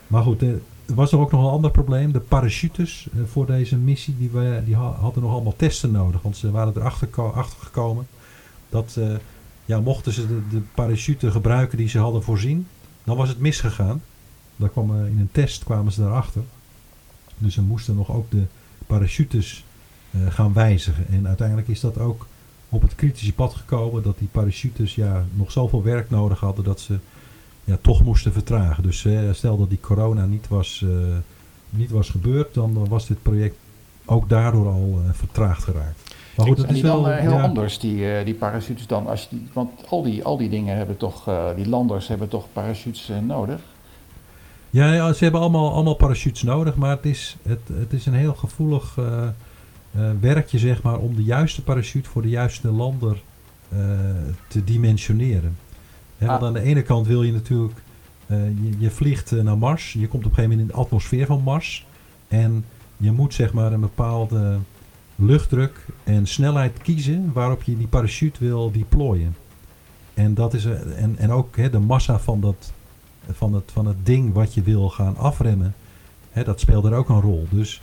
Maar 0.07 0.23
goed, 0.23 0.43
uh, 0.43 0.51
er 0.87 0.95
was 0.95 1.13
er 1.13 1.19
ook 1.19 1.31
nog 1.31 1.45
een 1.45 1.51
ander 1.51 1.71
probleem. 1.71 2.13
De 2.13 2.21
parachutes 2.21 3.09
uh, 3.15 3.23
voor 3.27 3.47
deze 3.47 3.77
missie, 3.77 4.17
die, 4.19 4.31
we, 4.31 4.63
die 4.65 4.75
hadden 4.75 5.23
nog 5.23 5.33
allemaal 5.33 5.57
testen 5.57 5.91
nodig. 5.91 6.23
Want 6.23 6.37
ze 6.37 6.51
waren 6.51 6.73
erachter 6.77 7.33
achter 7.33 7.59
gekomen 7.59 8.07
dat 8.69 8.99
ja, 9.65 9.81
mochten 9.81 10.13
ze 10.13 10.27
de, 10.27 10.41
de 10.51 10.61
parachute 10.75 11.31
gebruiken 11.31 11.79
die 11.79 11.89
ze 11.89 11.99
hadden 11.99 12.23
voorzien, 12.23 12.67
dan 13.05 13.17
was 13.17 13.29
het 13.29 13.39
misgegaan. 13.39 14.03
Daar 14.57 14.69
kwam, 14.69 15.07
in 15.07 15.19
een 15.19 15.29
test 15.33 15.65
kwamen 15.65 15.93
ze 15.93 16.01
daarachter. 16.01 16.43
Dus 17.39 17.55
ze 17.55 17.63
moesten 17.63 17.95
nog 17.95 18.11
ook 18.11 18.31
de 18.31 18.43
parachutes 18.87 19.65
gaan 20.29 20.53
wijzigen. 20.53 21.09
En 21.09 21.27
uiteindelijk 21.27 21.69
is 21.69 21.81
dat 21.81 21.99
ook 21.99 22.27
op 22.75 22.83
het 22.83 22.95
kritische 22.95 23.33
pad 23.33 23.55
gekomen 23.55 24.03
dat 24.03 24.19
die 24.19 24.29
parachutes 24.33 24.95
ja, 24.95 25.25
nog 25.35 25.51
zoveel 25.53 25.83
werk 25.83 26.11
nodig 26.11 26.41
hadden 26.41 26.65
dat 26.65 26.81
ze 26.81 26.99
ja, 27.65 27.79
toch 27.81 28.05
moesten 28.05 28.33
vertragen. 28.33 28.83
Dus 28.83 29.05
eh, 29.05 29.19
stel 29.33 29.57
dat 29.57 29.69
die 29.69 29.81
corona 29.81 30.25
niet 30.27 30.49
was, 30.49 30.83
uh, 30.85 30.91
niet 31.71 31.91
was 31.91 32.11
gebeurd, 32.11 32.55
dan 32.55 32.89
was 32.89 33.07
dit 33.07 33.23
project 33.23 33.57
ook 34.05 34.29
daardoor 34.29 34.67
al 34.67 35.01
uh, 35.05 35.11
vertraagd 35.13 35.65
geraakt. 35.65 36.15
Maar 36.37 36.47
goed, 36.47 36.59
het 36.59 36.71
is 36.71 36.81
wel 36.81 37.07
heel 37.07 37.31
ja, 37.31 37.43
anders, 37.43 37.79
die, 37.79 38.25
die 38.25 38.35
parachutes 38.35 38.87
dan. 38.87 39.07
Als 39.07 39.23
je 39.23 39.27
die, 39.31 39.49
want 39.53 39.71
al 39.89 40.03
die, 40.03 40.25
al 40.25 40.37
die 40.37 40.49
dingen 40.49 40.77
hebben 40.77 40.97
toch, 40.97 41.31
die 41.57 41.69
landers 41.69 42.09
hebben 42.09 42.29
toch 42.29 42.47
parachutes 42.53 43.11
nodig? 43.23 43.61
Ja, 44.71 44.93
ja, 44.93 45.13
ze 45.13 45.23
hebben 45.23 45.41
allemaal, 45.41 45.73
allemaal 45.73 45.95
parachutes 45.95 46.43
nodig, 46.43 46.75
maar 46.77 46.91
het 46.91 47.05
is, 47.05 47.37
het, 47.43 47.61
het 47.73 47.93
is 47.93 48.07
een 48.07 48.15
heel 48.15 48.35
gevoelig 48.35 48.99
werk 50.21 50.49
je 50.49 50.59
zeg 50.59 50.83
maar 50.83 50.99
om 50.99 51.17
de 51.17 51.23
juiste 51.23 51.63
parachute 51.63 52.09
voor 52.09 52.23
de 52.23 52.29
juiste 52.29 52.71
lander 52.71 53.23
uh, 53.73 53.79
te 54.49 54.65
dimensioneren. 54.65 55.57
He, 56.19 56.27
want 56.27 56.41
ah. 56.41 56.47
aan 56.47 56.53
de 56.53 56.61
ene 56.61 56.83
kant 56.83 57.07
wil 57.07 57.23
je 57.23 57.33
natuurlijk, 57.33 57.83
uh, 58.27 58.47
je, 58.47 58.79
je, 58.79 58.91
vliegt 58.91 59.31
naar 59.31 59.59
Mars, 59.59 59.93
je 59.93 60.09
komt 60.09 60.25
op 60.25 60.31
een 60.31 60.37
gegeven 60.37 60.51
moment 60.51 60.61
in 60.61 60.67
de 60.67 60.83
atmosfeer 60.83 61.27
van 61.27 61.43
Mars 61.43 61.87
en 62.29 62.65
je 62.97 63.13
moet 63.13 63.35
zeg 63.35 63.53
maar 63.53 63.73
een 63.73 63.81
bepaalde 63.81 64.59
luchtdruk 65.15 65.87
en 66.05 66.27
snelheid 66.27 66.79
kiezen 66.79 67.33
waarop 67.33 67.63
je 67.63 67.77
die 67.77 67.87
parachute 67.87 68.45
wil 68.45 68.71
deployen. 68.73 69.37
En, 70.15 70.35
dat 70.35 70.55
is, 70.55 70.65
en, 70.65 71.15
en 71.19 71.31
ook 71.31 71.57
he, 71.57 71.71
de 71.71 71.79
massa 71.79 72.19
van, 72.19 72.41
dat, 72.41 72.73
van, 73.31 73.55
het, 73.55 73.71
van 73.73 73.87
het 73.87 74.07
ding 74.07 74.33
wat 74.33 74.55
je 74.55 74.63
wil 74.63 74.91
gaan 74.91 75.17
afremmen, 75.17 75.75
he, 76.31 76.45
dat 76.45 76.61
speelt 76.61 76.85
er 76.85 76.95
ook 76.95 77.09
een 77.09 77.21
rol. 77.21 77.47
Dus 77.51 77.83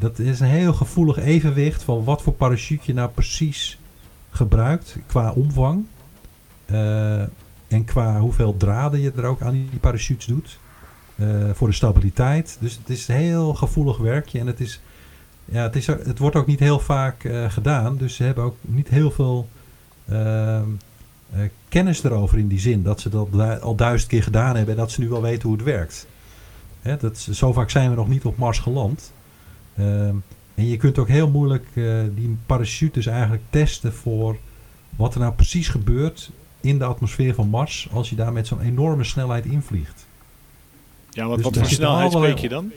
dat 0.00 0.18
is 0.18 0.40
een 0.40 0.46
heel 0.46 0.72
gevoelig 0.72 1.18
evenwicht 1.18 1.82
van 1.82 2.04
wat 2.04 2.22
voor 2.22 2.32
parachute 2.32 2.82
je 2.84 2.92
nou 2.92 3.10
precies 3.10 3.78
gebruikt 4.30 4.96
qua 5.06 5.32
omvang. 5.32 5.84
Uh, 6.70 7.20
en 7.68 7.84
qua 7.84 8.20
hoeveel 8.20 8.56
draden 8.56 9.00
je 9.00 9.12
er 9.16 9.24
ook 9.24 9.42
aan 9.42 9.52
die 9.52 9.78
parachutes 9.80 10.26
doet. 10.26 10.58
Uh, 11.16 11.50
voor 11.52 11.68
de 11.68 11.74
stabiliteit. 11.74 12.56
Dus 12.60 12.76
het 12.76 12.90
is 12.90 13.08
een 13.08 13.14
heel 13.14 13.54
gevoelig 13.54 13.98
werkje. 13.98 14.38
En 14.38 14.46
het, 14.46 14.60
is, 14.60 14.80
ja, 15.44 15.62
het, 15.62 15.76
is, 15.76 15.86
het 15.86 16.18
wordt 16.18 16.36
ook 16.36 16.46
niet 16.46 16.60
heel 16.60 16.78
vaak 16.78 17.24
uh, 17.24 17.50
gedaan. 17.50 17.96
Dus 17.96 18.14
ze 18.14 18.22
hebben 18.22 18.44
ook 18.44 18.56
niet 18.60 18.88
heel 18.88 19.10
veel 19.10 19.48
ehm, 20.08 20.68
kennis 21.68 22.04
erover 22.04 22.38
in 22.38 22.48
die 22.48 22.60
zin. 22.60 22.82
Dat 22.82 23.00
ze 23.00 23.08
dat 23.08 23.60
al 23.60 23.74
duizend 23.74 24.10
keer 24.10 24.22
gedaan 24.22 24.56
hebben. 24.56 24.74
En 24.74 24.80
dat 24.80 24.90
ze 24.90 25.00
nu 25.00 25.08
wel 25.08 25.22
weten 25.22 25.48
hoe 25.48 25.56
het 25.56 25.66
werkt. 25.66 26.06
Hè, 26.80 26.96
dat, 26.96 27.18
zo 27.18 27.52
vaak 27.52 27.70
zijn 27.70 27.90
we 27.90 27.96
nog 27.96 28.08
niet 28.08 28.24
op 28.24 28.36
Mars 28.36 28.58
geland. 28.58 29.12
Ehm, 29.80 30.16
En 30.54 30.66
je 30.66 30.76
kunt 30.76 30.98
ook 30.98 31.08
heel 31.08 31.30
moeilijk 31.30 31.66
uh, 31.74 32.00
die 32.14 32.36
parachutes 32.46 33.06
eigenlijk 33.06 33.42
testen 33.50 33.92
voor 33.92 34.36
wat 34.96 35.14
er 35.14 35.20
nou 35.20 35.32
precies 35.32 35.68
gebeurt 35.68 36.30
in 36.60 36.78
de 36.78 36.84
atmosfeer 36.84 37.34
van 37.34 37.48
Mars 37.48 37.88
als 37.92 38.10
je 38.10 38.16
daar 38.16 38.32
met 38.32 38.46
zo'n 38.46 38.60
enorme 38.60 39.04
snelheid 39.04 39.44
invliegt. 39.44 40.06
Ja, 41.10 41.26
wat, 41.26 41.36
dus 41.36 41.44
wat 41.44 41.56
voor 41.56 41.66
snelheid 41.66 42.12
spreek 42.12 42.38
je 42.38 42.48
dan? 42.48 42.72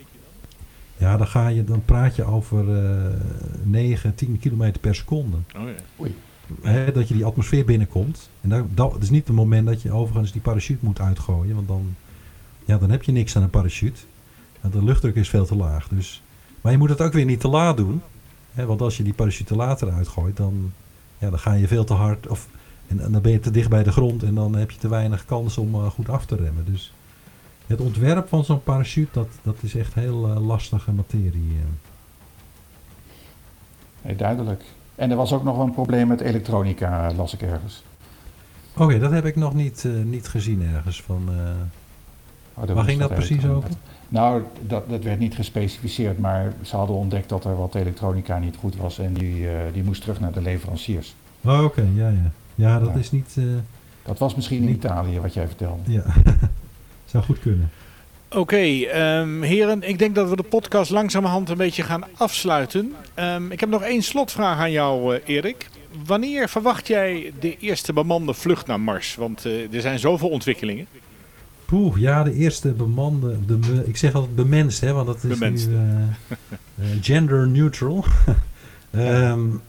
Ja, 0.98 1.18
dan, 1.18 1.28
ga 1.28 1.48
je, 1.48 1.64
dan 1.64 1.86
praat 1.86 2.16
je 2.16 2.24
over 2.24 2.68
uh, 2.68 3.20
9, 3.64 4.16
10 4.16 4.40
kilometer 4.40 4.80
per 4.80 4.96
seconde. 4.96 5.38
Oh 5.56 5.62
ja. 5.62 5.74
Oei. 6.00 6.16
dat 6.94 7.08
je 7.08 7.14
die 7.14 7.26
atmosfeer 7.26 7.66
binnenkomt. 7.66 8.30
En 8.42 8.50
dat, 8.50 8.66
dat 8.70 9.02
is 9.02 9.10
niet 9.10 9.28
het 9.28 9.36
moment 9.36 9.68
dat 9.68 9.82
je 9.82 9.92
overigens 9.92 10.32
die 10.32 10.42
parachute 10.42 10.86
moet 10.86 11.00
uitgooien. 11.00 11.56
Want 11.56 11.68
dan, 11.68 11.96
ja, 12.66 12.78
dan 12.78 12.90
heb 12.90 13.04
je 13.04 13.12
niks 13.12 13.36
aan 13.36 13.44
een 13.44 13.50
parachute. 13.50 14.00
Want 14.62 14.74
de 14.74 14.84
luchtdruk 14.84 15.16
is 15.16 15.30
veel 15.30 15.46
te 15.46 15.56
laag. 15.56 15.88
Dus, 15.88 16.23
maar 16.64 16.72
je 16.72 16.78
moet 16.78 16.90
het 16.90 17.02
ook 17.02 17.14
weer 17.14 17.26
niet 17.26 17.40
te 17.40 17.48
laat 17.48 17.78
doen. 17.78 18.02
Hè, 18.54 18.66
want 18.66 18.82
als 18.82 18.98
je 18.98 19.04
die 19.04 19.14
parachute 19.14 19.56
later 19.56 19.92
uitgooit, 19.92 20.38
dan, 20.38 20.72
ja, 21.18 21.30
dan 21.30 21.40
ga 21.40 21.54
je 21.54 21.68
veel 21.68 21.84
te 21.84 21.94
hard. 21.94 22.28
Of, 22.28 22.48
en, 22.88 23.12
dan 23.12 23.22
ben 23.22 23.32
je 23.32 23.40
te 23.40 23.52
dicht 23.52 23.70
bij 23.70 23.84
de 23.84 23.92
grond 23.92 24.24
en 24.24 24.36
dan 24.36 24.56
heb 24.56 24.72
je 24.72 24.78
te 24.78 24.88
weinig 24.88 25.26
kans 25.26 25.58
om 25.58 25.76
uh, 25.76 25.86
goed 25.88 26.10
af 26.10 26.26
te 26.26 26.36
remmen. 26.36 26.66
Dus 26.66 26.94
het 27.68 27.82
ontwerp 27.82 28.28
van 28.28 28.44
zo'n 28.44 28.64
parachute, 28.64 29.10
dat, 29.12 29.28
dat 29.42 29.56
is 29.62 29.76
echt 29.76 29.94
heel 29.94 30.30
uh, 30.30 30.48
lastige 30.48 30.92
materie. 30.92 31.58
Nee, 34.02 34.16
duidelijk. 34.16 34.64
En 34.96 35.12
er 35.12 35.18
was 35.18 35.34
ook 35.34 35.44
nog 35.44 35.60
een 35.60 35.74
probleem 35.74 36.08
met 36.08 36.22
elektronica, 36.22 37.14
las 37.14 37.34
ik 37.34 37.42
ergens. 37.42 37.84
Oké, 38.78 39.00
dat 39.00 39.12
heb 39.12 39.26
ik 39.26 39.36
nog 39.36 39.54
niet, 39.54 39.88
niet 40.04 40.28
gezien 40.28 40.62
ergens. 40.74 41.02
Van, 41.02 41.30
oh, 42.54 42.74
Waar 42.74 42.84
ging 42.84 43.00
dat 43.00 43.14
precies 43.14 43.46
over? 43.46 43.70
Nou, 44.14 44.44
dat, 44.62 44.90
dat 44.90 45.04
werd 45.04 45.20
niet 45.20 45.36
gespecificeerd, 45.36 46.20
maar 46.20 46.54
ze 46.62 46.76
hadden 46.76 46.96
ontdekt 46.96 47.30
dat 47.30 47.46
er 47.46 47.58
wat 47.58 47.76
elektronica 47.76 48.40
niet 48.40 48.56
goed 48.56 48.76
was 48.76 49.00
en 49.00 49.14
die, 49.14 49.48
die 49.74 49.84
moest 49.84 50.02
terug 50.02 50.20
naar 50.20 50.32
de 50.32 50.42
leveranciers. 50.42 51.16
Oh, 51.42 51.64
oké, 51.64 51.88
ja, 51.96 52.10
ja. 52.10 52.32
Ja, 52.56 52.80
dat 52.80 52.96
is 52.96 53.12
niet... 53.12 53.38
dat 54.04 54.20
was 54.20 54.36
misschien 54.36 54.62
in 54.62 54.70
Italië 54.70 55.20
wat 55.20 55.34
jij 55.34 55.48
vertelde. 55.48 55.92
Ja. 55.92 56.04
Zou 57.12 57.24
goed 57.24 57.40
kunnen. 57.40 57.70
Oké, 58.36 58.58
ehm, 58.58 59.42
heren, 59.42 59.88
ik 59.88 60.00
denk 60.00 60.16
dat 60.16 60.30
we 60.30 60.36
de 60.36 60.44
podcast 60.44 60.92
langzamerhand 60.92 61.50
een 61.50 61.58
beetje 61.58 61.84
gaan 61.84 62.04
afsluiten. 62.18 62.94
Um, 63.20 63.52
ik 63.52 63.60
heb 63.60 63.70
nog 63.70 63.82
één 63.82 64.02
slotvraag 64.02 64.58
aan 64.58 64.72
jou, 64.72 65.16
uh, 65.16 65.22
Erik. 65.26 65.70
Wanneer 66.06 66.50
verwacht 66.50 66.88
jij 66.88 67.34
de 67.40 67.58
eerste 67.58 67.94
bemande 67.94 68.34
vlucht 68.34 68.68
naar 68.68 68.80
Mars? 68.80 69.16
Want 69.16 69.46
uh, 69.46 69.74
er 69.74 69.82
zijn 69.82 70.00
zoveel 70.00 70.30
ontwikkelingen. 70.30 70.88
Poeh, 71.74 71.98
ja, 71.98 72.24
de 72.24 72.34
eerste 72.34 72.72
bemande, 72.72 73.46
de, 73.46 73.84
ik 73.86 73.98
zeg 73.98 74.14
altijd 74.14 74.36
bemenst, 74.36 74.82
hè, 74.82 74.94
want 74.94 75.08
dat 75.08 75.24
is 75.24 75.40
bemenst. 75.40 75.68
nu 75.68 75.74
uh, 75.74 76.86
gender 77.02 77.48
neutral. 77.48 78.06
um, 78.96 79.62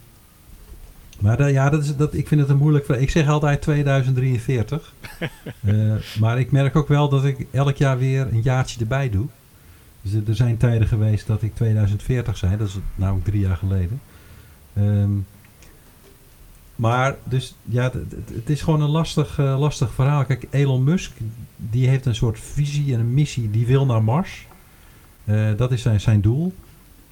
Maar 1.18 1.50
ja, 1.50 1.70
dat 1.70 1.82
is, 1.82 1.96
dat, 1.96 2.14
ik 2.14 2.28
vind 2.28 2.40
het 2.40 2.50
een 2.50 2.56
moeilijk 2.56 2.84
vraag. 2.84 2.98
Ik 2.98 3.10
zeg 3.10 3.28
altijd 3.28 3.62
2043. 3.62 4.92
uh, 5.20 5.94
eh, 5.94 6.00
maar 6.20 6.38
ik 6.38 6.50
merk 6.50 6.76
ook 6.76 6.88
wel 6.88 7.08
dat 7.08 7.24
ik 7.24 7.46
elk 7.50 7.76
jaar 7.76 7.98
weer 7.98 8.26
een 8.32 8.42
jaartje 8.42 8.80
erbij 8.80 9.10
doe. 9.10 9.26
Dus 10.02 10.12
er 10.26 10.36
zijn 10.36 10.56
tijden 10.56 10.88
geweest 10.88 11.26
dat 11.26 11.42
ik 11.42 11.54
2040 11.54 12.36
zei. 12.36 12.56
Dat 12.56 12.68
is 12.68 12.78
namelijk 12.94 13.24
drie 13.24 13.40
jaar 13.40 13.56
geleden. 13.56 14.00
Um, 14.78 15.26
maar 16.76 17.16
dus 17.24 17.54
ja, 17.62 17.82
het, 17.82 18.14
het 18.34 18.50
is 18.50 18.62
gewoon 18.62 18.80
een 18.80 18.90
lastig, 18.90 19.38
uh, 19.38 19.58
lastig 19.58 19.92
verhaal. 19.92 20.24
Kijk, 20.24 20.46
Elon 20.50 20.84
Musk 20.84 21.12
die 21.56 21.88
heeft 21.88 22.06
een 22.06 22.14
soort 22.14 22.40
visie 22.40 22.94
en 22.94 23.00
een 23.00 23.14
missie. 23.14 23.50
Die 23.50 23.66
wil 23.66 23.86
naar 23.86 24.04
Mars. 24.04 24.46
Uh, 25.24 25.56
dat 25.56 25.72
is 25.72 25.82
zijn, 25.82 26.00
zijn 26.00 26.20
doel. 26.20 26.52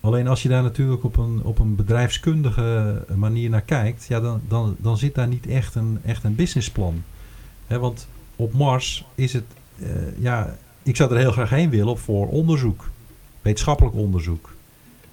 Alleen 0.00 0.28
als 0.28 0.42
je 0.42 0.48
daar 0.48 0.62
natuurlijk 0.62 1.04
op 1.04 1.16
een, 1.16 1.40
op 1.42 1.58
een 1.58 1.74
bedrijfskundige 1.74 3.04
manier 3.14 3.50
naar 3.50 3.60
kijkt, 3.62 4.06
ja, 4.08 4.20
dan, 4.20 4.40
dan, 4.48 4.76
dan 4.78 4.98
zit 4.98 5.14
daar 5.14 5.28
niet 5.28 5.46
echt 5.46 5.74
een, 5.74 5.98
echt 6.04 6.24
een 6.24 6.34
businessplan. 6.34 7.02
He, 7.66 7.78
want 7.78 8.08
op 8.36 8.52
Mars 8.52 9.04
is 9.14 9.32
het, 9.32 9.44
uh, 9.76 9.88
ja, 10.18 10.56
ik 10.82 10.96
zou 10.96 11.10
er 11.10 11.18
heel 11.18 11.32
graag 11.32 11.50
heen 11.50 11.70
willen 11.70 11.98
voor 11.98 12.28
onderzoek, 12.28 12.90
wetenschappelijk 13.42 13.96
onderzoek. 13.96 14.54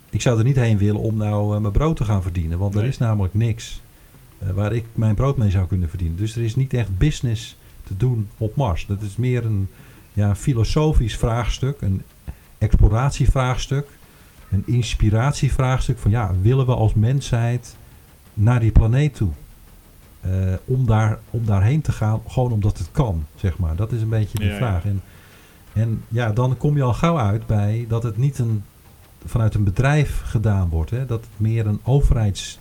Ik 0.10 0.22
zou 0.22 0.38
er 0.38 0.44
niet 0.44 0.56
heen 0.56 0.78
willen 0.78 1.02
om 1.02 1.18
nou 1.18 1.56
uh, 1.56 1.62
mijn 1.62 1.74
brood 1.74 1.96
te 1.96 2.06
gaan 2.06 2.22
verdienen, 2.22 2.58
want 2.58 2.74
nee. 2.74 2.84
er 2.84 2.90
is 2.90 2.98
namelijk 2.98 3.34
niks 3.34 3.82
waar 4.54 4.74
ik 4.74 4.86
mijn 4.94 5.16
brood 5.16 5.38
mee 5.38 5.50
zou 5.50 5.68
kunnen 5.68 5.90
verdienen. 5.90 6.18
Dus 6.18 6.36
er 6.36 6.44
is 6.44 6.56
niet 6.56 6.74
echt 6.74 6.98
business 6.98 7.58
te 7.84 7.98
doen 7.98 8.30
op 8.38 8.56
Mars. 8.56 8.86
Dat 8.86 9.02
is 9.02 9.16
meer 9.16 9.46
een 9.46 9.68
ja, 10.14 10.36
filosofisch 10.36 11.18
vraagstuk, 11.18 11.82
een 11.82 12.02
exploratievraagstuk 12.58 13.88
een 14.50 14.64
inspiratievraagstuk 14.66 15.98
van 15.98 16.12
ja, 16.12 16.32
willen 16.42 16.66
we 16.66 16.74
als 16.74 16.94
mensheid 16.94 17.76
naar 18.34 18.60
die 18.60 18.72
planeet 18.72 19.16
toe? 19.16 19.30
Uh, 20.26 20.54
om, 20.66 20.86
daar, 20.86 21.20
om 21.30 21.46
daarheen 21.46 21.82
te 21.82 21.92
gaan, 21.92 22.22
gewoon 22.28 22.52
omdat 22.52 22.78
het 22.78 22.92
kan, 22.92 23.26
zeg 23.36 23.58
maar. 23.58 23.76
Dat 23.76 23.92
is 23.92 24.02
een 24.02 24.10
beetje 24.10 24.38
de 24.38 24.46
ja, 24.46 24.56
vraag. 24.56 24.84
Ja. 24.84 24.90
En, 24.90 25.02
en 25.74 26.04
ja, 26.08 26.32
dan 26.32 26.58
kom 26.58 26.76
je 26.76 26.84
al 26.84 26.94
gauw 26.94 27.18
uit 27.18 27.48
bij 27.48 27.86
dat 27.88 28.04
het 28.04 28.18
niet 28.18 28.40
een, 28.40 28.64
vanuit 29.26 29.54
een 29.54 29.64
bedrijf 29.64 30.22
gedaan 30.26 30.70
wordt. 30.70 30.92
Hè? 30.92 31.06
Dat 31.06 31.20
het 31.20 31.30
meer 31.38 31.68
een 31.68 31.80
overheids 31.84 32.60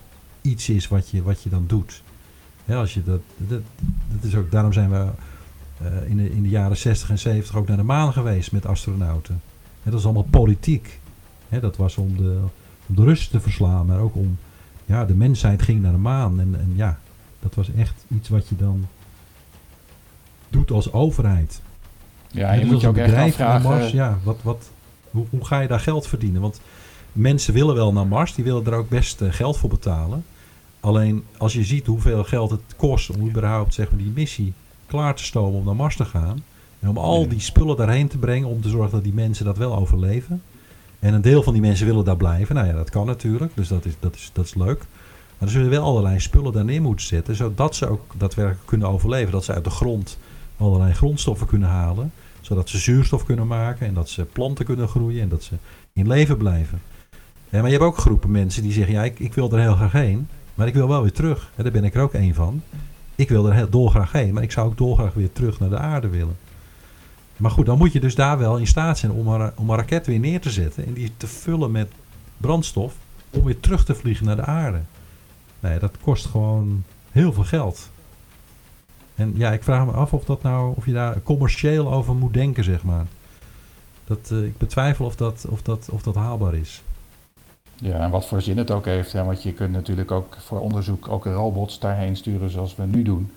iets 0.48 0.68
is 0.68 0.88
wat 0.88 1.08
je, 1.08 1.22
wat 1.22 1.42
je 1.42 1.50
dan 1.50 1.64
doet. 1.66 2.02
Als 2.68 2.94
je 2.94 3.04
dat, 3.04 3.20
dat, 3.36 3.60
dat 4.12 4.22
is 4.22 4.34
ook, 4.34 4.50
daarom 4.50 4.72
zijn 4.72 4.90
we 4.90 5.06
uh, 5.82 6.10
in, 6.10 6.16
de, 6.16 6.30
in 6.30 6.42
de 6.42 6.48
jaren 6.48 6.76
60 6.76 7.10
en 7.10 7.18
70 7.18 7.56
ook 7.56 7.68
naar 7.68 7.76
de 7.76 7.82
maan 7.82 8.12
geweest 8.12 8.52
met 8.52 8.66
astronauten. 8.66 9.40
En 9.82 9.90
dat 9.90 10.00
is 10.00 10.04
allemaal 10.04 10.26
politiek. 10.30 11.00
Hè, 11.48 11.60
dat 11.60 11.76
was 11.76 11.96
om 11.96 12.16
de, 12.16 12.38
om 12.86 12.94
de 12.94 13.04
Russen 13.04 13.30
te 13.30 13.40
verslaan, 13.40 13.86
maar 13.86 13.98
ook 13.98 14.14
om 14.14 14.38
ja, 14.86 15.04
de 15.04 15.14
mensheid 15.14 15.62
ging 15.62 15.82
naar 15.82 15.92
de 15.92 15.98
maan. 15.98 16.40
En, 16.40 16.56
en 16.60 16.72
ja, 16.74 16.98
dat 17.40 17.54
was 17.54 17.70
echt 17.72 18.04
iets 18.08 18.28
wat 18.28 18.48
je 18.48 18.56
dan 18.56 18.86
doet 20.48 20.70
als 20.70 20.92
overheid. 20.92 21.60
Ja, 22.30 22.52
je 22.52 22.66
moet 22.66 22.80
je 22.80 22.88
ook 22.88 22.96
echt 22.96 23.14
afvragen... 23.14 23.70
Mars, 23.70 23.90
ja, 23.90 24.18
wat, 24.22 24.38
wat, 24.42 24.70
hoe, 25.10 25.26
hoe 25.30 25.46
ga 25.46 25.60
je 25.60 25.68
daar 25.68 25.80
geld 25.80 26.06
verdienen? 26.06 26.40
Want 26.40 26.60
mensen 27.12 27.54
willen 27.54 27.74
wel 27.74 27.92
naar 27.92 28.06
Mars, 28.06 28.34
die 28.34 28.44
willen 28.44 28.66
er 28.66 28.74
ook 28.74 28.88
best 28.88 29.20
uh, 29.20 29.32
geld 29.32 29.58
voor 29.58 29.68
betalen. 29.68 30.24
Alleen 30.80 31.24
als 31.36 31.52
je 31.52 31.64
ziet 31.64 31.86
hoeveel 31.86 32.24
geld 32.24 32.50
het 32.50 32.60
kost 32.76 33.10
om 33.10 33.28
überhaupt 33.28 33.74
zeg 33.74 33.90
maar, 33.90 33.98
die 33.98 34.12
missie 34.14 34.52
klaar 34.86 35.14
te 35.14 35.24
stomen 35.24 35.58
om 35.58 35.64
naar 35.64 35.76
Mars 35.76 35.96
te 35.96 36.04
gaan. 36.04 36.42
En 36.80 36.88
om 36.88 36.98
al 36.98 37.28
die 37.28 37.40
spullen 37.40 37.76
daarheen 37.76 38.08
te 38.08 38.18
brengen 38.18 38.48
om 38.48 38.60
te 38.62 38.68
zorgen 38.68 38.90
dat 38.90 39.04
die 39.04 39.12
mensen 39.12 39.44
dat 39.44 39.56
wel 39.56 39.76
overleven. 39.76 40.42
En 40.98 41.14
een 41.14 41.20
deel 41.20 41.42
van 41.42 41.52
die 41.52 41.62
mensen 41.62 41.86
willen 41.86 42.04
daar 42.04 42.16
blijven. 42.16 42.54
Nou 42.54 42.66
ja, 42.66 42.72
dat 42.72 42.90
kan 42.90 43.06
natuurlijk. 43.06 43.52
Dus 43.54 43.68
dat 43.68 43.84
is, 43.84 43.92
dat 44.00 44.14
is, 44.14 44.30
dat 44.32 44.44
is 44.44 44.54
leuk. 44.54 44.78
Maar 45.38 45.48
er 45.48 45.54
zullen 45.54 45.70
wel 45.70 45.84
allerlei 45.84 46.20
spullen 46.20 46.52
daar 46.52 46.64
neer 46.64 46.82
moeten 46.82 47.06
zetten. 47.06 47.36
Zodat 47.36 47.76
ze 47.76 47.88
ook 47.88 48.14
daadwerkelijk 48.16 48.66
kunnen 48.66 48.88
overleven. 48.88 49.32
Dat 49.32 49.44
ze 49.44 49.52
uit 49.52 49.64
de 49.64 49.70
grond 49.70 50.18
allerlei 50.56 50.92
grondstoffen 50.92 51.46
kunnen 51.46 51.68
halen. 51.68 52.12
Zodat 52.40 52.68
ze 52.68 52.78
zuurstof 52.78 53.24
kunnen 53.24 53.46
maken. 53.46 53.86
En 53.86 53.94
dat 53.94 54.08
ze 54.08 54.24
planten 54.24 54.64
kunnen 54.64 54.88
groeien. 54.88 55.22
En 55.22 55.28
dat 55.28 55.42
ze 55.42 55.54
in 55.92 56.08
leven 56.08 56.36
blijven. 56.36 56.80
Ja, 57.50 57.60
maar 57.60 57.70
je 57.70 57.76
hebt 57.76 57.88
ook 57.88 57.98
groepen 57.98 58.30
mensen 58.30 58.62
die 58.62 58.72
zeggen. 58.72 58.94
Ja, 58.94 59.04
ik, 59.04 59.18
ik 59.18 59.34
wil 59.34 59.52
er 59.52 59.60
heel 59.60 59.74
graag 59.74 59.92
heen. 59.92 60.28
Maar 60.58 60.66
ik 60.66 60.74
wil 60.74 60.88
wel 60.88 61.02
weer 61.02 61.12
terug. 61.12 61.50
Daar 61.54 61.72
ben 61.72 61.84
ik 61.84 61.94
er 61.94 62.02
ook 62.02 62.12
één 62.12 62.34
van. 62.34 62.62
Ik 63.14 63.28
wil 63.28 63.46
er 63.46 63.54
heel 63.54 63.68
dolgraag 63.70 64.12
heen. 64.12 64.34
Maar 64.34 64.42
ik 64.42 64.52
zou 64.52 64.66
ook 64.66 64.76
dolgraag 64.76 65.14
weer 65.14 65.32
terug 65.32 65.60
naar 65.60 65.68
de 65.68 65.78
aarde 65.78 66.08
willen. 66.08 66.36
Maar 67.36 67.50
goed, 67.50 67.66
dan 67.66 67.78
moet 67.78 67.92
je 67.92 68.00
dus 68.00 68.14
daar 68.14 68.38
wel 68.38 68.56
in 68.56 68.66
staat 68.66 68.98
zijn 68.98 69.12
om 69.12 69.28
een, 69.28 69.52
om 69.56 69.70
een 69.70 69.76
raket 69.76 70.06
weer 70.06 70.18
neer 70.18 70.40
te 70.40 70.50
zetten. 70.50 70.86
En 70.86 70.92
die 70.92 71.12
te 71.16 71.26
vullen 71.26 71.70
met 71.70 71.88
brandstof 72.36 72.94
om 73.30 73.44
weer 73.44 73.60
terug 73.60 73.84
te 73.84 73.94
vliegen 73.94 74.26
naar 74.26 74.36
de 74.36 74.44
aarde. 74.44 74.80
Nee, 75.60 75.78
dat 75.78 75.96
kost 76.00 76.26
gewoon 76.26 76.84
heel 77.10 77.32
veel 77.32 77.44
geld. 77.44 77.90
En 79.14 79.32
ja, 79.36 79.52
ik 79.52 79.62
vraag 79.62 79.86
me 79.86 79.92
af 79.92 80.12
of, 80.12 80.24
dat 80.24 80.42
nou, 80.42 80.76
of 80.76 80.86
je 80.86 80.92
daar 80.92 81.22
commercieel 81.22 81.92
over 81.92 82.14
moet 82.14 82.34
denken, 82.34 82.64
zeg 82.64 82.82
maar. 82.82 83.06
Dat, 84.04 84.30
uh, 84.32 84.44
ik 84.44 84.58
betwijfel 84.58 85.04
of 85.04 85.16
dat, 85.16 85.46
of, 85.48 85.62
dat, 85.62 85.88
of 85.90 86.02
dat 86.02 86.14
haalbaar 86.14 86.54
is. 86.54 86.82
Ja, 87.80 87.98
en 87.98 88.10
wat 88.10 88.26
voor 88.26 88.42
zin 88.42 88.58
het 88.58 88.70
ook 88.70 88.84
heeft. 88.84 89.12
Hè? 89.12 89.24
Want 89.24 89.42
je 89.42 89.52
kunt 89.52 89.72
natuurlijk 89.72 90.10
ook 90.10 90.36
voor 90.38 90.60
onderzoek 90.60 91.08
ook 91.08 91.24
robots 91.24 91.78
daarheen 91.78 92.16
sturen 92.16 92.50
zoals 92.50 92.76
we 92.76 92.84
nu 92.84 93.02
doen. 93.02 93.30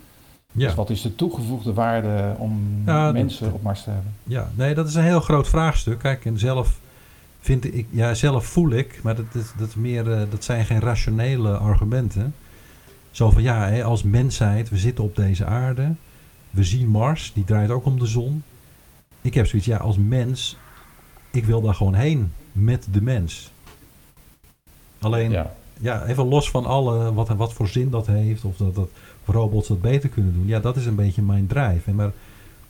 Ja. 0.52 0.66
Dus 0.66 0.74
wat 0.74 0.90
is 0.90 1.02
de 1.02 1.14
toegevoegde 1.14 1.72
waarde 1.72 2.34
om 2.38 2.82
mensen 3.12 3.44
dat, 3.44 3.54
op 3.54 3.62
Mars 3.62 3.82
te 3.82 3.90
hebben? 3.90 4.14
Ja, 4.24 4.50
nee, 4.54 4.74
dat 4.74 4.88
is 4.88 4.94
een 4.94 5.02
heel 5.02 5.20
groot 5.20 5.48
vraagstuk. 5.48 5.98
Kijk, 5.98 6.24
en 6.24 6.38
zelf 6.38 6.80
vind 7.40 7.74
ik, 7.74 7.86
ja, 7.90 8.14
zelf 8.14 8.46
voel 8.46 8.70
ik, 8.70 9.00
maar 9.02 9.16
dat, 9.16 9.32
dat, 9.32 9.54
dat, 9.58 9.74
meer, 9.74 10.06
uh, 10.06 10.20
dat 10.30 10.44
zijn 10.44 10.64
geen 10.64 10.80
rationele 10.80 11.56
argumenten. 11.56 12.34
Zo 13.10 13.30
van 13.30 13.42
ja, 13.42 13.68
hè, 13.68 13.84
als 13.84 14.02
mensheid, 14.02 14.68
we 14.68 14.76
zitten 14.76 15.04
op 15.04 15.16
deze 15.16 15.44
aarde, 15.44 15.94
we 16.50 16.64
zien 16.64 16.88
Mars, 16.88 17.32
die 17.34 17.44
draait 17.44 17.70
ook 17.70 17.84
om 17.84 17.98
de 17.98 18.06
zon. 18.06 18.42
Ik 19.20 19.34
heb 19.34 19.46
zoiets, 19.46 19.68
ja, 19.68 19.76
als 19.76 19.96
mens, 19.96 20.56
ik 21.30 21.44
wil 21.44 21.60
daar 21.60 21.74
gewoon 21.74 21.94
heen 21.94 22.32
met 22.52 22.86
de 22.90 23.02
mens. 23.02 23.51
Alleen, 25.02 25.30
ja, 25.30 25.54
ja 25.80 26.06
even 26.06 26.28
los 26.28 26.50
van 26.50 26.66
alle, 26.66 27.14
wat, 27.14 27.28
wat 27.28 27.52
voor 27.52 27.68
zin 27.68 27.90
dat 27.90 28.06
heeft, 28.06 28.44
of 28.44 28.56
dat, 28.56 28.74
dat 28.74 28.88
robots 29.24 29.68
dat 29.68 29.80
beter 29.80 30.08
kunnen 30.08 30.32
doen. 30.32 30.46
Ja, 30.46 30.60
dat 30.60 30.76
is 30.76 30.86
een 30.86 30.94
beetje 30.94 31.22
mijn 31.22 31.46
drive. 31.46 31.90
En 31.90 31.94
maar 31.94 32.12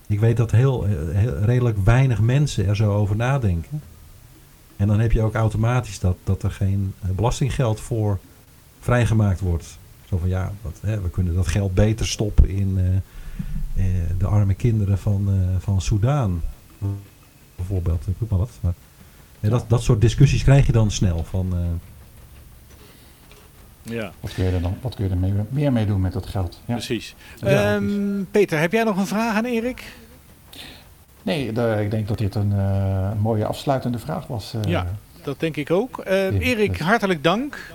ik 0.07 0.21
weet 0.21 0.37
dat 0.37 0.51
heel, 0.51 0.85
heel, 0.85 1.39
redelijk 1.39 1.79
weinig 1.85 2.21
mensen 2.21 2.67
er 2.67 2.77
zo 2.77 2.95
over 2.95 3.17
nadenken. 3.17 3.83
En 4.77 4.87
dan 4.87 5.01
heb 5.01 5.13
je 5.13 5.23
ook 5.23 5.35
automatisch 5.35 5.99
dat, 5.99 6.17
dat 6.25 6.43
er 6.43 6.51
geen 6.51 6.95
belastinggeld 7.01 7.81
voor 7.81 8.19
vrijgemaakt 8.81 9.41
wordt. 9.41 9.79
Zo 10.09 10.19
van 10.19 10.29
ja, 10.29 10.53
wat, 10.63 10.79
hè, 10.81 11.01
we 11.01 11.11
kunnen 11.11 11.35
dat 11.35 11.49
geld 11.49 11.75
beter 11.75 12.07
stoppen 12.07 12.49
in 12.49 13.03
de 14.19 14.27
arme 14.27 14.55
kinderen 14.55 14.99
van, 14.99 15.29
van 15.59 15.81
Soudaan. 15.81 16.43
Bijvoorbeeld, 17.57 18.07
ik 18.07 18.31
maar 18.31 18.39
wat. 18.39 18.51
Maar, 18.61 18.75
dat, 19.41 19.65
dat 19.69 19.83
soort 19.83 20.01
discussies 20.01 20.43
krijg 20.43 20.67
je 20.67 20.73
dan 20.73 20.91
snel. 20.91 21.25
Van, 21.25 21.55
ja. 23.83 24.13
Wat 24.21 24.35
kun 24.35 24.45
je 24.45 24.51
er, 24.51 24.63
dan, 24.63 24.77
wat 24.81 24.95
kun 24.95 25.05
je 25.05 25.11
er 25.11 25.17
mee, 25.17 25.33
meer 25.49 25.73
mee 25.73 25.87
doen 25.87 26.01
met 26.01 26.13
dat 26.13 26.27
geld? 26.27 26.61
Ja. 26.65 26.75
Precies. 26.75 27.15
Um, 27.45 28.29
Peter, 28.31 28.59
heb 28.59 28.73
jij 28.73 28.85
nog 28.85 28.97
een 28.97 29.07
vraag 29.07 29.37
aan 29.37 29.45
Erik? 29.45 29.93
Nee, 31.23 31.53
de, 31.53 31.77
ik 31.81 31.91
denk 31.91 32.09
dat 32.09 32.19
dit 32.19 32.35
een, 32.35 32.53
uh, 32.53 33.11
mooie 33.21 33.47
afsluitende 33.47 33.99
vraag 33.99 34.27
was. 34.27 34.55
Uh, 34.55 34.63
ja, 34.63 34.87
dat 35.23 35.41
denk 35.41 35.57
ik 35.57 35.71
ook. 35.71 36.05
Uh, 36.09 36.41
Erik, 36.41 36.79
hartelijk 36.79 37.25
dank. 37.25 37.75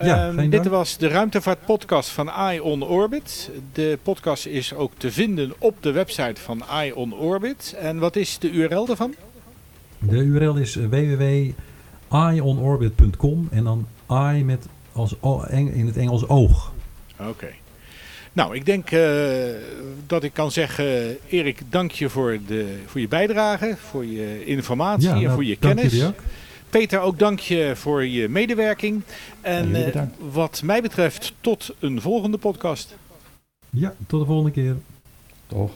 Ja, 0.00 0.28
um, 0.28 0.50
dit 0.50 0.66
was 0.66 0.96
de 0.96 1.08
ruimtevaartpodcast 1.08 2.08
van 2.08 2.30
Eye 2.30 2.62
on 2.62 2.84
Orbit. 2.84 3.50
De 3.72 3.98
podcast 4.02 4.46
is 4.46 4.74
ook 4.74 4.92
te 4.96 5.12
vinden 5.12 5.52
op 5.58 5.76
de 5.80 5.92
website 5.92 6.40
van 6.40 6.62
Eye 6.68 6.96
on 6.96 7.14
Orbit. 7.14 7.76
En 7.78 7.98
wat 7.98 8.16
is 8.16 8.38
de 8.38 8.50
URL 8.50 8.86
daarvan? 8.86 9.14
De 9.98 10.16
URL 10.16 10.56
is 10.56 10.74
www.eyeonorbit.com 10.74 13.48
en 13.50 13.64
dan 13.64 13.86
eye 14.08 14.44
met 14.44 14.66
als, 14.94 15.14
in 15.50 15.86
het 15.86 15.96
Engels 15.96 16.28
oog. 16.28 16.72
Oké. 17.20 17.48
Nou, 18.32 18.54
ik 18.56 18.66
denk 18.66 18.90
uh, 18.90 19.02
dat 20.06 20.22
ik 20.22 20.32
kan 20.32 20.50
zeggen, 20.50 21.16
Erik, 21.28 21.60
dank 21.68 21.90
je 21.90 22.08
voor, 22.08 22.38
de, 22.46 22.78
voor 22.86 23.00
je 23.00 23.08
bijdrage, 23.08 23.76
voor 23.78 24.04
je 24.04 24.44
informatie 24.44 25.08
en 25.08 25.22
nou, 25.22 25.34
voor 25.34 25.44
je 25.44 25.56
kennis. 25.56 26.04
Ook. 26.04 26.18
Peter, 26.70 27.00
ook 27.00 27.18
dank 27.18 27.38
je 27.38 27.72
voor 27.74 28.06
je 28.06 28.28
medewerking. 28.28 29.02
En 29.40 29.70
uh, 29.70 30.02
wat 30.18 30.62
mij 30.62 30.82
betreft, 30.82 31.32
tot 31.40 31.74
een 31.78 32.00
volgende 32.00 32.38
podcast. 32.38 32.96
Ja, 33.70 33.94
tot 34.06 34.20
de 34.20 34.26
volgende 34.26 34.50
keer. 34.50 34.76
Toch. 35.46 35.70